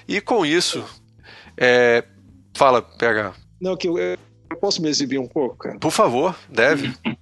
[0.05, 0.83] E com isso,
[1.55, 2.03] é,
[2.53, 3.33] fala, PH.
[3.61, 4.17] Não, que eu, eu
[4.59, 5.79] posso me exibir um pouco, cara?
[5.79, 6.93] Por favor, deve.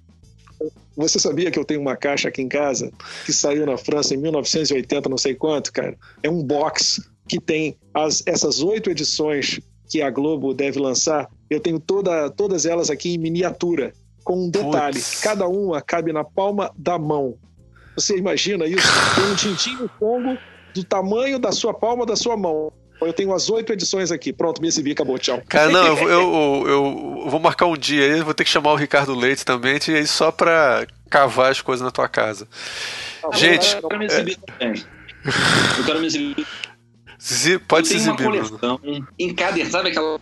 [0.96, 2.92] Você sabia que eu tenho uma caixa aqui em casa
[3.24, 5.96] que saiu na França em 1980, não sei quanto, cara?
[6.22, 11.28] É um box que tem as, essas oito edições que a Globo deve lançar.
[11.48, 13.92] Eu tenho toda, todas elas aqui em miniatura,
[14.24, 15.20] com um detalhe: Puts.
[15.20, 17.36] cada uma cabe na palma da mão.
[17.94, 18.88] Você imagina isso?
[19.14, 20.36] Tem um tintim no Congo
[20.74, 22.72] do tamanho da sua palma da sua mão.
[23.00, 24.32] Eu tenho as oito edições aqui.
[24.32, 25.40] Pronto, me exibi, acabou, tchau.
[25.48, 28.76] Cara, não, eu, eu, eu, vou marcar um dia aí, vou ter que chamar o
[28.76, 32.48] Ricardo Leite também, e aí só pra cavar as coisas na tua casa.
[33.24, 33.76] Ah, Gente.
[33.76, 34.52] Eu quero me exibir é...
[34.52, 34.84] também.
[35.78, 36.46] Eu quero me exibir.
[37.68, 38.26] Pode se exibir.
[38.26, 38.80] Uma coleção
[39.18, 40.18] encadernada, sabe aquela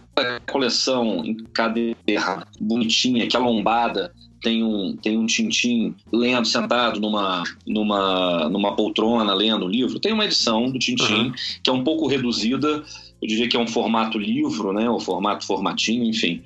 [0.50, 4.12] coleção encadernada, bonitinha, que é lombada,
[4.42, 9.98] tem um, tem um Tintim lendo, sentado numa, numa, numa poltrona, lendo um livro.
[10.00, 11.32] Tem uma edição do Tintim uhum.
[11.62, 12.84] que é um pouco reduzida,
[13.20, 16.42] eu diria que é um formato livro, né, o formato formatinho, enfim,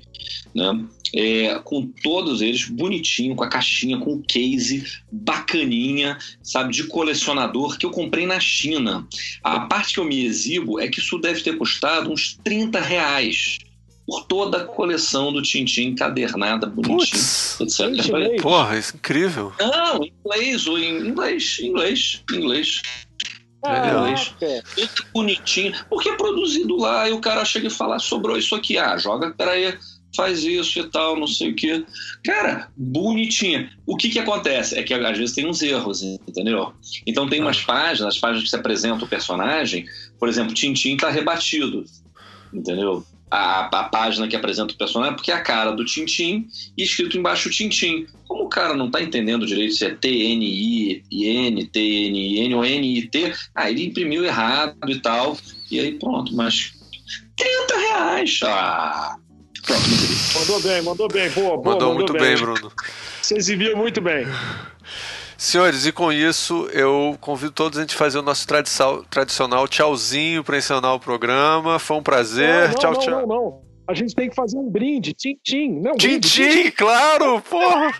[0.53, 0.83] né,
[1.15, 7.77] é, com todos eles bonitinho, com a caixinha, com o case bacaninha, sabe, de colecionador
[7.77, 9.07] que eu comprei na China.
[9.43, 13.59] A parte que eu me exibo é que isso deve ter custado uns 30 reais
[14.05, 17.21] por toda a coleção do Tintin encadernada, bonitinho,
[17.61, 18.41] etc.
[18.41, 19.53] Porra, isso é incrível.
[19.59, 22.81] Não, em inglês, ou em inglês, inglês, inglês.
[23.65, 24.33] Ah, inglês.
[24.75, 25.73] Tudo bonitinho.
[25.89, 28.77] Porque é produzido lá e o cara chega e fala, sobrou isso aqui.
[28.77, 29.73] Ah, joga, peraí,
[30.15, 31.85] faz isso e tal, não sei o que.
[32.23, 33.71] Cara, bonitinha.
[33.85, 34.77] O que que acontece?
[34.77, 36.73] É que às vezes tem uns erros, entendeu?
[37.05, 37.65] Então tem umas ah.
[37.65, 39.85] páginas, as páginas que se apresenta o personagem,
[40.19, 41.85] por exemplo, Tintin tá rebatido,
[42.53, 43.05] entendeu?
[43.33, 47.17] a, a, página que apresenta o personagem, porque é a cara do Tintim e escrito
[47.17, 48.05] embaixo Tintim.
[48.27, 53.85] Como o cara não está entendendo direito se é T-N-I-N, T-N-I-N ou N-I-T, ah, ele
[53.85, 55.35] imprimiu errado e tal,
[55.71, 56.73] e aí pronto, mas
[57.35, 59.17] 30 reais, ah,
[59.63, 61.57] pronto, Mandou bem, mandou bem, boa, boa.
[61.57, 62.71] Mandou, mandou muito bem, bem Bruno.
[63.21, 64.25] Você exibiu muito bem.
[65.37, 68.47] Senhores, e com isso eu convido todos a gente fazer o nosso
[69.09, 71.79] tradicional tchauzinho para encerrar o programa.
[71.79, 72.47] Foi um prazer.
[72.47, 73.19] Não, não, tchau, não, tchau.
[73.21, 75.13] Não, não, A gente tem que fazer um brinde.
[75.13, 75.81] Tchim-tchim.
[75.97, 77.93] Tchim-tchim, claro, porra.